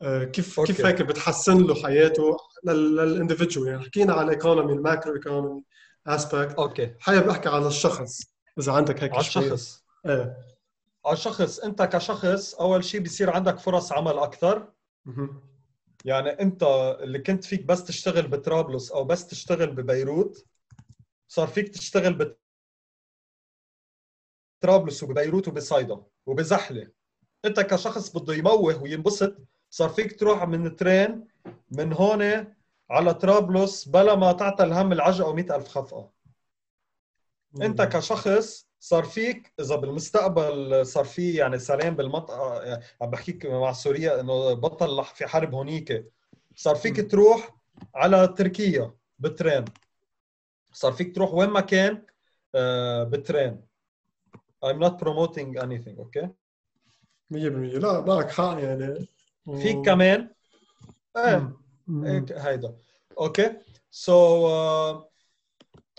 كيف 0.03 0.61
okay. 0.61 0.73
كيف 0.73 0.87
هيك 0.87 1.03
بتحسن 1.03 1.67
له 1.67 1.75
حياته 1.83 2.37
لل 2.65 2.82
individual 2.82 3.69
يعني 3.69 3.83
حكينا 3.83 4.13
على 4.13 4.23
ال 4.25 4.31
economy 4.31 4.73
ال 4.73 4.80
macro 4.80 5.15
economy 5.15 5.63
aspect 6.07 6.55
okay. 6.55 6.95
حابب 7.01 7.29
أحكي 7.29 7.49
على 7.49 7.67
الشخص 7.67 8.21
إذا 8.59 8.73
عندك 8.73 9.03
هيك 9.03 9.13
على 9.13 9.21
الشخص. 9.21 9.85
إيه. 10.07 10.37
على 11.07 11.13
الشخص. 11.13 11.59
أنت 11.59 11.83
كشخص 11.83 12.55
أول 12.55 12.85
شيء 12.85 13.01
بصير 13.01 13.31
عندك 13.31 13.59
فرص 13.59 13.93
عمل 13.93 14.19
أكثر. 14.19 14.73
يعني 16.05 16.31
أنت 16.31 16.63
اللي 17.01 17.19
كنت 17.19 17.45
فيك 17.45 17.65
بس 17.65 17.85
تشتغل 17.85 18.29
بطرابلس 18.29 18.93
أو 18.93 19.05
بس 19.05 19.27
تشتغل 19.27 19.71
ببيروت 19.71 20.47
صار 21.29 21.47
فيك 21.49 21.69
تشتغل 21.69 22.37
بطرابلس 24.63 25.03
وببيروت 25.03 25.49
وبصيدا 25.49 26.03
وبزحلة. 26.27 26.91
أنت 27.45 27.61
كشخص 27.61 28.17
بده 28.17 28.35
يموه 28.35 28.83
وينبسط 28.83 29.37
صار 29.71 29.89
فيك 29.89 30.21
تروح 30.21 30.45
من 30.45 30.77
ترين 30.77 31.25
من 31.71 31.93
هون 31.93 32.55
على 32.91 33.15
طرابلس 33.15 33.89
بلا 33.89 34.15
ما 34.15 34.33
تعتل 34.33 34.73
هم 34.73 34.93
العجقة 34.93 35.29
و 35.29 35.39
ألف 35.39 35.69
خفقة. 35.69 36.11
أنت 37.63 37.83
كشخص 37.83 38.67
صار 38.81 39.05
فيك 39.05 39.53
إذا 39.61 39.77
بالمستقبل 39.77 40.87
صار 40.87 41.05
في 41.05 41.35
يعني 41.35 41.59
سلام 41.59 41.97
بالمنطقة 41.97 42.63
يعني 42.63 42.85
عم 43.03 43.11
بحكيك 43.11 43.47
مع 43.47 43.73
سوريا 43.73 44.21
إنه 44.21 44.53
بطل 44.53 45.05
في 45.05 45.27
حرب 45.27 45.55
هونيك. 45.55 46.13
صار 46.57 46.75
فيك. 46.77 47.11
تروح 47.11 47.57
على 47.95 48.29
تركيا 48.29 48.95
ب 49.19 49.26
train 49.26 49.65
صار 50.73 50.93
فيك 50.93 51.15
تروح 51.15 51.35
وين 51.35 51.49
ما 51.51 51.61
كان 51.61 52.03
آه، 52.55 53.05
ب 53.05 53.15
train 53.15 53.67
I'm 54.65 54.79
not 54.79 54.99
promoting 54.99 55.59
anything 55.63 55.99
okay 55.99 56.29
100% 57.31 57.79
لا 57.79 58.01
معك 58.01 58.31
حق 58.31 58.59
يعني. 58.59 59.09
فيك 59.55 59.85
كمان. 59.85 60.35
إيه. 61.17 61.57
مم. 61.87 62.05
هيك 62.05 62.33
هيدا. 62.33 62.77
okay. 63.19 63.57
so 63.91 64.49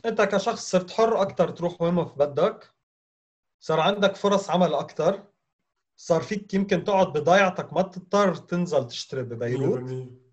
أنت 0.05 0.21
كشخص 0.21 0.71
صرت 0.71 0.91
حر 0.91 1.21
أكثر 1.21 1.49
تروح 1.49 1.81
وين 1.81 1.93
ما 1.93 2.03
بدك؟ 2.03 2.73
صار 3.59 3.79
عندك 3.79 4.15
فرص 4.15 4.49
عمل 4.49 4.73
أكثر 4.73 5.23
صار 5.97 6.21
فيك 6.21 6.53
يمكن 6.53 6.83
تقعد 6.83 7.07
بضيعتك 7.07 7.73
ما 7.73 7.81
تضطر 7.81 8.35
تنزل 8.35 8.87
تشتري 8.87 9.23
ببيروت؟ 9.23 9.81
100% 9.81 10.27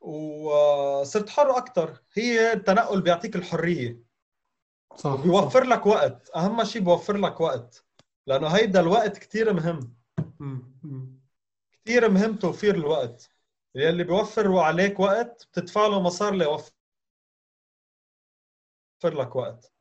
وصرت 0.00 1.28
حر 1.28 1.56
أكثر 1.56 2.00
هي 2.14 2.52
التنقل 2.52 3.00
بيعطيك 3.02 3.36
الحرية. 3.36 4.02
صح 4.96 5.12
وبيوفر 5.12 5.64
لك 5.64 5.86
وقت. 5.86 6.30
أهم 6.36 6.64
شيء 6.64 6.82
بيوفر 6.82 7.16
لك 7.16 7.40
وقت. 7.40 7.84
لأنه 8.26 8.48
هيدا 8.48 8.80
الوقت 8.80 9.18
كثير 9.18 9.52
مهم. 9.52 9.94
مم. 10.40 10.78
مم. 10.82 11.13
كثير 11.84 12.08
مهم 12.10 12.36
توفير 12.36 12.74
الوقت. 12.74 13.30
يلي 13.74 14.04
بيوفر 14.04 14.56
عليك 14.58 15.00
وقت 15.00 15.48
بتدفع 15.52 15.86
له 15.86 16.00
مصاري 16.02 16.38
ليوفر 16.38 16.70
لك 19.04 19.36
وقت. 19.36 19.72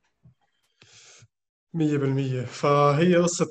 100% 1.74 2.46
فهي 2.46 3.16
قصة 3.16 3.50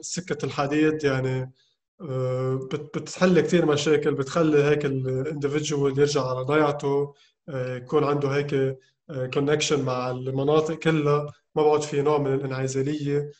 سكة 0.00 0.44
الحديد 0.44 1.04
يعني 1.04 1.52
آه، 2.00 2.54
بت- 2.72 2.98
بتحل 2.98 3.40
كثير 3.40 3.66
مشاكل 3.66 4.14
بتخلي 4.14 4.64
هيك 4.64 4.84
الاندفيدجوال 4.84 5.98
يرجع 5.98 6.26
على 6.26 6.40
ضيعته 6.40 7.14
آه، 7.48 7.76
يكون 7.76 8.04
عنده 8.04 8.28
هيك 8.28 8.78
كونكشن 9.34 9.84
مع 9.84 10.10
المناطق 10.10 10.74
كلها. 10.74 11.32
ما 11.54 11.62
بعد 11.62 11.82
في 11.82 12.02
نوع 12.02 12.18
من 12.18 12.34
الانعزالية. 12.34 13.30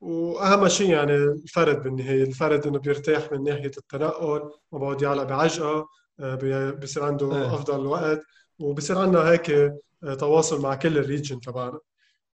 وأهم 0.00 0.68
شيء 0.68 0.90
يعني 0.90 1.14
الفرد 1.14 1.82
بالنهاية 1.82 2.22
الفرد 2.22 2.66
إنه 2.66 2.78
بيرتاح 2.78 3.32
من 3.32 3.42
ناحية 3.42 3.70
التنقل 3.78 4.50
ما 4.72 4.78
بعد 4.78 5.02
يعلق 5.02 5.22
بعجقة 5.22 5.88
آه، 6.20 6.70
بصير 6.70 7.04
عنده 7.04 7.36
إيه. 7.36 7.54
أفضل 7.54 7.86
وقت 7.86 8.20
وبصير 8.58 8.98
عندنا 8.98 9.30
هيك 9.30 9.50
آه، 9.50 10.14
تواصل 10.14 10.60
مع 10.62 10.74
كل 10.74 10.98
ال 10.98 11.04
region 11.04 11.40
تبعنا. 11.40 11.80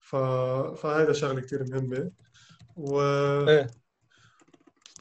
ف... 0.00 0.16
فهذا 0.76 1.12
شغلة 1.12 1.40
كثير 1.40 1.64
مهمة. 1.70 2.10
و 2.76 3.00
إيه. 3.48 3.66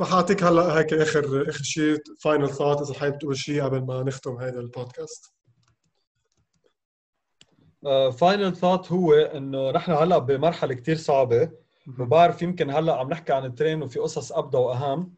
رح 0.01 0.13
أعطيك 0.13 0.43
هلا 0.43 0.79
هيك 0.79 0.93
اخر 0.93 1.49
آخر 1.49 1.63
شيء 1.63 1.97
final 2.19 2.49
thought 2.49 2.81
إذا 2.81 2.99
حابب 2.99 3.17
تقول 3.17 3.37
شيء 3.37 3.63
قبل 3.63 3.81
ما 3.81 4.03
نختم 4.03 4.37
هذا 4.37 4.59
البودكاست 4.59 5.33
final 8.17 8.55
thought 8.55 8.91
هو 8.91 9.13
إنه 9.13 9.71
نحن 9.71 9.91
هلا 9.91 10.17
بمرحلة 10.17 10.73
كثير 10.73 10.95
صعبة. 10.95 11.62
وبعرف 11.99 12.41
يمكن 12.41 12.69
هلا 12.69 12.95
عم 12.95 13.09
نحكي 13.09 13.33
عن 13.33 13.45
ال 13.45 13.52
train 13.52 13.83
وفي 13.83 13.99
قصص 13.99 14.31
ابدا 14.31 14.57
وأهم. 14.57 15.13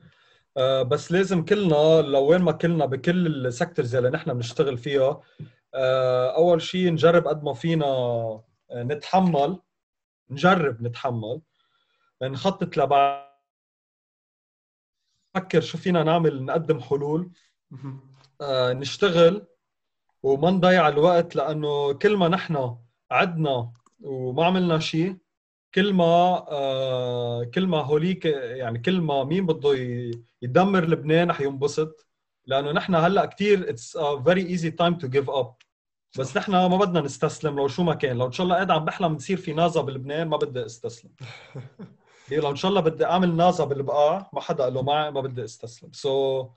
آه، 0.58 0.82
بس 0.84 1.12
لازم 1.12 1.46
كلنا 1.46 2.02
لوين 2.02 2.42
ما 2.42 2.52
كلنا 2.52 2.86
بكل 2.86 3.28
ال 3.28 3.36
sectors 3.36 3.96
اللي 3.96 4.10
نحن 4.10 4.34
بنشتغل 4.34 4.78
فيها 4.78 5.22
آه، 5.74 6.36
أول 6.36 6.62
شيء 6.62 6.92
نجرب 6.92 7.28
قد 7.28 7.44
ما 7.44 7.54
فينا 7.54 7.86
آه، 7.86 8.44
نتحمل 8.72 9.60
نجرب 10.30 10.82
نتحمل 10.82 11.42
نخطط 12.24 12.78
لبعد 12.78 13.26
نفكر 15.36 15.62
شو 15.62 15.78
فينا 15.78 16.04
نعمل؟ 16.04 16.46
نقدم 16.46 16.80
حلول. 16.80 17.32
نشتغل 18.42 19.48
وما 20.24 20.52
نضيع 20.52 20.88
الوقت 20.88 21.36
لأنه 21.36 21.94
كل 21.94 22.18
ما 22.18 22.28
نحن 22.28 22.78
عدنا 23.12 23.74
وما 24.02 24.46
عملنا 24.46 24.80
شيء 24.80 25.18
كل 25.76 25.94
ما 25.94 26.06
آه 26.52 27.44
كل 27.44 27.68
ما 27.68 27.78
هوليك 27.82 28.26
يعني 28.26 28.80
كل 28.80 29.02
ما 29.02 29.24
مين 29.24 29.46
بده 29.46 29.74
يدمر 30.42 30.86
لبنان 30.86 31.30
رح 31.30 31.42
ينبسط. 31.42 32.08
لأنه 32.46 32.72
نحن 32.72 32.96
هلأ 32.96 33.26
كثير 33.26 33.70
it's 33.70 33.98
very 33.98 34.48
easy 34.48 34.72
time 34.72 34.98
to 34.98 35.08
give 35.08 35.30
up 35.30 35.56
بس 36.20 36.38
نحن 36.38 36.52
ما 36.52 36.78
بدنا 36.78 37.02
نستسلم 37.02 37.56
لو 37.56 37.68
شو 37.68 37.84
ما 37.84 37.94
كان. 37.94 38.18
لو 38.18 38.26
إن 38.26 38.32
شاء 38.32 38.44
الله 38.44 38.56
قاعد 38.56 38.72
عم 38.72 38.86
بحلم 38.86 39.18
تصير 39.18 39.38
في 39.38 39.54
نازا 39.54 39.82
بلبنان 39.82 40.28
ما 40.28 40.38
بدي 40.38 40.66
استسلم. 40.66 41.12
هي 42.30 42.38
لو 42.38 42.50
إن 42.52 42.56
شاء 42.56 42.70
الله 42.70 42.82
بدي 42.82 43.06
أعمل 43.06 43.36
نازا 43.36 43.64
بالبقاع 43.66 44.30
ما 44.34 44.42
حدا 44.42 44.70
له 44.70 44.82
معي 44.82 45.12
ما 45.12 45.22
بدي 45.22 45.44
استسلم. 45.44 45.92
so 45.94 46.50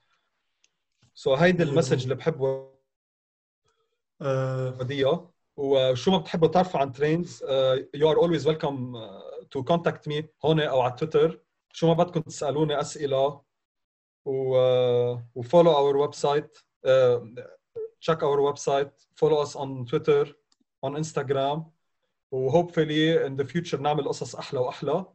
so 1.14 1.34
هيدي 1.34 1.62
ال 1.62 1.67
message 1.67 2.02
اللي 2.02 2.14
بحب 2.14 2.68
آه، 4.22 4.76
وديها 4.80 5.30
وشو 5.58 6.10
ما 6.10 6.18
بتحبوا 6.18 6.48
تعرفوا 6.48 6.80
عن 6.80 6.92
trains 6.92 7.42
you 7.94 8.10
are 8.10 8.16
always 8.16 8.46
welcome 8.46 8.96
to 9.50 9.64
contact 9.64 10.08
me 10.08 10.28
هون 10.44 10.60
أو 10.60 10.80
على 10.80 10.92
تويتر. 10.92 11.40
شو 11.72 11.86
ما 11.86 11.92
بدكم 11.92 12.20
تسألوني 12.20 12.80
أسئلة 12.80 13.40
و 14.24 14.56
و 15.34 15.72
follow 15.72 15.96
our 15.96 16.14
website 16.14 16.58
check 18.00 18.18
our 18.22 18.40
website 18.52 18.92
follow 19.20 19.44
us 19.44 19.56
on 19.56 19.84
Twitter 19.84 20.26
on 20.86 20.96
Instagram 20.96 21.62
و 22.30 22.50
hopefully 22.50 23.26
in 23.26 23.36
the 23.36 23.44
future 23.44 23.80
نعمل 23.80 24.08
قصص 24.08 24.36
أحلى 24.36 24.60
وأحلى. 24.60 25.06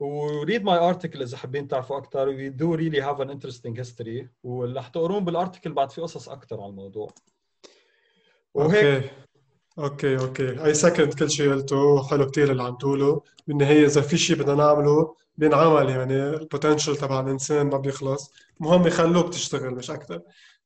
و 0.00 0.44
read 0.44 0.62
my 0.62 0.94
article 0.94 1.20
إذا 1.20 1.36
حابين 1.36 1.68
تعرفوا 1.68 1.98
أكثر 1.98 2.36
we 2.36 2.50
do 2.50 2.76
really 2.76 3.00
have 3.00 3.20
an 3.20 3.30
interesting 3.30 3.74
history. 3.74 4.28
واللي 4.44 4.80
رح 4.80 4.88
تقرون 4.88 5.24
بال 5.24 5.35
article 5.35 5.72
بعد 5.72 5.90
في 5.90 6.00
قصص 6.00 6.28
أكثر 6.28 6.60
على 6.60 6.70
الموضوع. 6.70 7.10
وهيك. 8.54 8.84
أوكي. 8.84 9.10
أوكي 9.78 10.18
أوكي. 10.18 10.64
اي 10.64 10.74
سكند 10.74 11.14
كل 11.14 11.30
شيء 11.30 11.52
قلته 11.52 12.02
حلو 12.08 12.30
كثير 12.30 12.50
اللي 12.52 12.62
عم 12.62 12.76
تقوله. 12.76 13.22
بالنهاية 13.46 13.86
إذا 13.86 14.00
في 14.00 14.18
شيء 14.18 14.36
بدنا 14.36 14.54
نعمله 14.54 15.14
بينعمل 15.36 15.88
يعني 15.88 16.28
ال 16.28 16.35
potential 16.35 16.96
تبع 16.96 17.20
الإنسان 17.20 17.66
ما 17.66 17.78
بيخلص. 17.78 18.32
المهم 18.60 18.86
يخلوك 18.86 19.28
تشتغل 19.28 19.74
مش 19.74 19.90
أكثر 19.90 20.20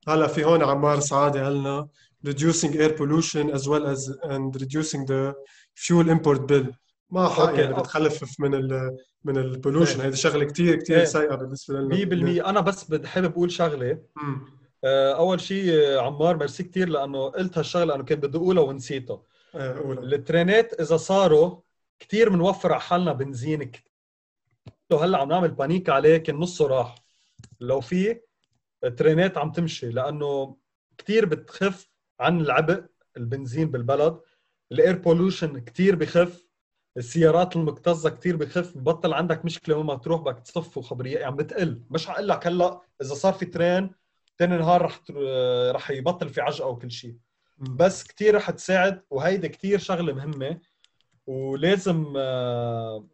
هلأ 0.09 0.27
في 0.27 0.45
هون 0.45 0.63
عمار 0.65 1.01
سعاده 1.01 1.45
قالنا 1.45 1.89
reducing 2.29 2.73
air 2.73 2.93
pollution 2.99 3.55
as 3.57 3.63
well 3.69 3.85
as 3.95 4.11
and 4.25 4.61
reducing 4.63 5.05
the 5.07 5.35
fuel 5.75 6.09
import 6.09 6.41
bill. 6.47 6.75
ما 7.11 7.29
حق. 7.29 7.59
يعني 7.59 7.75
بتخفف 7.75 8.41
من 8.41 8.55
ال 8.55 8.97
من 9.25 9.37
ال 9.39 9.45
pollution 9.45 10.01
إيه. 10.01 10.07
هيدي 10.07 10.17
شغلة 10.17 10.45
كثير 10.45 10.77
كثير 10.77 10.99
إيه. 10.99 11.05
سيئه 11.05 11.35
بالنسبة 11.35 11.81
لنا. 11.81 12.41
100% 12.41 12.47
أنا 12.47 12.61
بس 12.61 12.95
حابب 13.05 13.33
أقول 13.33 13.51
شغلة. 13.51 13.99
أول 15.17 15.41
شيء 15.41 15.99
عمار 15.99 16.37
ميرسي 16.37 16.63
كثير 16.63 16.89
لأنه 16.89 17.29
قلت 17.29 17.59
هالشغلة 17.59 17.85
لأنه 17.85 18.05
كنت 18.05 18.25
بدي 18.25 18.39
أقولها 18.39 18.63
ونسيتها 18.63 19.23
آه، 19.55 19.93
الترينات 19.93 20.81
إذا 20.81 20.97
صاروا 20.97 21.61
كثير 21.99 22.29
بنوفر 22.29 22.73
على 22.73 22.81
حالنا 22.81 23.13
بنزين 23.13 23.63
كتير. 23.65 23.93
لو 24.91 24.97
هلأ 24.99 25.19
عم 25.19 25.29
نعمل 25.29 25.51
panic 25.51 25.89
عليه 25.89 26.17
كان 26.17 26.37
نصه 26.37 26.67
راح. 26.67 26.95
لو 27.61 27.81
في 27.81 28.21
ترينات 28.97 29.39
عم 29.39 29.53
تمشي 29.53 29.91
لأنه 29.91 30.57
كثير 30.99 31.25
بتخف 31.25 31.91
عن 32.21 32.41
العبء 32.41 32.85
البنزين 33.17 33.71
بالبلد. 33.71 34.21
ال 34.73 34.79
air 34.79 34.99
pollution 34.99 35.59
كثير 35.59 35.97
بخف 35.97 36.47
السيارات 36.97 37.57
المكتظة 37.57 38.11
كثير 38.11 38.37
بخف 38.37 38.79
ببطل 38.79 39.13
عندك 39.15 39.45
مشكلة 39.45 39.77
وين 39.77 39.87
ما 39.87 39.95
تروح 39.95 40.21
بدك 40.21 40.39
تصف 40.41 40.79
وخبريه 40.79 41.19
يعني 41.19 41.37
بتقل. 41.37 41.83
مش 41.91 42.07
حقول 42.07 42.29
لك 42.29 42.47
هلأ 42.47 42.81
إذا 43.03 43.15
صار 43.15 43.33
في 43.33 43.47
train 43.47 43.91
ثاني 44.39 44.57
نهار 44.57 44.83
رح 44.83 45.01
رح 45.71 45.91
يبطل 45.91 46.29
في 46.29 46.41
عجقة 46.41 46.69
وكل 46.69 46.91
شيء 46.91 47.17
بس 47.59 48.05
كثير 48.05 48.35
رح 48.35 48.51
تساعد 48.51 49.03
وهيدي 49.11 49.49
كثير 49.49 49.79
شغلة 49.79 50.13
مهمة 50.13 50.61
ولازم 51.27 52.15
آه، 52.17 53.07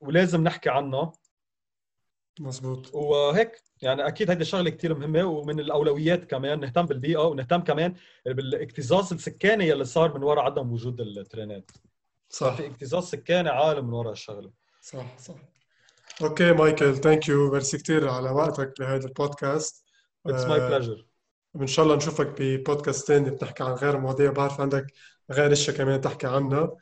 ولازم 0.00 0.44
نحكي 0.44 0.70
عنها. 0.70 1.12
مزبوط 2.40 2.94
وهيك 2.94 3.62
يعني 3.82 4.06
أكيد 4.06 4.30
هيدي 4.30 4.44
شغلة 4.44 4.70
كثير 4.70 4.98
مهمة 4.98 5.24
ومن 5.24 5.60
الأولويات 5.60 6.24
كمان 6.24 6.60
نهتم 6.60 6.86
بالبيئة 6.86 7.18
ونهتم 7.18 7.60
كمان 7.60 7.94
بالاكتظاظ 8.26 9.12
السكاني 9.12 9.68
يلي 9.68 9.84
صار 9.84 10.18
من 10.18 10.22
وراء 10.22 10.44
عدم 10.44 10.72
وجود 10.72 11.00
الترينات. 11.00 11.70
صح. 12.28 12.54
في 12.54 12.66
اكتظاظ 12.66 13.04
سكاني 13.04 13.48
عالم 13.48 13.86
من 13.86 13.92
وراء 13.92 14.12
الشغلة. 14.12 14.50
صح 14.80 15.18
صح. 15.18 15.34
okay 16.22 16.52
مايكل 16.52 16.96
thank 16.96 17.28
you 17.28 17.52
merci 17.52 17.78
كثير 17.78 18.08
على 18.08 18.30
وقتك 18.30 18.74
بهذا 18.80 19.06
ال 19.06 19.14
podcast. 19.14 19.81
it's 20.26 20.44
my 20.44 20.60
آه، 20.60 20.68
pleasure 20.68 21.06
وإن 21.54 21.66
شاء 21.66 21.84
الله 21.84 21.96
نشوفك 21.96 22.34
ببودكاست 22.38 23.06
ثاني 23.06 23.30
بنحكي 23.30 23.64
عن 23.64 23.72
غير 23.72 23.98
مواضيع 23.98 24.30
بعرف 24.32 24.60
عندك 24.60 24.86
غير 25.30 25.52
إشياء 25.52 25.76
كمان 25.76 26.00
تحكي 26.00 26.26
عنها. 26.26 26.76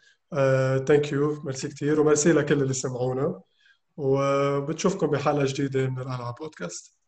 thank 0.87 1.13
you 1.13 1.43
merci 1.43 1.69
كثير 1.69 2.01
وميرسي 2.01 2.33
لكل 2.33 2.63
اللي 2.63 2.75
سمعونا. 2.75 3.41
وبتشوفكم 3.97 5.07
بحلقة 5.07 5.45
جديدة 5.45 5.89
من 5.89 5.99
القلعه 5.99 6.35
بودكاست. 6.41 7.00